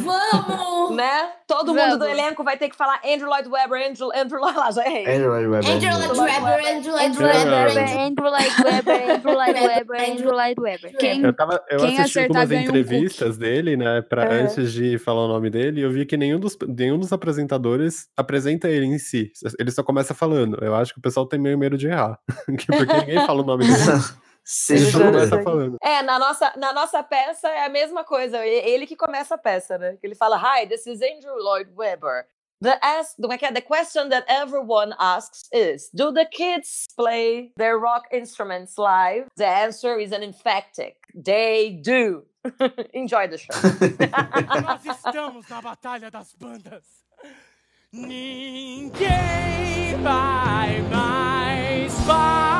Vamos! 0.00 0.04
Vamos! 0.04 0.96
Né? 0.96 1.30
Todo 1.46 1.68
mundo 1.72 1.92
do 1.92 1.98
Vamos. 2.04 2.18
elenco 2.18 2.42
vai 2.42 2.56
ter 2.56 2.68
que 2.68 2.76
falar 2.76 3.00
Andrew 3.04 3.28
Lloyd 3.28 3.48
Webber, 3.48 3.88
Andrew, 3.88 4.10
Andrew 4.12 4.40
Lloyd, 4.40 4.56
lá, 4.58 4.70
já 4.72 4.84
errei. 4.84 5.06
Andrew 5.16 5.30
Lloyd 5.30 5.46
Webber. 5.46 5.70
Andrew 5.70 5.90
Lloyd 5.92 6.20
Webber, 6.20 6.76
Andrew 6.76 6.92
Lloyd 6.92 7.18
Webber. 7.18 7.98
Andrew 8.00 8.30
Lloyd 8.30 8.64
Webber, 8.64 9.10
Andrew 9.14 9.34
Lloyd 9.34 9.60
Webber, 9.60 10.10
Andrew 10.10 10.32
Lloyd 10.32 10.60
Webber. 10.60 10.96
Quem, 10.98 11.22
Eu, 11.22 11.32
tava, 11.32 11.62
eu 11.70 11.78
Quem 11.78 11.98
assisti 12.00 12.18
algumas 12.20 12.48
ganha 12.48 12.60
um 12.60 12.64
entrevistas 12.64 13.38
dele, 13.38 13.76
né, 13.76 14.02
pra, 14.02 14.24
Aham. 14.24 14.42
antes 14.42 14.72
de 14.72 14.98
falar 14.98 15.24
o 15.26 15.28
nome 15.28 15.50
dele, 15.50 15.80
e 15.80 15.84
eu 15.84 15.90
vi 15.92 16.04
que 16.04 16.16
nenhum 16.16 16.40
dos, 16.40 16.56
nenhum 16.66 16.98
dos 16.98 17.12
apresentadores 17.12 18.08
apresenta 18.16 18.68
ele 18.68 18.86
em 18.86 18.98
si. 18.98 19.30
Ele 19.58 19.70
só 19.70 19.82
começa 19.84 20.12
falando. 20.14 20.58
Eu 20.60 20.74
acho 20.74 20.92
que 20.92 20.98
o 20.98 21.02
pessoal 21.02 21.26
tem 21.26 21.38
meio 21.40 21.58
medo 21.58 21.76
de 21.76 21.88
errar. 21.88 22.18
Porque 22.46 22.66
ninguém 22.70 23.26
fala 23.26 23.42
o 23.42 23.44
nome 23.44 23.64
dele. 23.64 23.76
Ele 24.68 24.80
Seja 24.80 24.98
começa 24.98 25.42
falando. 25.42 25.76
É, 25.80 26.02
na 26.02 26.18
nossa, 26.18 26.52
na 26.56 26.72
nossa 26.72 27.02
peça 27.02 27.48
é 27.48 27.66
a 27.66 27.68
mesma 27.68 28.02
coisa. 28.02 28.44
Ele 28.44 28.86
que 28.86 28.96
começa 28.96 29.36
a 29.36 29.38
peça, 29.38 29.78
né? 29.78 29.96
Que 30.00 30.06
ele 30.06 30.14
fala, 30.14 30.36
Hi, 30.36 30.66
this 30.66 30.86
is 30.86 31.00
Andrew 31.02 31.36
Lloyd 31.36 31.70
Webber. 31.76 32.26
The, 32.62 32.78
ask, 32.82 33.16
como 33.16 33.32
é 33.32 33.38
que 33.38 33.46
é? 33.46 33.52
the 33.52 33.62
question 33.62 34.10
that 34.10 34.26
everyone 34.28 34.94
asks 34.98 35.48
is, 35.50 35.88
do 35.94 36.12
the 36.12 36.26
kids 36.26 36.88
play 36.94 37.52
their 37.56 37.78
rock 37.78 38.06
instruments 38.12 38.76
live? 38.76 39.28
The 39.36 39.46
answer 39.46 39.98
is 39.98 40.12
an 40.12 40.22
emphatic. 40.22 40.96
They 41.14 41.80
do. 41.82 42.24
Enjoy 42.92 43.28
the 43.28 43.38
show. 43.38 43.54
Nós 44.62 44.84
estamos 44.84 45.48
na 45.48 45.62
Batalha 45.62 46.10
das 46.10 46.34
Bandas. 46.34 46.84
Ninguém 47.92 49.00
vai 50.00 50.80
mais 50.82 51.92
falar. 52.02 52.59